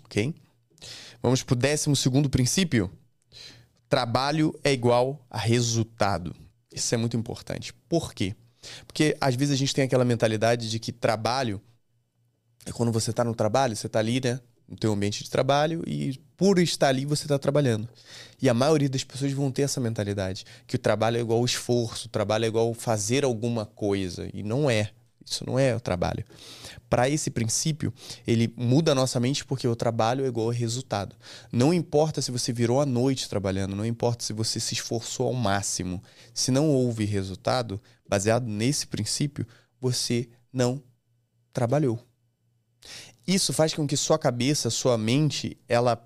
Ok? 0.06 0.34
Vamos 1.22 1.44
para 1.44 1.54
o 1.54 1.56
décimo 1.56 1.96
segundo 1.96 2.28
princípio. 2.32 2.92
Trabalho 3.88 4.60
é 4.64 4.74
igual 4.74 5.24
a 5.30 5.38
resultado. 5.38 6.36
Isso 6.74 6.96
é 6.96 6.98
muito 6.98 7.16
importante. 7.16 7.76
Por 7.88 8.12
quê? 8.12 8.36
Porque 8.88 9.16
às 9.22 9.36
vezes 9.36 9.54
a 9.54 9.58
gente 9.58 9.76
tem 9.76 9.84
aquela 9.84 10.04
mentalidade 10.04 10.68
de 10.68 10.80
que 10.80 10.92
trabalho 10.92 11.62
é 12.66 12.72
quando 12.72 12.92
você 12.92 13.12
está 13.12 13.24
no 13.24 13.36
trabalho, 13.36 13.76
você 13.76 13.86
está 13.86 14.00
ali, 14.00 14.20
né? 14.20 14.42
No 14.68 14.76
teu 14.76 14.92
ambiente 14.92 15.24
de 15.24 15.30
trabalho 15.30 15.84
e 15.86 16.20
por 16.40 16.58
estar 16.58 16.88
ali 16.88 17.04
você 17.04 17.26
está 17.26 17.38
trabalhando. 17.38 17.90
E 18.42 18.48
a 18.48 18.54
maioria 18.54 18.88
das 18.88 19.04
pessoas 19.04 19.34
vão 19.34 19.52
ter 19.52 19.64
essa 19.64 19.82
mentalidade, 19.82 20.46
que 20.66 20.78
o 20.78 20.80
trabalho 20.80 21.18
é 21.18 21.20
igual 21.20 21.44
esforço, 21.44 22.08
o 22.08 22.10
trabalho 22.10 22.46
é 22.46 22.48
igual 22.48 22.74
fazer 22.74 23.26
alguma 23.26 23.66
coisa. 23.66 24.30
E 24.34 24.42
não 24.42 24.70
é. 24.70 24.90
Isso 25.26 25.46
não 25.46 25.60
é 25.60 25.76
o 25.76 25.82
trabalho. 25.82 26.24
Para 26.90 27.10
esse 27.10 27.30
princípio, 27.30 27.94
ele 28.26 28.54
muda 28.56 28.94
a 28.94 28.96
nossa 28.96 29.20
mente 29.20 29.44
porque 29.44 29.68
o 29.68 29.76
trabalho 29.76 30.24
é 30.24 30.30
igual 30.30 30.50
a 30.50 30.54
resultado. 30.54 31.14
Não 31.52 31.74
importa 31.74 32.22
se 32.22 32.32
você 32.32 32.54
virou 32.54 32.80
a 32.80 32.86
noite 32.86 33.28
trabalhando, 33.28 33.76
não 33.76 33.86
importa 33.86 34.24
se 34.24 34.32
você 34.32 34.62
se 34.62 34.76
esforçou 34.76 35.28
ao 35.28 35.34
máximo. 35.34 36.02
Se 36.34 36.52
não 36.52 36.70
houve 36.70 37.04
resultado, 37.04 37.82
baseado 38.08 38.48
nesse 38.48 38.88
princípio, 38.88 39.46
você 39.82 40.30
não 40.54 40.82
trabalhou. 41.52 42.00
Isso 43.28 43.52
faz 43.52 43.74
com 43.74 43.86
que 43.86 43.98
sua 43.98 44.18
cabeça, 44.18 44.70
sua 44.70 44.98
mente, 44.98 45.58
ela 45.68 46.02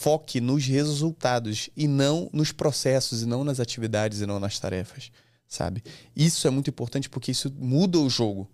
foque 0.00 0.40
nos 0.40 0.64
resultados 0.64 1.68
e 1.76 1.88
não 1.88 2.30
nos 2.32 2.52
processos, 2.52 3.22
e 3.22 3.26
não 3.26 3.42
nas 3.42 3.58
atividades 3.58 4.20
e 4.20 4.26
não 4.26 4.38
nas 4.38 4.58
tarefas, 4.58 5.10
sabe? 5.48 5.82
Isso 6.14 6.46
é 6.46 6.50
muito 6.50 6.70
importante 6.70 7.10
porque 7.10 7.32
isso 7.32 7.52
muda 7.58 7.98
o 7.98 8.08
jogo. 8.08 8.48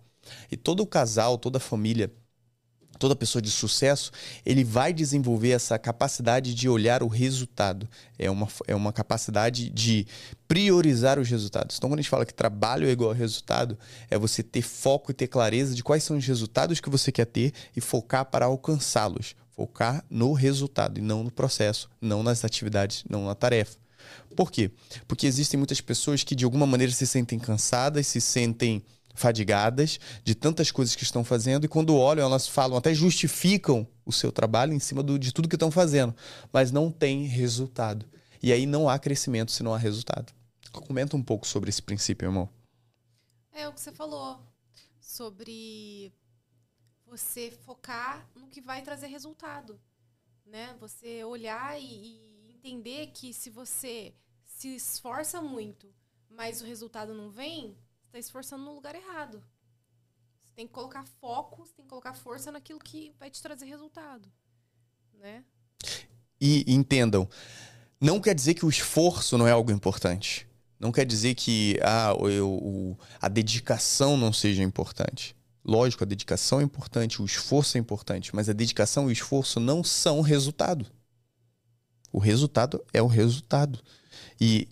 E 0.51 0.57
todo 0.57 0.83
casal, 0.87 1.37
toda 1.37 1.59
família, 1.59 2.11
toda 2.97 3.15
pessoa 3.15 3.43
de 3.43 3.51
sucesso, 3.51 4.11
ele 4.43 4.63
vai 4.63 4.91
desenvolver 4.91 5.51
essa 5.51 5.77
capacidade 5.77 6.55
de 6.55 6.67
olhar 6.67 7.03
o 7.03 7.07
resultado. 7.07 7.87
É 8.17 8.29
uma, 8.31 8.47
é 8.65 8.73
uma 8.73 8.91
capacidade 8.91 9.69
de 9.69 10.07
priorizar 10.47 11.19
os 11.19 11.29
resultados. 11.29 11.77
Então, 11.77 11.91
quando 11.91 11.99
a 11.99 12.01
gente 12.01 12.09
fala 12.09 12.25
que 12.25 12.33
trabalho 12.33 12.87
é 12.87 12.91
igual 12.91 13.11
a 13.11 13.13
resultado, 13.13 13.77
é 14.09 14.17
você 14.17 14.41
ter 14.41 14.63
foco 14.63 15.11
e 15.11 15.13
ter 15.13 15.27
clareza 15.27 15.75
de 15.75 15.83
quais 15.83 16.03
são 16.03 16.17
os 16.17 16.25
resultados 16.25 16.79
que 16.79 16.89
você 16.89 17.11
quer 17.11 17.25
ter 17.25 17.53
e 17.75 17.81
focar 17.81 18.25
para 18.25 18.47
alcançá-los. 18.47 19.35
Focar 19.55 20.03
no 20.09 20.33
resultado 20.33 20.99
e 20.99 21.01
não 21.01 21.23
no 21.23 21.31
processo, 21.31 21.89
não 22.01 22.21
nas 22.21 22.43
atividades, 22.43 23.03
não 23.09 23.25
na 23.25 23.35
tarefa. 23.35 23.77
Por 24.35 24.51
quê? 24.51 24.69
Porque 25.07 25.25
existem 25.25 25.57
muitas 25.57 25.79
pessoas 25.79 26.23
que 26.23 26.35
de 26.35 26.43
alguma 26.43 26.65
maneira 26.65 26.91
se 26.91 27.07
sentem 27.07 27.39
cansadas, 27.39 28.05
se 28.07 28.19
sentem 28.19 28.83
fadigadas 29.13 29.97
de 30.23 30.35
tantas 30.35 30.71
coisas 30.71 30.93
que 30.93 31.03
estão 31.03 31.23
fazendo 31.23 31.63
e 31.65 31.69
quando 31.69 31.95
olham 31.95 32.25
elas 32.25 32.47
falam, 32.47 32.77
até 32.77 32.93
justificam 32.93 33.87
o 34.05 34.11
seu 34.11 34.31
trabalho 34.31 34.73
em 34.73 34.79
cima 34.79 35.01
do, 35.01 35.17
de 35.17 35.33
tudo 35.33 35.47
que 35.47 35.55
estão 35.55 35.71
fazendo, 35.71 36.13
mas 36.51 36.71
não 36.71 36.91
tem 36.91 37.25
resultado. 37.25 38.05
E 38.43 38.51
aí 38.51 38.65
não 38.65 38.89
há 38.89 38.99
crescimento 38.99 39.51
se 39.51 39.63
não 39.63 39.73
há 39.73 39.77
resultado. 39.77 40.33
Comenta 40.71 41.15
um 41.15 41.23
pouco 41.23 41.47
sobre 41.47 41.69
esse 41.69 41.81
princípio, 41.81 42.27
irmão. 42.27 42.49
É 43.53 43.67
o 43.67 43.71
que 43.71 43.79
você 43.79 43.91
falou 43.93 44.37
sobre 44.99 46.11
você 47.05 47.51
focar 47.65 48.27
no 48.35 48.47
que 48.47 48.61
vai 48.61 48.81
trazer 48.81 49.07
resultado, 49.07 49.79
né? 50.45 50.75
Você 50.79 51.23
olhar 51.23 51.79
e, 51.79 51.83
e 51.83 52.51
entender 52.53 53.07
que 53.07 53.33
se 53.33 53.49
você 53.49 54.13
se 54.45 54.75
esforça 54.75 55.41
muito, 55.41 55.93
mas 56.29 56.61
o 56.61 56.65
resultado 56.65 57.13
não 57.13 57.29
vem, 57.29 57.77
está 58.05 58.17
esforçando 58.17 58.63
no 58.63 58.73
lugar 58.73 58.95
errado. 58.95 59.43
Você 60.43 60.53
tem 60.55 60.67
que 60.67 60.73
colocar 60.73 61.05
foco, 61.19 61.65
você 61.65 61.73
tem 61.73 61.85
que 61.85 61.89
colocar 61.89 62.13
força 62.13 62.51
naquilo 62.51 62.79
que 62.79 63.13
vai 63.19 63.29
te 63.29 63.41
trazer 63.41 63.65
resultado, 63.65 64.31
né? 65.13 65.43
E 66.39 66.65
entendam, 66.67 67.29
não 67.99 68.19
quer 68.19 68.35
dizer 68.35 68.53
que 68.53 68.65
o 68.65 68.69
esforço 68.69 69.37
não 69.37 69.47
é 69.47 69.51
algo 69.51 69.71
importante. 69.71 70.47
Não 70.79 70.91
quer 70.91 71.05
dizer 71.05 71.35
que 71.35 71.79
ah, 71.81 72.13
eu, 72.29 72.97
a 73.21 73.29
dedicação 73.29 74.17
não 74.17 74.33
seja 74.33 74.61
importante. 74.61 75.35
Lógico, 75.65 76.03
a 76.03 76.07
dedicação 76.07 76.61
é 76.61 76.63
importante, 76.63 77.21
o 77.21 77.25
esforço 77.25 77.75
é 77.75 77.79
importante, 77.79 78.35
mas 78.35 78.47
a 78.47 78.53
dedicação 78.53 79.05
e 79.05 79.07
o 79.07 79.11
esforço 79.11 79.59
não 79.59 79.83
são 79.83 80.21
resultado. 80.21 80.85
O 82.11 82.19
resultado 82.19 82.85
é 82.93 83.01
o 83.01 83.07
resultado. 83.07 83.79
E 84.39 84.67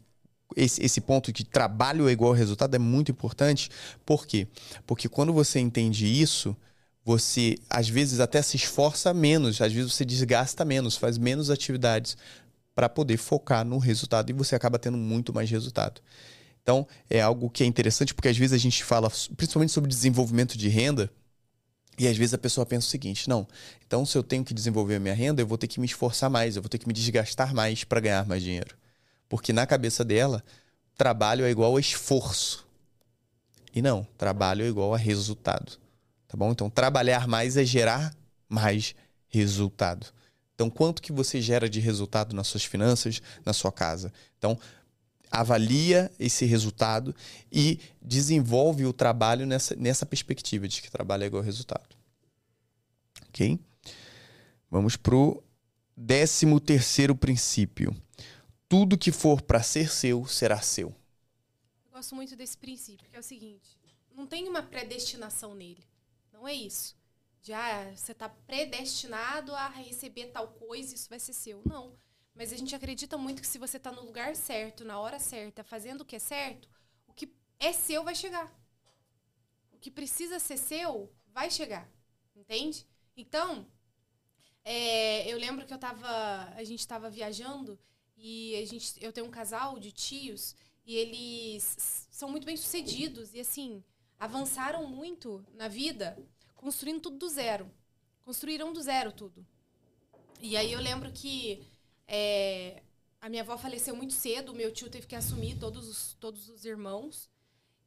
esse, 0.56 0.84
esse 0.84 1.02
ponto 1.02 1.34
de 1.34 1.44
trabalho 1.44 2.08
é 2.08 2.12
igual 2.12 2.32
resultado 2.32 2.76
é 2.76 2.80
muito 2.80 3.12
importante. 3.12 3.72
Por 4.06 4.28
quê? 4.28 4.48
Porque 4.86 5.10
quando 5.10 5.34
você 5.34 5.60
entende 5.60 6.06
isso, 6.06 6.56
você 7.04 7.58
às 7.70 7.89
vezes 7.89 8.20
até 8.20 8.41
se 8.41 8.56
esforça 8.56 9.14
menos, 9.16 9.62
às 9.62 9.74
vezes 9.74 9.94
você 9.94 10.06
desgasta 10.06 10.64
menos, 10.64 10.96
faz 10.96 11.18
menos 11.18 11.50
atividades 11.50 12.16
para 12.76 12.88
poder 12.88 13.18
focar 13.18 13.66
no 13.66 13.80
resultado 13.80 14.30
e 14.30 14.34
você 14.34 14.56
acaba 14.56 14.80
tendo 14.80 14.98
muito 14.98 15.34
mais 15.34 15.50
resultado. 15.50 16.02
Então, 16.64 16.88
é 17.09 17.22
algo 17.22 17.49
que 17.49 17.61
é 17.61 17.66
interessante 17.66 18.14
porque 18.14 18.30
às 18.30 18.38
vezes 18.38 18.53
a 18.53 18.57
gente 18.57 18.84
fala 18.84 19.11
principalmente 19.36 19.72
sobre 19.72 19.89
desenvolvimento 19.89 20.57
de 20.57 20.70
renda 20.70 21.11
e 21.99 22.07
às 22.07 22.18
vezes 22.18 22.34
a 22.34 22.38
pessoa 22.38 22.66
pensa 22.66 22.88
o 22.88 22.89
seguinte: 22.89 23.30
não, 23.30 23.45
então 23.86 24.05
se 24.05 24.18
eu 24.18 24.24
tenho 24.24 24.43
que 24.43 24.53
desenvolver 24.53 24.95
a 24.95 24.99
minha 24.99 25.14
renda, 25.14 25.41
eu 25.41 25.47
vou 25.47 25.57
ter 25.57 25.68
que 25.68 25.80
me 25.80 25.86
esforçar 25.86 26.30
mais, 26.30 26.55
eu 26.55 26.61
vou 26.61 26.70
ter 26.70 26.78
que 26.78 26.88
me 26.88 26.93
desgastar 26.93 27.53
mais 27.53 27.84
para 27.84 27.99
ganhar 27.99 28.26
mais 28.26 28.41
dinheiro. 28.41 28.76
Porque 29.28 29.51
na 29.51 29.66
cabeça 29.66 30.05
dela, 30.05 30.43
trabalho 30.97 31.45
é 31.45 31.51
igual 31.51 31.76
a 31.76 31.80
esforço. 31.80 32.66
E 33.76 33.82
não, 33.82 34.07
trabalho 34.18 34.64
é 34.64 34.68
igual 34.68 34.93
a 34.93 34.97
resultado. 34.97 35.78
Tá 36.28 36.38
bom? 36.38 36.51
Então, 36.51 36.70
trabalhar 36.70 37.28
mais 37.28 37.57
é 37.57 37.66
gerar 37.66 38.16
mais 38.47 38.95
resultado. 39.28 40.07
Então, 40.55 40.70
quanto 40.70 41.01
que 41.01 41.11
você 41.11 41.41
gera 41.41 41.68
de 41.68 41.80
resultado 41.80 42.36
nas 42.36 42.47
suas 42.47 42.64
finanças, 42.64 43.22
na 43.43 43.53
sua 43.53 43.72
casa? 43.72 44.14
Então, 44.38 44.57
avalia 45.34 46.11
esse 46.19 46.45
resultado 46.45 47.15
e 47.51 47.79
desenvolve 47.99 48.86
o 48.86 48.93
trabalho 48.93 49.47
nessa, 49.47 49.75
nessa 49.75 50.05
perspectiva 50.05 50.67
de 50.67 50.81
que 50.81 50.91
trabalho 50.91 51.23
é 51.23 51.25
igual 51.25 51.41
resultado. 51.41 51.95
Ok? 53.29 53.59
Vamos 54.69 54.95
para 54.95 55.15
o 55.15 55.43
décimo 55.97 56.59
terceiro 56.59 57.15
princípio 57.15 57.95
tudo 58.73 58.97
que 58.97 59.11
for 59.11 59.39
para 59.39 59.61
ser 59.61 59.88
seu 59.88 60.25
será 60.25 60.59
seu. 60.59 60.88
Eu 61.86 61.91
gosto 61.91 62.15
muito 62.15 62.36
desse 62.36 62.57
princípio, 62.57 63.07
que 63.07 63.15
é 63.15 63.19
o 63.19 63.23
seguinte: 63.23 63.77
não 64.15 64.25
tem 64.25 64.49
uma 64.49 64.63
predestinação 64.63 65.53
nele. 65.53 65.84
Não 66.31 66.47
é 66.47 66.53
isso. 66.53 66.95
Já 67.43 67.91
você 67.91 68.13
está 68.13 68.27
predestinado 68.27 69.53
a 69.53 69.67
receber 69.67 70.27
tal 70.27 70.47
coisa, 70.47 70.95
isso 70.95 71.07
vai 71.07 71.19
ser 71.19 71.34
seu. 71.34 71.61
Não. 71.63 71.93
Mas 72.36 72.51
a 72.51 72.57
gente 72.57 72.75
acredita 72.75 73.17
muito 73.17 73.41
que 73.41 73.47
se 73.47 73.59
você 73.59 73.77
está 73.77 73.91
no 73.91 74.03
lugar 74.03 74.36
certo, 74.36 74.84
na 74.84 74.99
hora 74.99 75.19
certa, 75.19 75.63
fazendo 75.63 76.01
o 76.01 76.05
que 76.05 76.15
é 76.15 76.19
certo, 76.19 76.67
o 77.07 77.13
que 77.13 77.31
é 77.59 77.71
seu 77.71 78.03
vai 78.03 78.15
chegar. 78.15 78.51
O 79.71 79.77
que 79.77 79.91
precisa 79.91 80.39
ser 80.39 80.57
seu 80.57 81.11
vai 81.27 81.51
chegar. 81.51 81.88
Entende? 82.36 82.88
Então, 83.15 83.67
é, 84.63 85.31
eu 85.31 85.38
lembro 85.38 85.65
que 85.65 85.73
eu 85.73 85.77
tava. 85.77 86.07
A 86.55 86.63
gente 86.63 86.79
estava 86.79 87.09
viajando 87.09 87.77
e 88.17 88.55
a 88.55 88.65
gente, 88.65 88.93
eu 89.03 89.11
tenho 89.11 89.27
um 89.27 89.31
casal 89.31 89.79
de 89.79 89.91
tios 89.91 90.55
e 90.86 90.95
eles 90.95 92.07
são 92.09 92.29
muito 92.29 92.45
bem 92.45 92.57
sucedidos 92.57 93.34
e 93.34 93.39
assim 93.39 93.84
avançaram 94.19 94.88
muito 94.88 95.45
na 95.53 95.67
vida, 95.67 96.17
construindo 96.55 97.01
tudo 97.01 97.17
do 97.17 97.29
zero. 97.29 97.69
Construíram 98.23 98.71
do 98.71 98.81
zero 98.81 99.11
tudo. 99.11 99.45
E 100.39 100.55
aí 100.55 100.71
eu 100.71 100.79
lembro 100.79 101.11
que 101.11 101.61
é, 102.08 102.84
a 103.22 103.30
minha 103.30 103.41
avó 103.41 103.58
faleceu 103.58 103.95
muito 103.95 104.14
cedo, 104.14 104.54
meu 104.54 104.72
tio 104.72 104.89
teve 104.89 105.08
que 105.08 105.16
assumir 105.16 105.58
todos 105.58 105.88
os, 105.88 106.14
todos 106.20 106.49
os 106.49 106.66
irmãos. 106.66 107.30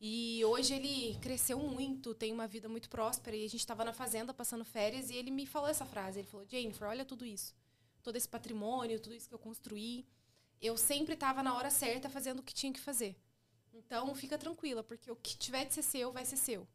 E 0.01 0.45
hoje 0.45 0.75
ele 0.75 1.19
cresceu 1.21 1.59
muito, 1.59 2.15
tem 2.15 2.33
uma 2.33 2.47
vida 2.47 2.69
muito 2.69 2.89
próspera. 2.89 3.37
E 3.37 3.45
a 3.45 3.49
gente 3.49 3.61
estava 3.61 3.85
na 3.85 3.93
fazenda 3.93 4.35
passando 4.35 4.65
férias 4.65 5.11
e 5.11 5.17
ele 5.17 5.31
me 5.31 5.47
falou 5.47 5.69
essa 5.69 5.87
frase. 5.87 6.21
Ele 6.21 6.29
falou: 6.29 6.47
Jennifer, 6.47 6.89
olha 6.89 7.05
tudo 7.05 7.25
isso. 7.25 7.55
Todo 8.03 8.17
esse 8.17 8.29
patrimônio, 8.29 9.01
tudo 9.01 9.15
isso 9.15 9.29
que 9.29 9.35
eu 9.35 9.39
construí. 9.39 10.07
Eu 10.61 10.77
sempre 10.77 11.15
estava 11.15 11.43
na 11.43 11.55
hora 11.55 11.71
certa 11.71 12.09
fazendo 12.09 12.41
o 12.41 12.43
que 12.43 12.55
tinha 12.55 12.73
que 12.73 12.81
fazer. 12.81 13.17
Então 13.73 14.15
fica 14.15 14.39
tranquila, 14.39 14.83
porque 14.83 15.11
o 15.11 15.17
que 15.17 15.37
tiver 15.37 15.65
de 15.67 15.75
ser 15.75 15.83
seu, 15.83 16.13
vai 16.13 16.25
ser 16.25 16.37
seu. 16.37 16.67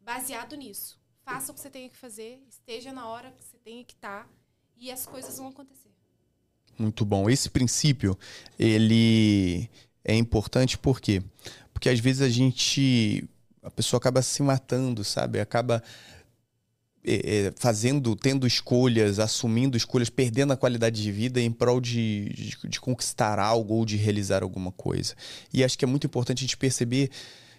Baseado 0.00 0.54
nisso. 0.54 1.00
Faça 1.24 1.50
o 1.50 1.54
que 1.54 1.60
você 1.60 1.70
tenha 1.70 1.88
que 1.88 1.96
fazer, 1.96 2.42
esteja 2.48 2.92
na 2.92 3.06
hora 3.06 3.30
que 3.32 3.44
você 3.44 3.56
tenha 3.58 3.84
que 3.84 3.94
estar 3.94 4.24
tá, 4.24 4.30
e 4.76 4.90
as 4.90 5.06
coisas 5.06 5.38
vão 5.38 5.48
acontecer. 5.48 5.81
Muito 6.82 7.04
bom. 7.04 7.30
Esse 7.30 7.48
princípio, 7.48 8.18
ele 8.58 9.70
é 10.04 10.16
importante 10.16 10.76
por 10.76 11.00
quê? 11.00 11.22
Porque 11.72 11.88
às 11.88 12.00
vezes 12.00 12.20
a 12.22 12.28
gente. 12.28 13.24
A 13.62 13.70
pessoa 13.70 13.98
acaba 13.98 14.20
se 14.20 14.42
matando, 14.42 15.04
sabe? 15.04 15.38
Acaba 15.38 15.80
é, 17.04 17.46
é, 17.46 17.52
fazendo, 17.56 18.16
tendo 18.16 18.48
escolhas, 18.48 19.20
assumindo 19.20 19.76
escolhas, 19.76 20.10
perdendo 20.10 20.52
a 20.52 20.56
qualidade 20.56 21.00
de 21.00 21.12
vida 21.12 21.40
em 21.40 21.52
prol 21.52 21.80
de, 21.80 22.30
de, 22.30 22.68
de, 22.68 22.80
conquistar 22.80 23.38
algo 23.38 23.74
ou 23.74 23.84
de 23.84 23.96
realizar 23.96 24.42
alguma 24.42 24.72
coisa. 24.72 25.14
E 25.54 25.62
acho 25.62 25.78
que 25.78 25.84
é 25.84 25.88
muito 25.88 26.08
importante 26.08 26.40
a 26.40 26.42
gente 26.42 26.56
perceber 26.56 27.10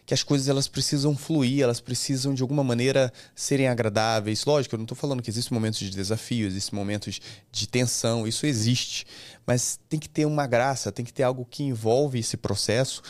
que 0.06 0.14
as 0.14 0.24
coisas 0.24 0.48
elas 0.48 0.68
precisam 0.68 1.16
fluir, 1.16 1.64
elas 1.64 1.80
precisam 1.80 2.34
de 2.34 2.42
alguma 2.42 2.64
maneira 2.64 3.12
serem 3.36 3.68
agradáveis. 3.68 4.46
Lógico, 4.46 4.76
eu 4.76 4.78
não 4.78 4.84
estou 4.84 4.98
falando 4.98 5.22
que 5.22 5.30
existem 5.30 5.54
momentos 5.54 5.80
de 5.80 5.90
desafio, 5.90 6.48
existem 6.48 6.78
momentos 6.78 7.20
de 7.52 7.68
tensão, 7.68 8.28
isso 8.28 8.46
existe, 8.46 9.06
mas 9.46 9.80
tem 9.88 10.00
que 10.00 10.10
ter 10.10 10.26
uma 10.26 10.46
graça, 10.46 10.92
tem 10.92 11.06
que 11.06 11.14
ter 11.14 11.24
algo 11.24 11.46
que 11.46 11.64
envolve 11.64 12.20
esse 12.20 12.38
processo 12.38 13.02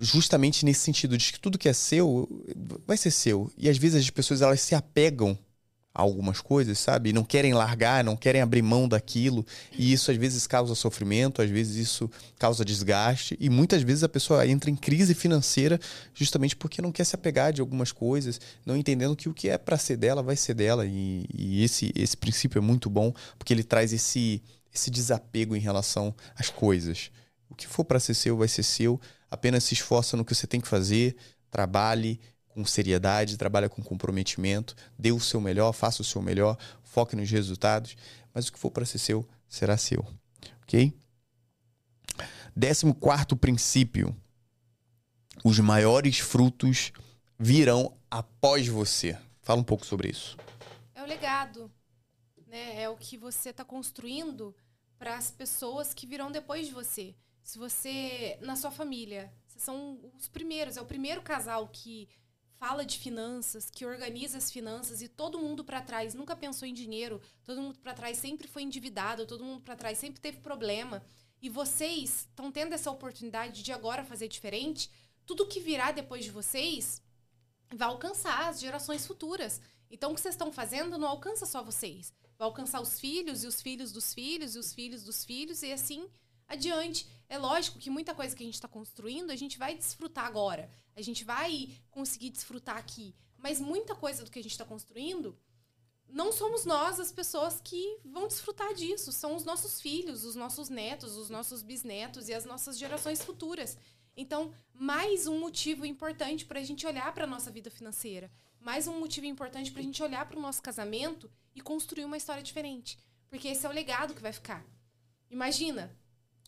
justamente 0.00 0.64
nesse 0.64 0.80
sentido 0.80 1.18
de 1.18 1.32
que 1.32 1.40
tudo 1.40 1.58
que 1.58 1.68
é 1.68 1.72
seu 1.72 2.28
vai 2.86 2.96
ser 2.96 3.10
seu. 3.10 3.50
E 3.58 3.68
às 3.68 3.76
vezes 3.76 4.04
as 4.04 4.10
pessoas 4.10 4.42
elas 4.42 4.60
se 4.60 4.74
apegam 4.74 5.36
algumas 5.98 6.40
coisas, 6.40 6.78
sabe? 6.78 7.10
E 7.10 7.12
não 7.12 7.24
querem 7.24 7.52
largar, 7.52 8.04
não 8.04 8.16
querem 8.16 8.40
abrir 8.40 8.62
mão 8.62 8.88
daquilo. 8.88 9.44
E 9.76 9.92
isso 9.92 10.10
às 10.10 10.16
vezes 10.16 10.46
causa 10.46 10.74
sofrimento, 10.74 11.42
às 11.42 11.50
vezes 11.50 11.74
isso 11.76 12.08
causa 12.38 12.64
desgaste. 12.64 13.36
E 13.40 13.50
muitas 13.50 13.82
vezes 13.82 14.04
a 14.04 14.08
pessoa 14.08 14.46
entra 14.46 14.70
em 14.70 14.76
crise 14.76 15.12
financeira 15.12 15.80
justamente 16.14 16.54
porque 16.54 16.80
não 16.80 16.92
quer 16.92 17.04
se 17.04 17.16
apegar 17.16 17.52
de 17.52 17.60
algumas 17.60 17.90
coisas, 17.90 18.40
não 18.64 18.76
entendendo 18.76 19.16
que 19.16 19.28
o 19.28 19.34
que 19.34 19.48
é 19.48 19.58
para 19.58 19.76
ser 19.76 19.96
dela 19.96 20.22
vai 20.22 20.36
ser 20.36 20.54
dela. 20.54 20.86
E, 20.86 21.26
e 21.34 21.64
esse, 21.64 21.92
esse 21.96 22.16
princípio 22.16 22.58
é 22.58 22.62
muito 22.62 22.88
bom 22.88 23.12
porque 23.36 23.52
ele 23.52 23.64
traz 23.64 23.92
esse, 23.92 24.40
esse 24.72 24.90
desapego 24.90 25.56
em 25.56 25.60
relação 25.60 26.14
às 26.36 26.48
coisas. 26.48 27.10
O 27.50 27.56
que 27.56 27.66
for 27.66 27.84
para 27.84 27.98
ser 27.98 28.14
seu 28.14 28.36
vai 28.36 28.46
ser 28.46 28.62
seu 28.62 29.00
apenas 29.30 29.64
se 29.64 29.74
esforça 29.74 30.16
no 30.16 30.24
que 30.24 30.34
você 30.34 30.46
tem 30.46 30.60
que 30.60 30.68
fazer, 30.68 31.16
trabalhe 31.50 32.20
com 32.58 32.64
seriedade, 32.64 33.36
trabalhe 33.36 33.68
com 33.68 33.80
comprometimento, 33.80 34.74
dê 34.98 35.12
o 35.12 35.20
seu 35.20 35.40
melhor, 35.40 35.72
faça 35.72 36.02
o 36.02 36.04
seu 36.04 36.20
melhor, 36.20 36.58
foque 36.82 37.14
nos 37.14 37.30
resultados, 37.30 37.96
mas 38.34 38.48
o 38.48 38.52
que 38.52 38.58
for 38.58 38.72
para 38.72 38.84
ser 38.84 38.98
seu, 38.98 39.24
será 39.48 39.76
seu. 39.76 40.04
Ok? 40.62 40.92
Décimo 42.56 42.96
quarto 42.96 43.36
princípio: 43.36 44.14
os 45.44 45.60
maiores 45.60 46.18
frutos 46.18 46.90
virão 47.38 47.96
após 48.10 48.66
você. 48.66 49.16
Fala 49.40 49.60
um 49.60 49.64
pouco 49.64 49.86
sobre 49.86 50.08
isso. 50.08 50.36
É 50.96 51.02
o 51.04 51.06
legado, 51.06 51.70
né? 52.48 52.82
É 52.82 52.88
o 52.88 52.96
que 52.96 53.16
você 53.16 53.50
está 53.50 53.64
construindo 53.64 54.52
para 54.98 55.16
as 55.16 55.30
pessoas 55.30 55.94
que 55.94 56.08
virão 56.08 56.32
depois 56.32 56.66
de 56.66 56.72
você. 56.72 57.14
Se 57.40 57.56
você, 57.56 58.36
na 58.42 58.56
sua 58.56 58.72
família, 58.72 59.32
vocês 59.46 59.62
são 59.62 60.00
os 60.18 60.26
primeiros, 60.26 60.76
é 60.76 60.82
o 60.82 60.86
primeiro 60.86 61.22
casal 61.22 61.68
que 61.68 62.08
fala 62.58 62.84
de 62.84 62.98
finanças, 62.98 63.70
que 63.70 63.86
organiza 63.86 64.38
as 64.38 64.50
finanças 64.50 65.00
e 65.00 65.08
todo 65.08 65.38
mundo 65.38 65.64
para 65.64 65.80
trás 65.80 66.14
nunca 66.14 66.34
pensou 66.34 66.66
em 66.66 66.74
dinheiro, 66.74 67.20
todo 67.44 67.62
mundo 67.62 67.78
para 67.78 67.94
trás 67.94 68.18
sempre 68.18 68.48
foi 68.48 68.62
endividado, 68.62 69.26
todo 69.26 69.44
mundo 69.44 69.62
para 69.62 69.76
trás 69.76 69.96
sempre 69.98 70.20
teve 70.20 70.38
problema. 70.38 71.02
E 71.40 71.48
vocês 71.48 72.26
estão 72.28 72.50
tendo 72.50 72.72
essa 72.74 72.90
oportunidade 72.90 73.62
de 73.62 73.72
agora 73.72 74.04
fazer 74.04 74.26
diferente, 74.26 74.90
tudo 75.24 75.46
que 75.46 75.60
virá 75.60 75.92
depois 75.92 76.24
de 76.24 76.30
vocês 76.30 77.00
vai 77.74 77.88
alcançar 77.88 78.48
as 78.48 78.60
gerações 78.60 79.06
futuras. 79.06 79.60
Então, 79.90 80.10
o 80.10 80.14
que 80.14 80.20
vocês 80.20 80.34
estão 80.34 80.52
fazendo 80.52 80.98
não 80.98 81.08
alcança 81.08 81.46
só 81.46 81.62
vocês. 81.62 82.12
Vai 82.38 82.46
alcançar 82.46 82.80
os 82.80 82.98
filhos 82.98 83.44
e 83.44 83.46
os 83.46 83.60
filhos 83.62 83.92
dos 83.92 84.12
filhos 84.12 84.54
e 84.54 84.58
os 84.58 84.72
filhos 84.74 85.02
dos 85.02 85.24
filhos 85.24 85.62
e 85.62 85.72
assim 85.72 86.08
adiante. 86.46 87.06
É 87.28 87.36
lógico 87.36 87.78
que 87.78 87.90
muita 87.90 88.14
coisa 88.14 88.34
que 88.34 88.42
a 88.42 88.46
gente 88.46 88.54
está 88.54 88.68
construindo, 88.68 89.30
a 89.30 89.36
gente 89.36 89.58
vai 89.58 89.76
desfrutar 89.76 90.24
agora. 90.24 90.70
A 90.96 91.02
gente 91.02 91.24
vai 91.24 91.70
conseguir 91.90 92.30
desfrutar 92.30 92.76
aqui. 92.76 93.14
Mas 93.36 93.60
muita 93.60 93.94
coisa 93.94 94.24
do 94.24 94.30
que 94.30 94.38
a 94.38 94.42
gente 94.42 94.52
está 94.52 94.64
construindo, 94.64 95.38
não 96.08 96.32
somos 96.32 96.64
nós 96.64 96.98
as 96.98 97.12
pessoas 97.12 97.60
que 97.60 97.98
vão 98.04 98.26
desfrutar 98.26 98.72
disso. 98.72 99.12
São 99.12 99.36
os 99.36 99.44
nossos 99.44 99.80
filhos, 99.80 100.24
os 100.24 100.34
nossos 100.34 100.70
netos, 100.70 101.16
os 101.16 101.28
nossos 101.28 101.62
bisnetos 101.62 102.28
e 102.28 102.34
as 102.34 102.46
nossas 102.46 102.78
gerações 102.78 103.22
futuras. 103.22 103.76
Então, 104.16 104.52
mais 104.72 105.26
um 105.26 105.38
motivo 105.38 105.84
importante 105.84 106.46
para 106.46 106.60
a 106.60 106.64
gente 106.64 106.86
olhar 106.86 107.12
para 107.12 107.24
a 107.24 107.26
nossa 107.26 107.50
vida 107.50 107.70
financeira. 107.70 108.30
Mais 108.58 108.88
um 108.88 108.98
motivo 108.98 109.26
importante 109.26 109.70
para 109.70 109.80
a 109.80 109.84
gente 109.84 110.02
olhar 110.02 110.26
para 110.26 110.38
o 110.38 110.42
nosso 110.42 110.62
casamento 110.62 111.30
e 111.54 111.60
construir 111.60 112.04
uma 112.04 112.16
história 112.16 112.42
diferente. 112.42 112.98
Porque 113.28 113.48
esse 113.48 113.66
é 113.66 113.68
o 113.68 113.72
legado 113.72 114.14
que 114.14 114.22
vai 114.22 114.32
ficar. 114.32 114.64
Imagina, 115.30 115.94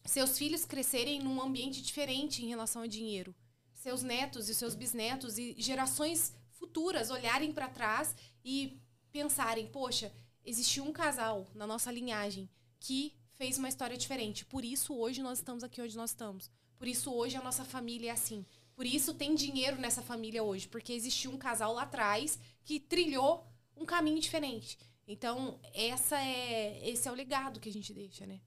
seus 0.04 0.38
filhos 0.38 0.64
crescerem 0.64 1.20
num 1.20 1.40
ambiente 1.40 1.82
diferente 1.82 2.44
em 2.44 2.48
relação 2.48 2.82
a 2.82 2.86
dinheiro. 2.86 3.34
Seus 3.72 4.02
netos 4.02 4.48
e 4.48 4.54
seus 4.54 4.74
bisnetos 4.74 5.38
e 5.38 5.54
gerações 5.58 6.34
futuras 6.52 7.10
olharem 7.10 7.52
para 7.52 7.68
trás 7.68 8.14
e 8.44 8.80
pensarem: 9.10 9.66
poxa, 9.66 10.12
existiu 10.44 10.84
um 10.84 10.92
casal 10.92 11.46
na 11.54 11.66
nossa 11.66 11.90
linhagem 11.90 12.48
que 12.78 13.14
fez 13.34 13.58
uma 13.58 13.68
história 13.68 13.96
diferente. 13.96 14.44
Por 14.44 14.64
isso 14.64 14.94
hoje 14.94 15.22
nós 15.22 15.38
estamos 15.38 15.64
aqui 15.64 15.80
onde 15.80 15.96
nós 15.96 16.10
estamos. 16.10 16.50
Por 16.76 16.86
isso 16.86 17.12
hoje 17.12 17.36
a 17.36 17.42
nossa 17.42 17.64
família 17.64 18.10
é 18.10 18.12
assim. 18.12 18.44
Por 18.74 18.86
isso 18.86 19.14
tem 19.14 19.34
dinheiro 19.34 19.78
nessa 19.78 20.02
família 20.02 20.42
hoje, 20.42 20.68
porque 20.68 20.92
existiu 20.92 21.30
um 21.30 21.38
casal 21.38 21.74
lá 21.74 21.82
atrás 21.82 22.38
que 22.64 22.80
trilhou 22.80 23.46
um 23.76 23.84
caminho 23.84 24.20
diferente. 24.20 24.78
Então, 25.12 25.58
essa 25.74 26.16
é, 26.20 26.88
esse 26.88 27.08
é 27.08 27.10
o 27.10 27.14
legado 27.16 27.58
que 27.58 27.68
a 27.68 27.72
gente 27.72 27.92
deixa, 27.92 28.24
né? 28.24 28.38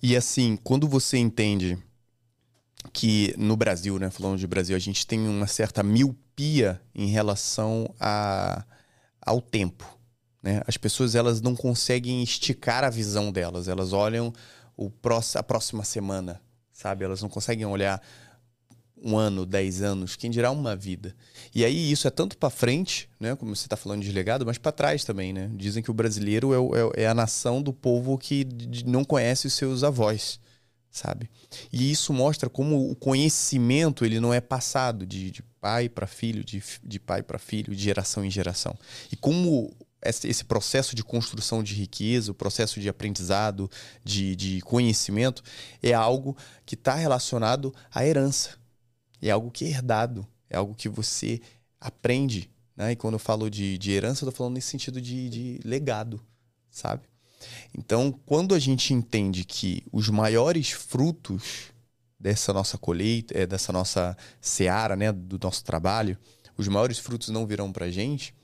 E 0.00 0.16
assim, 0.16 0.56
quando 0.56 0.86
você 0.86 1.18
entende 1.18 1.76
que 2.92 3.34
no 3.36 3.56
Brasil, 3.56 3.98
né, 3.98 4.08
falando 4.08 4.38
de 4.38 4.46
Brasil, 4.46 4.76
a 4.76 4.78
gente 4.78 5.04
tem 5.04 5.18
uma 5.26 5.48
certa 5.48 5.82
miopia 5.82 6.80
em 6.94 7.08
relação 7.08 7.92
a, 7.98 8.64
ao 9.20 9.40
tempo, 9.40 9.98
né? 10.40 10.62
As 10.64 10.76
pessoas 10.76 11.16
elas 11.16 11.40
não 11.40 11.56
conseguem 11.56 12.22
esticar 12.22 12.84
a 12.84 12.90
visão 12.90 13.32
delas, 13.32 13.66
elas 13.66 13.92
olham 13.92 14.32
o 14.76 14.88
próximo, 14.88 15.40
a 15.40 15.42
próxima 15.42 15.82
semana, 15.82 16.40
sabe? 16.70 17.04
Elas 17.04 17.20
não 17.20 17.28
conseguem 17.28 17.66
olhar 17.66 18.00
um 19.04 19.16
ano, 19.16 19.44
dez 19.44 19.82
anos, 19.82 20.16
quem 20.16 20.30
dirá 20.30 20.50
uma 20.50 20.76
vida. 20.76 21.14
E 21.54 21.64
aí 21.64 21.90
isso 21.90 22.06
é 22.06 22.10
tanto 22.10 22.36
para 22.38 22.50
frente, 22.50 23.08
né, 23.18 23.34
como 23.34 23.54
você 23.54 23.66
está 23.66 23.76
falando 23.76 24.02
de 24.02 24.12
legado, 24.12 24.46
mas 24.46 24.58
para 24.58 24.72
trás 24.72 25.04
também, 25.04 25.32
né? 25.32 25.50
Dizem 25.54 25.82
que 25.82 25.90
o 25.90 25.94
brasileiro 25.94 26.52
é, 26.54 26.56
é, 26.56 27.04
é, 27.04 27.06
a 27.08 27.14
nação 27.14 27.60
do 27.60 27.72
povo 27.72 28.16
que 28.16 28.46
não 28.86 29.04
conhece 29.04 29.46
os 29.46 29.54
seus 29.54 29.82
avós, 29.82 30.38
sabe? 30.90 31.28
E 31.72 31.90
isso 31.90 32.12
mostra 32.12 32.48
como 32.48 32.90
o 32.90 32.94
conhecimento 32.94 34.04
ele 34.04 34.20
não 34.20 34.32
é 34.32 34.40
passado 34.40 35.04
de, 35.04 35.30
de 35.30 35.42
pai 35.60 35.88
para 35.88 36.06
filho, 36.06 36.44
de, 36.44 36.62
de 36.82 37.00
pai 37.00 37.22
para 37.22 37.38
filho, 37.38 37.74
de 37.74 37.82
geração 37.82 38.24
em 38.24 38.30
geração. 38.30 38.76
E 39.10 39.16
como 39.16 39.74
esse 40.04 40.44
processo 40.44 40.96
de 40.96 41.04
construção 41.04 41.62
de 41.62 41.74
riqueza, 41.74 42.32
o 42.32 42.34
processo 42.34 42.80
de 42.80 42.88
aprendizado, 42.88 43.70
de, 44.02 44.34
de 44.34 44.60
conhecimento, 44.62 45.42
é 45.80 45.92
algo 45.92 46.36
que 46.66 46.74
está 46.74 46.94
relacionado 46.94 47.72
à 47.92 48.04
herança 48.04 48.61
é 49.28 49.32
algo 49.32 49.50
que 49.50 49.64
é 49.64 49.68
herdado, 49.68 50.26
é 50.50 50.56
algo 50.56 50.74
que 50.74 50.88
você 50.88 51.40
aprende 51.80 52.50
Né? 52.76 52.92
E 52.92 52.96
quando 52.96 53.14
eu 53.14 53.18
falo 53.18 53.50
de, 53.50 53.76
de 53.78 53.92
herança, 53.92 54.24
eu 54.24 54.30
tô 54.30 54.36
falando 54.36 54.54
nesse 54.54 54.68
sentido 54.68 55.00
de, 55.00 55.28
de 55.28 55.60
legado, 55.64 56.20
sabe? 56.70 57.02
Então, 57.76 58.12
quando 58.24 58.54
a 58.54 58.58
gente 58.58 58.94
entende 58.94 59.44
que 59.44 59.82
os 59.92 60.08
maiores 60.08 60.70
frutos 60.70 61.72
dessa 62.18 62.52
nossa 62.52 62.78
colheita, 62.78 63.36
é, 63.36 63.46
dessa 63.46 63.72
nossa 63.72 64.16
seara, 64.40 64.94
né, 64.94 65.12
do 65.12 65.38
nosso 65.42 65.64
trabalho, 65.64 66.16
os 66.56 66.68
maiores 66.68 66.98
frutos 66.98 67.28
não 67.28 67.46
virão 67.46 67.72
para 67.72 67.86
a 67.86 67.90
gente, 67.90 68.34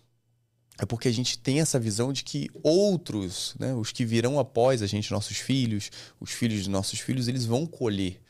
é 0.79 0.87
porque 0.87 1.09
a 1.09 1.13
gente 1.13 1.39
tem 1.39 1.61
essa 1.61 1.79
visão 1.79 2.13
de 2.13 2.25
que 2.25 2.49
outros, 2.63 3.55
né, 3.59 3.75
os 3.75 3.93
que 3.93 4.05
virão 4.05 4.39
após 4.39 4.83
a 4.83 4.87
gente, 4.87 5.11
nossos 5.11 5.37
filhos, 5.37 5.91
os 6.21 6.31
filhos 6.31 6.65
de 6.65 6.71
nossos 6.71 6.99
filhos, 7.01 7.29
eles 7.29 7.45
vão 7.45 7.67
colher 7.67 8.21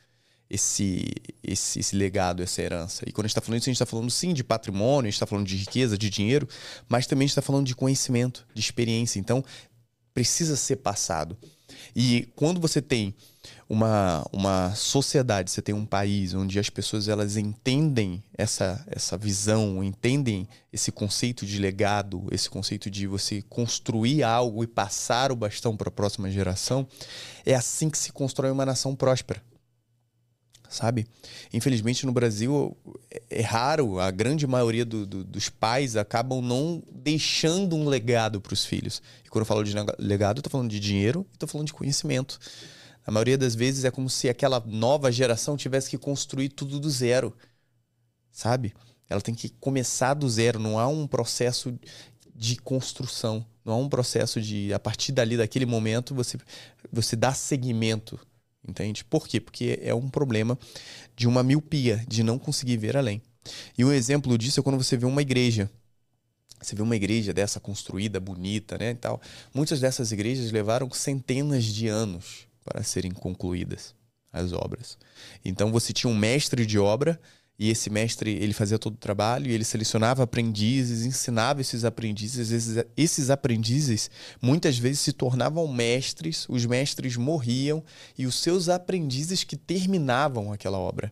esse, 0.49 1.05
esse, 1.43 1.79
esse 1.79 1.95
legado, 1.95 2.41
essa 2.41 2.61
herança. 2.61 3.03
E 3.07 3.11
quando 3.11 3.25
a 3.25 3.27
gente 3.27 3.31
está 3.31 3.41
falando 3.41 3.59
isso, 3.59 3.69
a 3.69 3.71
gente 3.71 3.75
está 3.75 3.85
falando 3.85 4.09
sim 4.09 4.33
de 4.33 4.43
patrimônio, 4.43 5.07
a 5.07 5.11
gente 5.11 5.13
está 5.13 5.27
falando 5.27 5.45
de 5.45 5.55
riqueza, 5.55 5.97
de 5.97 6.09
dinheiro, 6.09 6.47
mas 6.87 7.05
também 7.05 7.25
a 7.25 7.27
gente 7.27 7.31
está 7.31 7.41
falando 7.41 7.67
de 7.67 7.75
conhecimento, 7.75 8.47
de 8.53 8.59
experiência. 8.59 9.19
Então, 9.19 9.43
precisa 10.13 10.55
ser 10.55 10.77
passado. 10.77 11.37
E 11.95 12.27
quando 12.35 12.59
você 12.59 12.81
tem 12.81 13.13
uma, 13.69 14.25
uma 14.33 14.73
sociedade, 14.73 15.51
você 15.51 15.61
tem 15.61 15.75
um 15.75 15.85
país 15.85 16.33
onde 16.33 16.57
as 16.57 16.69
pessoas 16.69 17.07
elas 17.07 17.37
entendem 17.37 18.23
essa, 18.35 18.83
essa 18.89 19.17
visão, 19.17 19.83
entendem 19.83 20.47
esse 20.73 20.91
conceito 20.91 21.45
de 21.45 21.59
legado, 21.59 22.27
esse 22.31 22.49
conceito 22.49 22.89
de 22.89 23.05
você 23.05 23.43
construir 23.43 24.23
algo 24.23 24.63
e 24.63 24.67
passar 24.67 25.31
o 25.31 25.35
bastão 25.35 25.77
para 25.77 25.89
a 25.89 25.91
próxima 25.91 26.29
geração, 26.31 26.87
é 27.45 27.53
assim 27.53 27.89
que 27.89 27.97
se 27.97 28.11
constrói 28.11 28.49
uma 28.49 28.65
nação 28.65 28.95
próspera 28.95 29.41
sabe? 30.69 31.07
Infelizmente 31.51 32.05
no 32.05 32.11
Brasil 32.11 32.77
é 33.29 33.41
raro, 33.41 33.99
a 33.99 34.11
grande 34.11 34.45
maioria 34.45 34.85
do, 34.85 35.05
do, 35.05 35.23
dos 35.23 35.49
pais 35.49 35.95
acabam 35.95 36.41
não 36.41 36.83
deixando 36.91 37.75
um 37.75 37.89
legado 37.89 38.39
para 38.39 38.53
os 38.53 38.63
filhos. 38.63 39.01
E 39.25 39.29
quando 39.29 39.41
eu 39.41 39.45
falo 39.45 39.63
de 39.63 39.73
legado, 39.97 40.37
eu 40.37 40.43
tô 40.43 40.49
falando 40.49 40.69
de 40.69 40.79
dinheiro 40.79 41.25
e 41.33 41.37
tô 41.37 41.47
falando 41.47 41.67
de 41.67 41.73
conhecimento. 41.73 42.39
A 43.05 43.11
maioria 43.11 43.37
das 43.37 43.55
vezes 43.55 43.83
é 43.83 43.91
como 43.91 44.09
se 44.09 44.29
aquela 44.29 44.63
nova 44.65 45.11
geração 45.11 45.57
tivesse 45.57 45.89
que 45.89 45.97
construir 45.97 46.49
tudo 46.49 46.79
do 46.79 46.89
zero, 46.89 47.35
sabe? 48.31 48.73
Ela 49.09 49.21
tem 49.21 49.33
que 49.33 49.49
começar 49.49 50.13
do 50.13 50.29
zero, 50.29 50.59
não 50.59 50.77
há 50.77 50.87
um 50.87 51.07
processo 51.07 51.73
de 52.35 52.57
construção, 52.57 53.43
não 53.65 53.73
há 53.73 53.77
um 53.77 53.89
processo 53.89 54.39
de 54.39 54.71
a 54.71 54.79
partir 54.79 55.11
dali 55.11 55.35
daquele 55.35 55.65
momento 55.65 56.13
você 56.13 56.37
você 56.91 57.15
dá 57.15 57.33
seguimento 57.33 58.19
Entende? 58.67 59.03
Por 59.03 59.27
quê? 59.27 59.39
Porque 59.39 59.79
é 59.81 59.93
um 59.93 60.09
problema 60.09 60.57
de 61.15 61.27
uma 61.27 61.43
miopia, 61.43 62.03
de 62.07 62.23
não 62.23 62.37
conseguir 62.37 62.77
ver 62.77 62.97
além. 62.97 63.21
E 63.77 63.85
um 63.85 63.91
exemplo 63.91 64.37
disso 64.37 64.59
é 64.59 64.63
quando 64.63 64.77
você 64.81 64.97
vê 64.97 65.05
uma 65.05 65.21
igreja. 65.21 65.69
Você 66.61 66.75
vê 66.75 66.81
uma 66.81 66.95
igreja 66.95 67.33
dessa 67.33 67.59
construída, 67.59 68.19
bonita, 68.19 68.77
né, 68.77 68.91
e 68.91 68.95
tal. 68.95 69.21
Muitas 69.53 69.79
dessas 69.79 70.11
igrejas 70.11 70.51
levaram 70.51 70.91
centenas 70.91 71.63
de 71.63 71.87
anos 71.87 72.47
para 72.63 72.83
serem 72.83 73.11
concluídas 73.11 73.95
as 74.31 74.51
obras. 74.53 74.97
Então 75.43 75.71
você 75.71 75.93
tinha 75.93 76.11
um 76.11 76.17
mestre 76.17 76.65
de 76.65 76.77
obra 76.77 77.19
e 77.59 77.69
esse 77.69 77.89
mestre, 77.89 78.31
ele 78.31 78.53
fazia 78.53 78.79
todo 78.79 78.93
o 78.93 78.97
trabalho 78.97 79.51
e 79.51 79.53
ele 79.53 79.65
selecionava 79.65 80.23
aprendizes, 80.23 81.05
ensinava 81.05 81.59
esses 81.59 81.83
aprendizes. 81.83 82.51
Esses, 82.51 82.85
esses 82.95 83.29
aprendizes 83.29 84.09
muitas 84.41 84.77
vezes 84.77 85.01
se 85.01 85.11
tornavam 85.11 85.67
mestres, 85.67 86.47
os 86.47 86.65
mestres 86.65 87.17
morriam 87.17 87.83
e 88.17 88.25
os 88.25 88.35
seus 88.35 88.69
aprendizes 88.69 89.43
que 89.43 89.57
terminavam 89.57 90.53
aquela 90.53 90.79
obra. 90.79 91.11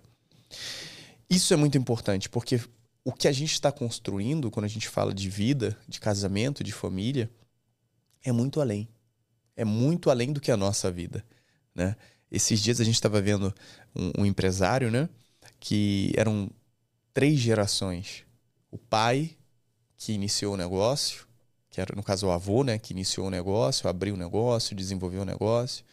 Isso 1.30 1.54
é 1.54 1.58
muito 1.58 1.78
importante, 1.78 2.30
porque 2.30 2.62
o 3.04 3.12
que 3.12 3.28
a 3.28 3.34
gente 3.34 3.52
está 3.52 3.70
construindo 3.70 4.50
quando 4.50 4.64
a 4.64 4.70
gente 4.70 4.88
fala 4.88 5.14
de 5.14 5.30
vida, 5.30 5.78
de 5.86 6.00
casamento, 6.00 6.64
de 6.64 6.72
família, 6.72 7.30
é 8.24 8.32
muito 8.32 8.62
além. 8.62 8.88
É 9.54 9.66
muito 9.66 10.10
além 10.10 10.32
do 10.32 10.39
que 10.39 10.50
a 10.52 10.56
nossa 10.56 10.89
vida. 10.89 11.26
Né? 11.76 11.93
Esses 12.32 12.62
dias 12.62 12.80
a 12.80 12.86
gente 12.86 12.95
estava 12.95 13.22
vendo 13.22 13.54
um, 13.93 14.22
um 14.22 14.26
empresário, 14.26 14.89
né? 14.89 15.10
Que 15.60 16.12
eram 16.16 16.49
três 17.14 17.39
gerações. 17.39 18.24
O 18.72 18.78
pai, 18.78 19.36
que 19.97 20.14
iniciou 20.14 20.53
o 20.53 20.58
negócio, 20.58 21.28
que 21.70 21.82
era, 21.82 21.95
no 21.95 22.03
caso, 22.03 22.28
o 22.28 22.32
avô, 22.32 22.64
né, 22.64 22.78
que 22.78 22.93
iniciou 22.93 23.28
o 23.28 23.32
negócio, 23.32 23.89
abriu 23.89 24.16
o 24.16 24.18
negócio, 24.18 24.76
desenvolveu 24.76 25.22
o 25.22 25.26
negócio, 25.26 25.86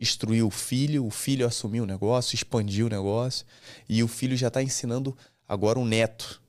instruiu 0.00 0.46
o 0.46 0.50
filho, 0.50 1.06
o 1.06 1.10
filho 1.10 1.46
assumiu 1.46 1.84
o 1.84 1.86
negócio, 1.86 2.34
expandiu 2.34 2.86
o 2.86 2.90
negócio, 2.90 3.46
e 3.88 4.02
o 4.02 4.08
filho 4.08 4.36
já 4.36 4.48
está 4.48 4.62
ensinando 4.62 5.16
agora 5.46 5.78
o 5.78 5.84
neto, 5.84 6.39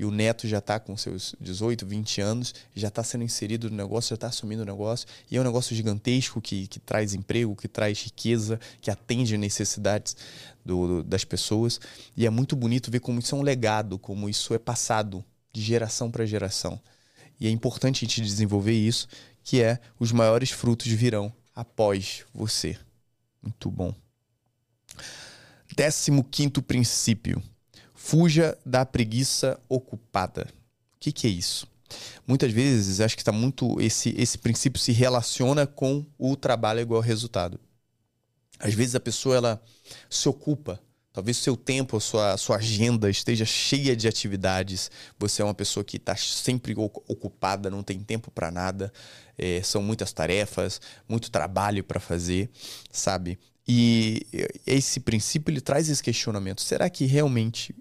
e 0.00 0.04
o 0.06 0.10
neto 0.10 0.48
já 0.48 0.60
está 0.60 0.80
com 0.80 0.96
seus 0.96 1.34
18, 1.38 1.84
20 1.84 2.22
anos, 2.22 2.54
já 2.74 2.88
está 2.88 3.04
sendo 3.04 3.22
inserido 3.22 3.68
no 3.68 3.76
negócio, 3.76 4.08
já 4.08 4.14
está 4.14 4.28
assumindo 4.28 4.62
o 4.62 4.64
negócio, 4.64 5.06
e 5.30 5.36
é 5.36 5.40
um 5.42 5.44
negócio 5.44 5.76
gigantesco 5.76 6.40
que, 6.40 6.66
que 6.68 6.80
traz 6.80 7.12
emprego, 7.12 7.54
que 7.54 7.68
traz 7.68 8.02
riqueza, 8.04 8.58
que 8.80 8.90
atende 8.90 9.36
necessidades 9.36 10.16
do, 10.64 10.86
do, 10.86 11.02
das 11.02 11.22
pessoas. 11.22 11.78
E 12.16 12.24
é 12.24 12.30
muito 12.30 12.56
bonito 12.56 12.90
ver 12.90 13.00
como 13.00 13.18
isso 13.18 13.34
é 13.34 13.38
um 13.38 13.42
legado, 13.42 13.98
como 13.98 14.26
isso 14.26 14.54
é 14.54 14.58
passado 14.58 15.22
de 15.52 15.60
geração 15.60 16.10
para 16.10 16.24
geração. 16.24 16.80
E 17.38 17.46
é 17.46 17.50
importante 17.50 18.02
a 18.02 18.08
gente 18.08 18.22
desenvolver 18.22 18.72
isso, 18.72 19.06
que 19.44 19.60
é 19.60 19.78
os 19.98 20.12
maiores 20.12 20.50
frutos 20.50 20.86
virão 20.86 21.30
após 21.54 22.24
você. 22.32 22.74
Muito 23.42 23.70
bom. 23.70 23.94
Décimo 25.76 26.24
quinto 26.24 26.62
princípio 26.62 27.42
Fuja 28.02 28.56
da 28.64 28.84
preguiça 28.84 29.60
ocupada. 29.68 30.48
O 30.96 30.98
que, 30.98 31.12
que 31.12 31.26
é 31.26 31.30
isso? 31.30 31.68
Muitas 32.26 32.50
vezes 32.50 32.98
acho 32.98 33.14
que 33.14 33.20
está 33.20 33.30
muito 33.30 33.78
esse 33.78 34.14
esse 34.16 34.38
princípio 34.38 34.80
se 34.80 34.90
relaciona 34.90 35.66
com 35.66 36.04
o 36.18 36.34
trabalho 36.34 36.80
igual 36.80 37.02
resultado. 37.02 37.60
Às 38.58 38.72
vezes 38.72 38.94
a 38.94 39.00
pessoa 39.00 39.36
ela 39.36 39.62
se 40.08 40.28
ocupa, 40.28 40.80
talvez 41.12 41.38
o 41.38 41.42
seu 41.42 41.56
tempo, 41.56 41.98
a 41.98 42.00
sua, 42.00 42.32
a 42.32 42.36
sua 42.38 42.56
agenda 42.56 43.08
esteja 43.10 43.44
cheia 43.44 43.94
de 43.94 44.08
atividades. 44.08 44.90
Você 45.18 45.42
é 45.42 45.44
uma 45.44 45.54
pessoa 45.54 45.84
que 45.84 45.98
está 45.98 46.16
sempre 46.16 46.74
ocupada, 46.76 47.70
não 47.70 47.82
tem 47.82 48.00
tempo 48.00 48.30
para 48.30 48.50
nada. 48.50 48.90
É, 49.36 49.62
são 49.62 49.82
muitas 49.82 50.10
tarefas, 50.12 50.80
muito 51.06 51.30
trabalho 51.30 51.84
para 51.84 52.00
fazer, 52.00 52.50
sabe? 52.90 53.38
E 53.68 54.26
esse 54.66 55.00
princípio 55.00 55.52
ele 55.52 55.60
traz 55.60 55.88
esse 55.88 56.02
questionamento: 56.02 56.62
será 56.62 56.88
que 56.88 57.04
realmente 57.04 57.74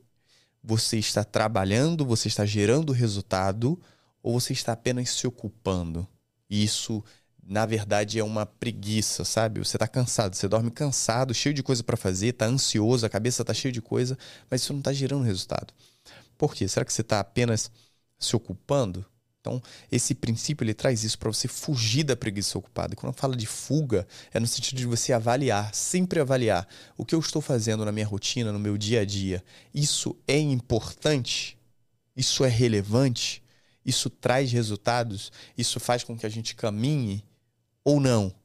você 0.69 0.99
está 0.99 1.23
trabalhando, 1.23 2.05
você 2.05 2.27
está 2.27 2.45
gerando 2.45 2.93
resultado 2.93 3.81
ou 4.21 4.39
você 4.39 4.53
está 4.53 4.73
apenas 4.73 5.09
se 5.09 5.25
ocupando? 5.25 6.07
Isso, 6.47 7.03
na 7.43 7.65
verdade, 7.65 8.19
é 8.19 8.23
uma 8.23 8.45
preguiça, 8.45 9.25
sabe? 9.25 9.59
Você 9.59 9.77
está 9.77 9.87
cansado, 9.87 10.35
você 10.35 10.47
dorme 10.47 10.69
cansado, 10.69 11.33
cheio 11.33 11.55
de 11.55 11.63
coisa 11.63 11.83
para 11.83 11.97
fazer, 11.97 12.27
está 12.27 12.45
ansioso, 12.45 13.03
a 13.03 13.09
cabeça 13.09 13.41
está 13.41 13.51
cheia 13.51 13.71
de 13.71 13.81
coisa, 13.81 14.15
mas 14.47 14.61
isso 14.61 14.71
não 14.71 14.79
está 14.79 14.93
gerando 14.93 15.23
resultado. 15.23 15.73
Por 16.37 16.53
quê? 16.53 16.67
Será 16.67 16.85
que 16.85 16.93
você 16.93 17.01
está 17.01 17.19
apenas 17.19 17.71
se 18.19 18.35
ocupando? 18.35 19.03
Então, 19.41 19.61
esse 19.89 20.13
princípio 20.13 20.65
ele 20.65 20.73
traz 20.73 21.03
isso 21.03 21.17
para 21.17 21.31
você 21.31 21.47
fugir 21.47 22.03
da 22.03 22.15
preguiça 22.15 22.57
ocupada. 22.57 22.93
E 22.93 22.97
quando 22.97 23.13
fala 23.13 23.35
de 23.35 23.45
fuga, 23.45 24.05
é 24.33 24.39
no 24.39 24.45
sentido 24.45 24.77
de 24.77 24.85
você 24.85 25.13
avaliar, 25.13 25.73
sempre 25.73 26.19
avaliar 26.19 26.67
o 26.97 27.05
que 27.05 27.15
eu 27.15 27.19
estou 27.19 27.41
fazendo 27.41 27.85
na 27.85 27.91
minha 27.91 28.05
rotina, 28.05 28.51
no 28.51 28.59
meu 28.59 28.77
dia 28.77 29.01
a 29.01 29.05
dia. 29.05 29.43
Isso 29.73 30.15
é 30.27 30.37
importante? 30.37 31.57
Isso 32.17 32.43
é 32.43 32.49
relevante? 32.49 33.41
Isso 33.85 34.09
traz 34.09 34.51
resultados? 34.51 35.31
Isso 35.57 35.79
faz 35.79 36.03
com 36.03 36.17
que 36.17 36.25
a 36.25 36.29
gente 36.29 36.53
caminhe 36.53 37.23
ou 37.83 38.01
não? 38.01 38.35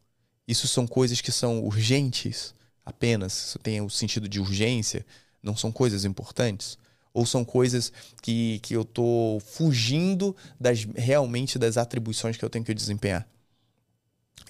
Isso 0.47 0.69
são 0.69 0.87
coisas 0.87 1.21
que 1.21 1.33
são 1.33 1.65
urgentes 1.65 2.55
apenas? 2.87 3.57
Tem 3.65 3.81
o 3.81 3.91
sentido 3.91 4.29
de 4.29 4.39
urgência? 4.39 5.05
Não 5.43 5.57
são 5.57 5.73
coisas 5.73 6.05
importantes? 6.05 6.79
Ou 7.15 7.25
são 7.25 7.45
coisas 7.45 7.93
que, 8.21 8.59
que 8.59 8.75
eu 8.75 8.83
estou 8.83 9.39
fugindo 9.39 10.37
das 10.61 10.85
realmente 10.97 11.59
das 11.59 11.77
atribuições 11.77 12.37
que 12.37 12.45
eu 12.45 12.51
tenho 12.51 12.65
que 12.65 12.75
desempenhar? 12.75 13.27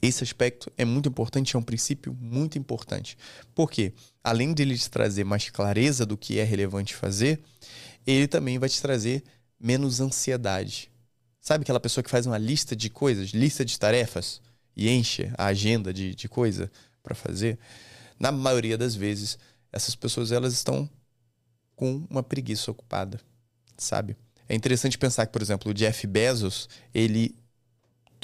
Esse 0.00 0.24
aspecto 0.24 0.72
é 0.76 0.84
muito 0.84 1.08
importante, 1.08 1.54
é 1.54 1.58
um 1.58 1.62
princípio 1.62 2.16
muito 2.18 2.58
importante. 2.58 3.16
Porque, 3.54 3.92
além 4.22 4.52
de 4.52 4.62
ele 4.62 4.76
te 4.76 4.90
trazer 4.90 5.24
mais 5.24 5.48
clareza 5.50 6.04
do 6.04 6.16
que 6.16 6.38
é 6.38 6.44
relevante 6.44 6.94
fazer, 6.94 7.40
ele 8.06 8.26
também 8.26 8.58
vai 8.58 8.68
te 8.68 8.80
trazer 8.80 9.22
menos 9.60 10.00
ansiedade. 10.00 10.90
Sabe 11.40 11.62
aquela 11.62 11.80
pessoa 11.80 12.02
que 12.02 12.10
faz 12.10 12.26
uma 12.26 12.38
lista 12.38 12.74
de 12.74 12.88
coisas, 12.88 13.30
lista 13.30 13.64
de 13.64 13.78
tarefas, 13.78 14.40
e 14.76 14.90
enche 14.90 15.30
a 15.36 15.46
agenda 15.46 15.92
de, 15.92 16.14
de 16.14 16.28
coisa 16.28 16.70
para 17.02 17.14
fazer? 17.14 17.58
Na 18.18 18.32
maioria 18.32 18.76
das 18.76 18.94
vezes, 18.94 19.38
essas 19.70 19.94
pessoas 19.94 20.32
elas 20.32 20.52
estão 20.54 20.88
com 21.76 22.06
uma 22.08 22.22
preguiça 22.22 22.70
ocupada, 22.70 23.20
sabe? 23.76 24.16
É 24.48 24.54
interessante 24.54 24.98
pensar 24.98 25.26
que, 25.26 25.32
por 25.32 25.42
exemplo, 25.42 25.70
o 25.70 25.74
Jeff 25.74 26.06
Bezos, 26.06 26.68
ele 26.92 27.34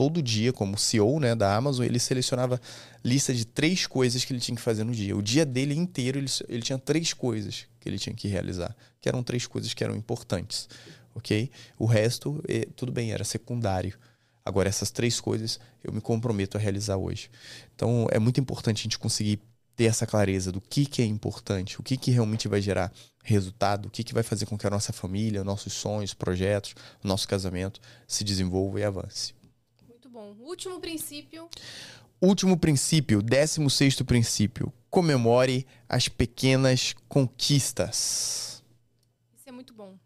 todo 0.01 0.23
dia, 0.23 0.51
como 0.51 0.79
CEO 0.79 1.21
né, 1.21 1.35
da 1.35 1.55
Amazon, 1.55 1.85
ele 1.85 1.99
selecionava 1.99 2.59
lista 3.05 3.35
de 3.35 3.45
três 3.45 3.87
coisas 3.87 4.25
que 4.25 4.33
ele 4.33 4.41
tinha 4.41 4.57
que 4.57 4.63
fazer 4.63 4.83
no 4.83 4.93
dia. 4.93 5.15
O 5.15 5.23
dia 5.23 5.45
dele 5.45 5.75
inteiro, 5.75 6.19
ele, 6.19 6.31
ele 6.49 6.63
tinha 6.63 6.79
três 6.79 7.13
coisas 7.13 7.67
que 7.79 7.87
ele 7.87 7.99
tinha 7.99 8.15
que 8.15 8.27
realizar, 8.27 8.75
que 8.99 9.11
eram 9.11 9.23
três 9.23 9.47
coisas 9.47 9.75
que 9.75 9.85
eram 9.85 9.95
importantes. 9.95 10.69
ok? 11.15 11.51
O 11.79 11.85
resto, 11.85 12.43
é, 12.49 12.67
tudo 12.75 12.91
bem, 12.91 13.13
era 13.13 13.25
secundário. 13.25 13.99
Agora, 14.43 14.71
essas 14.71 14.91
três 14.91 15.21
coisas 15.21 15.61
eu 15.85 15.93
me 15.93 16.01
comprometo 16.01 16.57
a 16.57 16.61
realizar 16.61 16.97
hoje. 16.97 17.31
Então, 17.75 18.07
é 18.11 18.19
muito 18.19 18.41
importante 18.41 18.81
a 18.81 18.83
gente 18.85 18.99
conseguir 18.99 19.39
ter 19.81 19.87
essa 19.87 20.07
clareza 20.07 20.53
do 20.53 20.61
que, 20.61 20.85
que 20.85 21.01
é 21.01 21.07
importante, 21.07 21.81
o 21.81 21.83
que, 21.83 21.97
que 21.97 22.11
realmente 22.11 22.47
vai 22.47 22.61
gerar 22.61 22.93
resultado, 23.24 23.87
o 23.87 23.91
que, 23.91 24.05
que 24.05 24.12
vai 24.12 24.22
fazer 24.22 24.45
com 24.45 24.59
que 24.59 24.66
a 24.66 24.70
nossa 24.70 24.93
família, 24.93 25.43
nossos 25.43 25.72
sonhos, 25.72 26.12
projetos, 26.12 26.74
nosso 27.03 27.26
casamento 27.26 27.81
se 28.07 28.22
desenvolva 28.22 28.78
e 28.78 28.85
avance. 28.85 29.35
Muito 29.89 30.11
bom. 30.11 30.37
Último 30.41 30.78
princípio. 30.81 31.49
Último 32.20 32.59
princípio, 32.59 33.22
décimo 33.22 33.70
sexto 33.70 34.05
princípio. 34.05 34.70
Comemore 34.91 35.66
as 35.89 36.11
pequenas 36.11 36.95
conquistas. 37.09 38.62
Isso 39.35 39.49
é 39.49 39.53
muito 39.53 39.72
bom. 39.72 39.99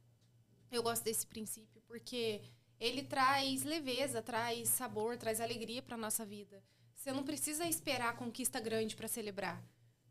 Eu 0.71 0.85
gosto 0.85 1.03
desse 1.03 1.27
princípio 1.27 1.83
porque 1.89 2.43
ele 2.79 3.03
traz 3.03 3.65
leveza, 3.65 4.23
traz 4.23 4.69
sabor, 4.69 5.17
traz 5.17 5.41
alegria 5.41 5.83
para 5.83 5.97
nossa 5.97 6.25
vida. 6.25 6.63
Você 6.95 7.13
não 7.13 7.23
precisa 7.23 7.67
esperar 7.67 8.17
conquista 8.17 8.61
grande 8.61 8.97
para 8.97 9.09
celebrar. 9.09 9.63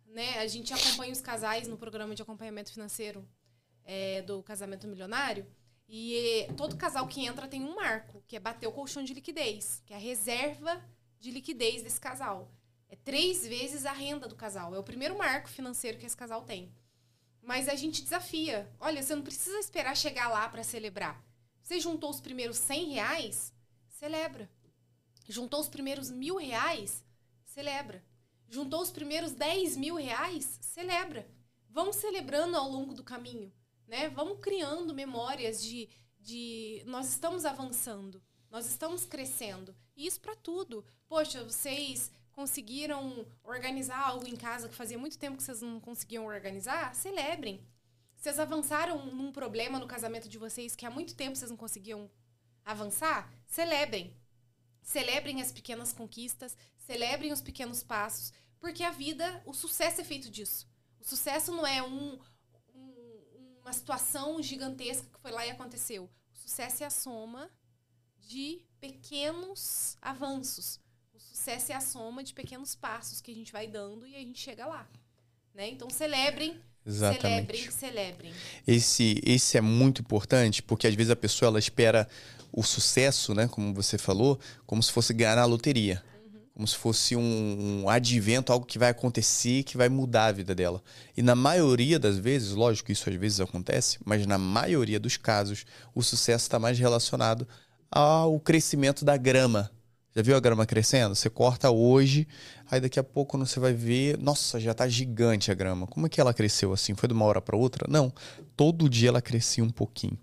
Né? 0.06 0.38
A 0.40 0.48
gente 0.48 0.74
acompanha 0.74 1.12
os 1.12 1.22
casais 1.22 1.68
no 1.68 1.78
programa 1.78 2.14
de 2.14 2.22
acompanhamento 2.22 2.72
financeiro 2.72 3.28
é, 3.84 4.22
do 4.22 4.44
casamento 4.44 4.88
milionário. 4.88 5.46
E 5.88 6.48
todo 6.56 6.78
casal 6.78 7.08
que 7.08 7.26
entra 7.26 7.48
tem 7.48 7.62
um 7.64 7.76
marco, 7.76 8.24
que 8.28 8.36
é 8.36 8.40
bater 8.40 8.68
o 8.68 8.72
colchão 8.72 9.04
de 9.04 9.14
liquidez, 9.14 9.82
que 9.86 9.94
é 9.94 9.96
a 9.96 10.00
reserva 10.00 10.82
de 11.20 11.32
liquidez 11.32 11.82
desse 11.82 12.00
casal. 12.00 12.52
É 12.90 12.96
três 12.96 13.46
vezes 13.46 13.86
a 13.86 13.92
renda 13.92 14.28
do 14.28 14.36
casal. 14.36 14.74
É 14.76 14.80
o 14.80 14.84
primeiro 14.84 15.18
marco 15.18 15.50
financeiro 15.50 15.98
que 15.98 16.06
esse 16.06 16.16
casal 16.16 16.44
tem. 16.44 16.72
Mas 17.42 17.68
a 17.68 17.76
gente 17.76 18.04
desafia. 18.04 18.72
Olha, 18.80 19.02
você 19.02 19.16
não 19.16 19.24
precisa 19.24 19.58
esperar 19.58 19.98
chegar 19.98 20.30
lá 20.30 20.48
para 20.48 20.64
celebrar. 20.64 21.22
Você 21.62 21.80
juntou 21.80 22.10
os 22.10 22.22
primeiros 22.22 22.58
100 22.58 22.94
reais, 22.94 23.54
celebra. 23.88 24.50
Juntou 25.28 25.59
os 25.59 25.69
primeiros 25.69 26.09
mil 26.09 26.38
reais, 26.38 27.03
celebra. 27.45 28.03
Juntou 28.49 28.82
os 28.82 28.91
primeiros 28.91 29.32
10 29.32 29.78
mil 29.78 29.95
reais, 29.95 30.59
celebra. 30.61 31.28
Vamos 31.69 31.95
celebrando 31.95 32.55
ao 32.55 32.69
longo 32.69 32.93
do 32.93 33.03
caminho, 33.03 33.51
né? 33.88 34.09
Vamos 34.09 34.39
criando 34.39 34.93
memórias 34.93 35.63
de, 35.63 35.89
de 36.19 36.84
nós 36.86 37.09
estamos 37.09 37.45
avançando, 37.45 38.21
nós 38.51 38.67
estamos 38.67 39.05
crescendo. 39.05 39.76
E 39.95 40.05
isso 40.05 40.21
para 40.21 40.36
tudo. 40.36 40.86
Poxa, 41.07 41.43
vocês 41.43 42.11
conseguiram 42.32 43.26
organizar 43.43 44.07
algo 44.07 44.28
em 44.28 44.36
casa 44.36 44.69
que 44.69 44.76
fazia 44.76 44.97
muito 44.97 45.17
tempo 45.17 45.38
que 45.38 45.43
vocês 45.43 45.61
não 45.61 45.80
conseguiam 45.80 46.26
organizar? 46.26 46.93
Celebrem. 46.93 47.65
Vocês 48.15 48.39
avançaram 48.39 49.05
num 49.07 49.32
problema 49.32 49.80
no 49.80 49.88
casamento 49.88 50.30
de 50.30 50.38
vocês 50.38 50.76
que 50.76 50.86
há 50.86 50.89
muito 50.89 51.15
tempo 51.15 51.36
vocês 51.36 51.51
não 51.51 51.57
conseguiam 51.57 52.09
avançar? 52.63 53.32
Celebrem. 53.45 54.15
Celebrem 54.84 55.42
as 55.42 55.52
pequenas 55.52 55.94
conquistas, 55.94 56.58
celebrem 56.78 57.32
os 57.32 57.42
pequenos 57.42 57.82
passos, 57.82 58.34
porque 58.60 58.84
a 58.84 58.92
vida, 58.92 59.42
o 59.46 59.54
sucesso 59.54 60.02
é 60.02 60.04
feito 60.04 60.30
disso. 60.30 60.68
O 61.00 61.04
sucesso 61.04 61.52
não 61.52 61.66
é 61.66 61.82
um, 61.82 62.20
um, 62.76 63.60
uma 63.62 63.74
situação 63.74 64.42
gigantesca 64.42 65.08
que 65.12 65.20
foi 65.20 65.32
lá 65.32 65.46
e 65.46 65.52
aconteceu. 65.52 66.10
O 66.34 66.38
sucesso 66.38 66.84
é 66.84 66.86
a 66.86 66.90
soma 66.90 67.50
de 68.20 68.62
pequenos 68.80 69.98
avanços. 70.02 70.80
O 71.14 71.20
sucesso 71.20 71.72
é 71.72 71.76
a 71.76 71.82
soma 71.82 72.24
de 72.24 72.34
pequenos 72.34 72.76
passos 72.76 73.22
que 73.22 73.32
a 73.32 73.36
gente 73.36 73.52
vai 73.52 73.68
dando 73.68 74.06
e 74.06 74.16
a 74.16 74.20
gente 74.20 74.40
chega 74.40 74.66
lá. 74.66 74.88
Né? 75.54 75.70
Então 75.70 75.90
celebrem 75.90 76.62
Exatamente. 76.86 77.72
Celebrem, 77.72 77.72
celebrem. 77.72 78.34
Esse, 78.68 79.22
esse 79.26 79.58
é 79.58 79.62
muito 79.62 80.02
importante, 80.02 80.62
porque 80.62 80.86
às 80.86 80.94
vezes 80.94 81.12
a 81.12 81.16
pessoa 81.16 81.48
ela 81.48 81.60
espera 81.60 82.08
o 82.54 82.62
sucesso, 82.62 83.34
né, 83.34 83.47
como 83.47 83.74
você 83.74 83.97
falou, 83.97 84.39
como 84.66 84.82
se 84.82 84.91
fosse 84.91 85.14
ganhar 85.14 85.36
na 85.36 85.45
loteria. 85.45 86.04
Uhum. 86.24 86.41
Como 86.54 86.68
se 86.68 86.78
fosse 86.78 87.16
um, 87.16 87.82
um 87.84 87.89
advento, 87.89 88.54
algo 88.54 88.66
que 88.66 88.78
vai 88.78 88.89
acontecer, 88.89 89.64
que 89.64 89.76
vai 89.76 89.89
mudar 89.89 90.28
a 90.28 90.32
vida 90.32 90.54
dela. 90.54 90.82
E 91.18 91.24
na 91.24 91.34
maioria 91.36 91.97
das 91.97 92.18
vezes, 92.18 92.51
lógico 92.51 92.88
que 92.88 92.93
isso 92.93 93.10
às 93.10 93.16
vezes 93.16 93.39
acontece, 93.39 93.97
mas 94.06 94.28
na 94.28 94.38
maioria 94.38 94.99
dos 94.99 95.18
casos, 95.18 95.66
o 95.95 96.04
sucesso 96.04 96.43
está 96.43 96.60
mais 96.60 96.78
relacionado 96.78 97.47
ao 97.91 98.39
crescimento 98.39 99.04
da 99.04 99.18
grama, 99.18 99.72
já 100.16 100.22
viu 100.22 100.36
a 100.36 100.39
grama 100.39 100.66
crescendo? 100.66 101.16
Você 101.16 101.28
corta 101.28 101.72
hoje, 101.72 102.28
aí 102.70 102.80
daqui 102.80 102.99
a 102.99 103.04
pouco 103.04 103.36
você 103.36 103.60
vai 103.60 103.74
ver, 103.74 104.18
nossa, 104.20 104.60
já 104.60 104.72
tá 104.72 104.88
gigante 104.88 105.49
a 105.49 105.56
grama. 105.56 105.88
Como 105.88 106.06
é 106.06 106.10
que 106.10 106.22
ela 106.22 106.34
cresceu 106.34 106.72
assim? 106.72 106.93
Foi 106.93 107.08
de 107.08 107.14
uma 107.14 107.26
hora 107.26 107.41
para 107.41 107.58
outra? 107.58 107.88
Não. 107.89 108.14
Todo 108.56 108.88
dia 108.88 109.10
ela 109.10 109.22
crescia 109.24 109.64
um 109.64 109.72
pouquinho. 109.72 110.18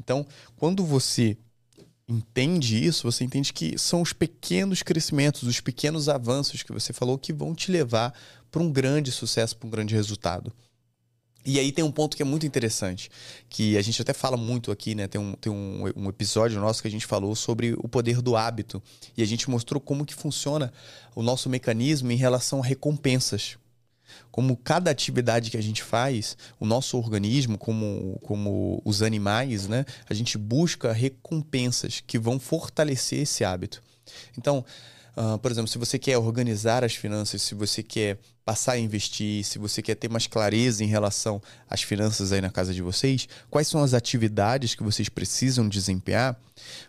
Então, 0.00 0.26
quando 0.56 0.82
você 0.82 1.36
entende 2.08 2.84
isso, 2.84 3.10
você 3.10 3.24
entende 3.24 3.52
que 3.52 3.78
são 3.78 4.02
os 4.02 4.12
pequenos 4.12 4.82
crescimentos, 4.82 5.42
os 5.42 5.60
pequenos 5.60 6.08
avanços 6.08 6.62
que 6.62 6.72
você 6.72 6.92
falou 6.92 7.18
que 7.18 7.32
vão 7.32 7.54
te 7.54 7.70
levar 7.70 8.14
para 8.50 8.62
um 8.62 8.70
grande 8.70 9.10
sucesso, 9.10 9.56
para 9.56 9.66
um 9.66 9.70
grande 9.70 9.94
resultado. 9.94 10.52
E 11.46 11.58
aí 11.58 11.70
tem 11.70 11.84
um 11.84 11.92
ponto 11.92 12.16
que 12.16 12.22
é 12.22 12.24
muito 12.24 12.46
interessante, 12.46 13.10
que 13.50 13.76
a 13.76 13.82
gente 13.82 14.00
até 14.00 14.14
fala 14.14 14.36
muito 14.36 14.72
aqui, 14.72 14.94
né? 14.94 15.06
Tem, 15.06 15.20
um, 15.20 15.34
tem 15.34 15.52
um, 15.52 15.84
um, 15.94 16.08
episódio 16.08 16.58
nosso 16.58 16.80
que 16.80 16.88
a 16.88 16.90
gente 16.90 17.04
falou 17.04 17.36
sobre 17.36 17.74
o 17.78 17.86
poder 17.86 18.22
do 18.22 18.34
hábito. 18.34 18.82
E 19.14 19.22
a 19.22 19.26
gente 19.26 19.50
mostrou 19.50 19.78
como 19.78 20.06
que 20.06 20.14
funciona 20.14 20.72
o 21.14 21.22
nosso 21.22 21.50
mecanismo 21.50 22.10
em 22.10 22.16
relação 22.16 22.60
a 22.60 22.64
recompensas. 22.64 23.58
Como 24.30 24.56
cada 24.56 24.90
atividade 24.90 25.50
que 25.50 25.56
a 25.56 25.62
gente 25.62 25.82
faz, 25.82 26.36
o 26.58 26.66
nosso 26.66 26.96
organismo, 26.96 27.56
como, 27.56 28.18
como 28.22 28.82
os 28.84 29.02
animais, 29.02 29.68
né? 29.68 29.84
A 30.08 30.14
gente 30.14 30.36
busca 30.36 30.92
recompensas 30.92 32.02
que 32.06 32.18
vão 32.18 32.38
fortalecer 32.38 33.20
esse 33.20 33.44
hábito. 33.44 33.82
Então, 34.36 34.64
Uh, 35.16 35.38
por 35.38 35.48
exemplo, 35.48 35.68
se 35.68 35.78
você 35.78 35.96
quer 35.96 36.18
organizar 36.18 36.82
as 36.82 36.96
finanças, 36.96 37.40
se 37.40 37.54
você 37.54 37.84
quer 37.84 38.18
passar 38.44 38.72
a 38.72 38.78
investir, 38.78 39.44
se 39.44 39.58
você 39.58 39.80
quer 39.80 39.94
ter 39.94 40.10
mais 40.10 40.26
clareza 40.26 40.82
em 40.82 40.88
relação 40.88 41.40
às 41.70 41.82
finanças 41.82 42.32
aí 42.32 42.40
na 42.40 42.50
casa 42.50 42.74
de 42.74 42.82
vocês, 42.82 43.28
quais 43.48 43.68
são 43.68 43.80
as 43.80 43.94
atividades 43.94 44.74
que 44.74 44.82
vocês 44.82 45.08
precisam 45.08 45.68
desempenhar, 45.68 46.36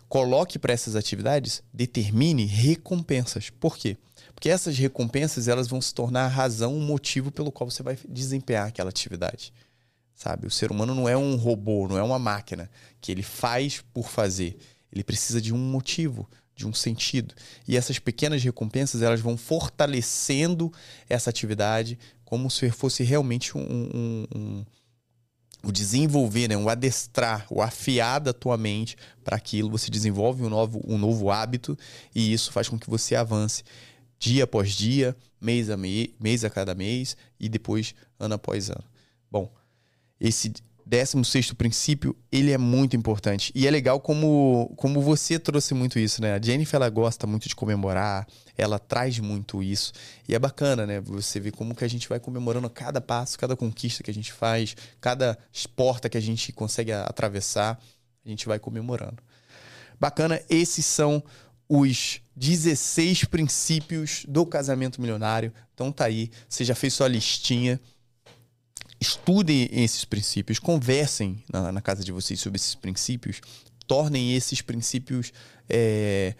coloque 0.08 0.58
para 0.58 0.72
essas 0.72 0.96
atividades, 0.96 1.62
determine 1.72 2.44
recompensas. 2.44 3.48
Por 3.48 3.76
quê? 3.76 3.96
Porque 4.36 4.50
essas 4.50 4.76
recompensas 4.76 5.48
elas 5.48 5.66
vão 5.66 5.80
se 5.80 5.94
tornar 5.94 6.26
a 6.26 6.28
razão, 6.28 6.76
o 6.76 6.80
motivo 6.80 7.32
pelo 7.32 7.50
qual 7.50 7.70
você 7.70 7.82
vai 7.82 7.98
desempenhar 8.06 8.68
aquela 8.68 8.90
atividade. 8.90 9.50
Sabe? 10.14 10.46
O 10.46 10.50
ser 10.50 10.70
humano 10.70 10.94
não 10.94 11.08
é 11.08 11.16
um 11.16 11.36
robô, 11.36 11.88
não 11.88 11.96
é 11.96 12.02
uma 12.02 12.18
máquina 12.18 12.70
que 13.00 13.10
ele 13.10 13.22
faz 13.22 13.82
por 13.94 14.10
fazer. 14.10 14.58
Ele 14.92 15.02
precisa 15.02 15.40
de 15.40 15.54
um 15.54 15.58
motivo, 15.58 16.28
de 16.54 16.66
um 16.66 16.74
sentido. 16.74 17.34
E 17.66 17.78
essas 17.78 17.98
pequenas 17.98 18.42
recompensas 18.44 19.00
elas 19.00 19.20
vão 19.20 19.38
fortalecendo 19.38 20.70
essa 21.08 21.30
atividade 21.30 21.98
como 22.22 22.50
se 22.50 22.70
fosse 22.70 23.02
realmente 23.02 23.56
um, 23.56 23.62
um, 23.62 24.26
um 24.36 24.64
o 25.64 25.72
desenvolver, 25.72 26.46
né? 26.46 26.56
um 26.58 26.68
adestrar, 26.68 27.46
o 27.50 27.62
afiar 27.62 28.20
da 28.20 28.34
tua 28.34 28.58
mente 28.58 28.96
para 29.24 29.36
aquilo. 29.36 29.70
Você 29.70 29.90
desenvolve 29.90 30.44
um 30.44 30.50
novo, 30.50 30.82
um 30.86 30.98
novo 30.98 31.30
hábito 31.30 31.76
e 32.14 32.34
isso 32.34 32.52
faz 32.52 32.68
com 32.68 32.78
que 32.78 32.90
você 32.90 33.16
avance 33.16 33.64
dia 34.18 34.44
após 34.44 34.72
dia, 34.72 35.16
mês 35.40 35.70
a, 35.70 35.76
me, 35.76 36.14
mês 36.20 36.44
a 36.44 36.50
cada 36.50 36.74
mês 36.74 37.16
e 37.38 37.48
depois 37.48 37.94
ano 38.18 38.34
após 38.34 38.70
ano. 38.70 38.84
Bom, 39.30 39.52
esse 40.20 40.52
16 40.86 41.52
princípio, 41.54 42.16
ele 42.30 42.52
é 42.52 42.58
muito 42.58 42.94
importante. 42.94 43.50
E 43.56 43.66
é 43.66 43.70
legal 43.70 43.98
como, 43.98 44.72
como 44.76 45.02
você 45.02 45.36
trouxe 45.36 45.74
muito 45.74 45.98
isso, 45.98 46.22
né? 46.22 46.34
A 46.34 46.40
Jennifer, 46.40 46.76
ela 46.76 46.88
gosta 46.88 47.26
muito 47.26 47.48
de 47.48 47.56
comemorar, 47.56 48.24
ela 48.56 48.78
traz 48.78 49.18
muito 49.18 49.60
isso. 49.64 49.92
E 50.28 50.34
é 50.34 50.38
bacana, 50.38 50.86
né? 50.86 51.00
Você 51.00 51.40
vê 51.40 51.50
como 51.50 51.74
que 51.74 51.84
a 51.84 51.88
gente 51.88 52.08
vai 52.08 52.20
comemorando 52.20 52.70
cada 52.70 53.00
passo, 53.00 53.36
cada 53.36 53.56
conquista 53.56 54.04
que 54.04 54.12
a 54.12 54.14
gente 54.14 54.32
faz, 54.32 54.76
cada 55.00 55.36
porta 55.74 56.08
que 56.08 56.16
a 56.16 56.22
gente 56.22 56.52
consegue 56.52 56.92
atravessar, 56.92 57.80
a 58.24 58.28
gente 58.28 58.46
vai 58.46 58.60
comemorando. 58.60 59.20
Bacana, 59.98 60.40
esses 60.48 60.86
são 60.86 61.20
os 61.68 62.20
16 62.36 63.24
princípios 63.24 64.24
do 64.28 64.44
casamento 64.46 65.00
milionário. 65.00 65.52
Então 65.74 65.90
tá 65.92 66.04
aí, 66.04 66.30
você 66.48 66.64
já 66.64 66.74
fez 66.74 66.94
sua 66.94 67.08
listinha 67.08 67.80
estudem 69.00 69.68
esses 69.72 70.04
princípios, 70.04 70.58
conversem 70.58 71.42
na, 71.52 71.70
na, 71.70 71.80
casa 71.80 72.02
de 72.02 72.12
vocês 72.12 72.40
sobre 72.40 72.56
esses 72.56 72.74
princípios, 72.74 73.40
tornem 73.86 74.34
esses 74.34 74.62
princípios 74.62 75.32
é, 75.68 76.34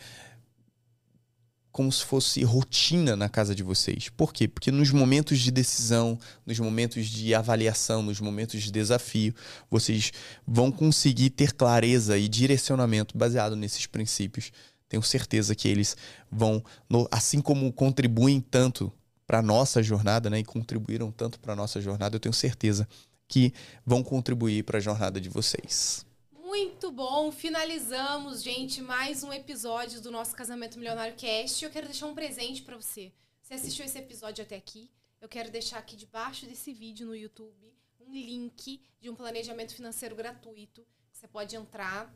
como 1.70 1.92
se 1.92 2.04
fosse 2.04 2.42
rotina 2.42 3.14
na 3.14 3.28
casa 3.28 3.54
de 3.54 3.62
vocês. 3.62 4.08
Por 4.08 4.32
quê? 4.32 4.48
Porque 4.48 4.70
nos 4.70 4.90
momentos 4.90 5.38
de 5.38 5.50
decisão, 5.50 6.18
nos 6.46 6.58
momentos 6.58 7.06
de 7.06 7.34
avaliação, 7.34 8.02
nos 8.02 8.18
momentos 8.18 8.62
de 8.62 8.70
desafio, 8.70 9.34
vocês 9.70 10.10
vão 10.46 10.72
conseguir 10.72 11.30
ter 11.30 11.52
clareza 11.52 12.16
e 12.16 12.28
direcionamento 12.28 13.18
baseado 13.18 13.54
nesses 13.54 13.84
princípios. 13.84 14.50
Tenho 14.88 15.02
certeza 15.02 15.54
que 15.54 15.68
eles 15.68 15.96
vão, 16.30 16.64
assim 17.10 17.40
como 17.40 17.72
contribuem 17.72 18.40
tanto 18.40 18.92
para 19.26 19.42
nossa 19.42 19.82
jornada, 19.82 20.30
né? 20.30 20.38
E 20.38 20.44
contribuíram 20.44 21.10
tanto 21.10 21.40
para 21.40 21.56
nossa 21.56 21.80
jornada, 21.80 22.16
eu 22.16 22.20
tenho 22.20 22.32
certeza 22.32 22.88
que 23.26 23.52
vão 23.84 24.02
contribuir 24.02 24.62
para 24.62 24.78
a 24.78 24.80
jornada 24.80 25.20
de 25.20 25.28
vocês. 25.28 26.06
Muito 26.32 26.92
bom, 26.92 27.32
finalizamos, 27.32 28.42
gente, 28.42 28.80
mais 28.80 29.24
um 29.24 29.32
episódio 29.32 30.00
do 30.00 30.10
nosso 30.10 30.34
Casamento 30.36 30.78
Milionário 30.78 31.16
Cast. 31.16 31.64
Eu 31.64 31.70
quero 31.70 31.86
deixar 31.86 32.06
um 32.06 32.14
presente 32.14 32.62
para 32.62 32.76
você. 32.76 33.12
Você 33.42 33.54
assistiu 33.54 33.84
esse 33.84 33.98
episódio 33.98 34.44
até 34.44 34.56
aqui? 34.56 34.90
Eu 35.20 35.28
quero 35.28 35.50
deixar 35.50 35.78
aqui 35.78 35.96
debaixo 35.96 36.46
desse 36.46 36.72
vídeo 36.72 37.06
no 37.06 37.16
YouTube 37.16 37.76
um 38.06 38.12
link 38.12 38.80
de 39.00 39.10
um 39.10 39.14
planejamento 39.14 39.74
financeiro 39.74 40.14
gratuito. 40.14 40.86
Você 41.12 41.26
pode 41.26 41.56
entrar, 41.56 42.12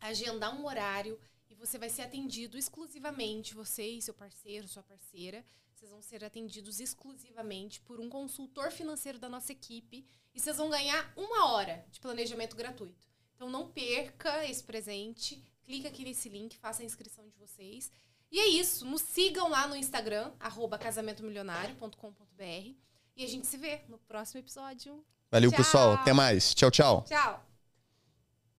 agendar 0.00 0.54
um 0.54 0.66
horário 0.66 1.18
você 1.66 1.78
vai 1.78 1.88
ser 1.88 2.02
atendido 2.02 2.58
exclusivamente, 2.58 3.54
você 3.54 3.86
e 3.86 4.02
seu 4.02 4.12
parceiro, 4.12 4.66
sua 4.66 4.82
parceira. 4.82 5.44
Vocês 5.72 5.90
vão 5.90 6.02
ser 6.02 6.24
atendidos 6.24 6.80
exclusivamente 6.80 7.80
por 7.80 8.00
um 8.00 8.08
consultor 8.08 8.70
financeiro 8.70 9.18
da 9.18 9.28
nossa 9.28 9.52
equipe 9.52 10.04
e 10.34 10.40
vocês 10.40 10.56
vão 10.56 10.68
ganhar 10.68 11.12
uma 11.16 11.52
hora 11.52 11.86
de 11.90 12.00
planejamento 12.00 12.56
gratuito. 12.56 13.00
Então 13.34 13.48
não 13.48 13.68
perca 13.68 14.44
esse 14.44 14.62
presente. 14.62 15.42
Clica 15.64 15.88
aqui 15.88 16.04
nesse 16.04 16.28
link, 16.28 16.56
faça 16.56 16.82
a 16.82 16.84
inscrição 16.84 17.28
de 17.28 17.36
vocês. 17.36 17.90
E 18.30 18.40
é 18.40 18.48
isso. 18.48 18.84
Nos 18.84 19.02
sigam 19.02 19.48
lá 19.48 19.68
no 19.68 19.76
Instagram, 19.76 20.32
casamentomilionário.com.br. 20.80 22.74
E 23.16 23.24
a 23.24 23.28
gente 23.28 23.46
se 23.46 23.56
vê 23.56 23.82
no 23.88 23.98
próximo 23.98 24.40
episódio. 24.40 25.04
Valeu, 25.30 25.50
Tchau. 25.50 25.56
pessoal. 25.58 25.92
Até 25.92 26.12
mais. 26.12 26.54
Tchau, 26.54 26.70
tchau. 26.70 27.04
Tchau! 27.06 27.51